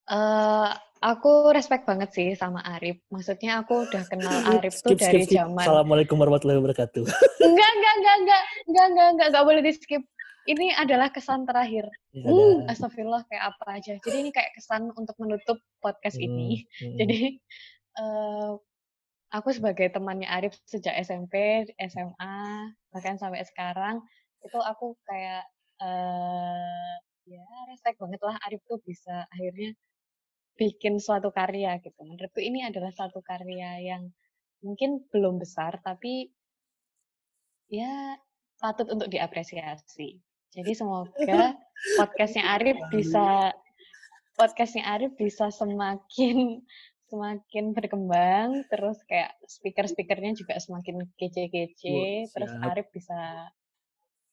Eh, 0.03 0.69
aku 0.99 1.31
respect 1.49 1.87
banget 1.87 2.11
sih 2.11 2.27
sama 2.35 2.59
Arif. 2.59 2.99
Maksudnya 3.07 3.63
aku 3.63 3.87
udah 3.87 4.03
kenal 4.05 4.35
Arif 4.51 4.75
tuh 4.77 4.91
Skip, 4.93 4.99
dari 4.99 5.23
skip. 5.23 5.39
zaman. 5.39 5.63
Assalamualaikum 5.63 6.19
warahmatullahi 6.19 6.59
wabarakatuh. 6.59 7.03
Enggak, 7.43 7.69
enggak, 7.71 7.93
enggak, 7.95 8.15
enggak, 8.17 8.41
enggak, 8.67 8.85
enggak, 8.85 9.07
enggak, 9.09 9.27
enggak 9.31 9.45
boleh 9.45 9.61
di 9.61 9.71
skip. 9.73 10.03
Ini 10.43 10.75
adalah 10.75 11.07
kesan 11.07 11.47
terakhir. 11.47 11.87
Ya, 12.11 12.27
Hmm, 12.27 12.67
astagfirullah 12.67 13.23
kayak 13.25 13.55
apa 13.55 13.79
aja. 13.79 13.95
Jadi 13.95 14.17
ini 14.17 14.31
kayak 14.31 14.51
kesan 14.53 14.91
untuk 14.91 15.15
menutup 15.15 15.55
podcast 15.79 16.19
Hmm, 16.19 16.27
ini. 16.27 16.67
hmm. 16.77 16.97
Jadi 16.99 17.19
eh, 17.95 18.51
aku 19.31 19.49
sebagai 19.49 19.87
temannya 19.87 20.27
Arif 20.27 20.59
sejak 20.65 20.99
SMP, 20.99 21.63
SMA, 21.79 22.35
bahkan 22.91 23.15
sampai 23.15 23.39
sekarang 23.45 24.03
itu 24.39 24.59
aku 24.59 24.99
kayak 25.07 25.47
eh 25.79 26.93
ya 27.23 27.39
respect 27.65 27.95
banget 27.97 28.19
lah 28.19 28.35
Arif 28.43 28.59
tuh 28.63 28.83
bisa 28.83 29.23
akhirnya 29.29 29.71
bikin 30.53 31.01
suatu 31.01 31.33
karya 31.33 31.81
gitu. 31.81 32.01
Menurutku 32.05 32.39
ini 32.41 32.65
adalah 32.65 32.93
suatu 32.93 33.21
karya 33.25 33.81
yang 33.81 34.03
mungkin 34.63 35.03
belum 35.11 35.41
besar 35.41 35.81
tapi 35.83 36.31
ya 37.67 38.15
patut 38.61 38.87
untuk 38.93 39.09
diapresiasi. 39.11 40.21
Jadi 40.53 40.71
semoga 40.77 41.57
podcastnya 41.97 42.45
Arif 42.53 42.77
bisa 42.93 43.51
podcastnya 44.37 44.85
Arif 44.93 45.17
bisa 45.17 45.49
semakin 45.49 46.61
semakin 47.09 47.77
berkembang 47.77 48.65
terus 48.69 48.97
kayak 49.05 49.37
speaker-speakernya 49.45 50.33
juga 50.33 50.57
semakin 50.57 51.05
kece-kece 51.17 52.29
terus. 52.29 52.51
Arif 52.61 52.89
bisa 52.93 53.49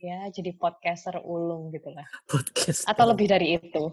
ya 0.00 0.32
jadi 0.32 0.56
podcaster 0.56 1.20
ulung 1.20 1.68
gitu 1.76 1.92
lah 1.92 2.08
Podcast. 2.24 2.88
atau 2.88 3.04
lebih 3.12 3.28
dari 3.28 3.60
itu 3.60 3.84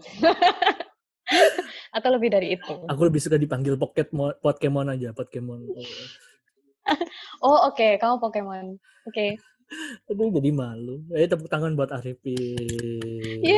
atau 1.94 2.08
lebih 2.12 2.28
dari 2.32 2.54
itu 2.56 2.74
Aku 2.86 3.02
lebih 3.08 3.20
suka 3.20 3.36
dipanggil 3.40 3.76
Pocket 3.80 4.08
Pokemon 4.12 4.92
aja, 4.92 5.12
Pokemon. 5.16 5.68
oh 7.46 7.58
oke 7.68 7.96
kamu 8.00 8.16
Pokemon 8.20 8.66
oke 9.08 9.26
Aduh, 10.08 10.32
jadi 10.32 10.48
malu. 10.48 11.04
Eh, 11.12 11.28
tepuk 11.28 11.48
tangan 11.52 11.76
buat 11.76 11.92
Arif. 11.92 12.16
Yeay, 12.24 13.52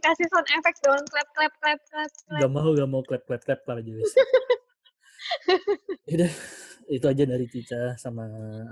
kasih 0.00 0.26
sound 0.32 0.48
effect 0.48 0.80
dong, 0.80 1.04
clap 1.12 1.28
clap 1.36 1.52
clap 1.60 1.80
clap 1.92 2.08
clap. 2.08 2.40
Gak 2.40 2.52
mau, 2.52 2.72
gak 2.72 2.88
mau 2.88 3.04
clap, 3.04 3.22
clap, 3.28 3.44
clap, 3.44 3.60
clap 3.68 3.84
aja 3.84 3.92
wis. 3.92 4.12
Udah, 6.16 6.32
itu 6.88 7.06
aja 7.06 7.24
dari 7.26 7.46
Cica 7.50 7.98
sama 8.00 8.24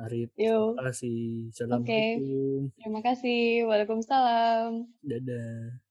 Arif. 0.08 0.30
Yuk, 0.38 0.78
Terima 0.78 0.88
kasih. 0.88 1.52
Assalamualaikum. 1.52 2.60
terima 2.80 3.00
kasih. 3.02 3.66
Waalaikumsalam. 3.68 4.70
Dadah. 5.04 5.83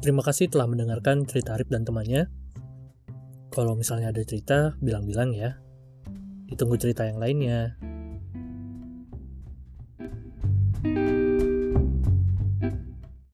Terima 0.00 0.24
kasih 0.24 0.48
telah 0.48 0.64
mendengarkan 0.64 1.28
cerita 1.28 1.60
Arif 1.60 1.68
dan 1.68 1.84
temannya. 1.84 2.32
Kalau 3.52 3.76
misalnya 3.76 4.08
ada 4.08 4.24
cerita, 4.24 4.72
bilang-bilang 4.80 5.36
ya. 5.36 5.60
Ditunggu 6.48 6.80
cerita 6.80 7.04
yang 7.04 7.20
lainnya. 7.20 7.76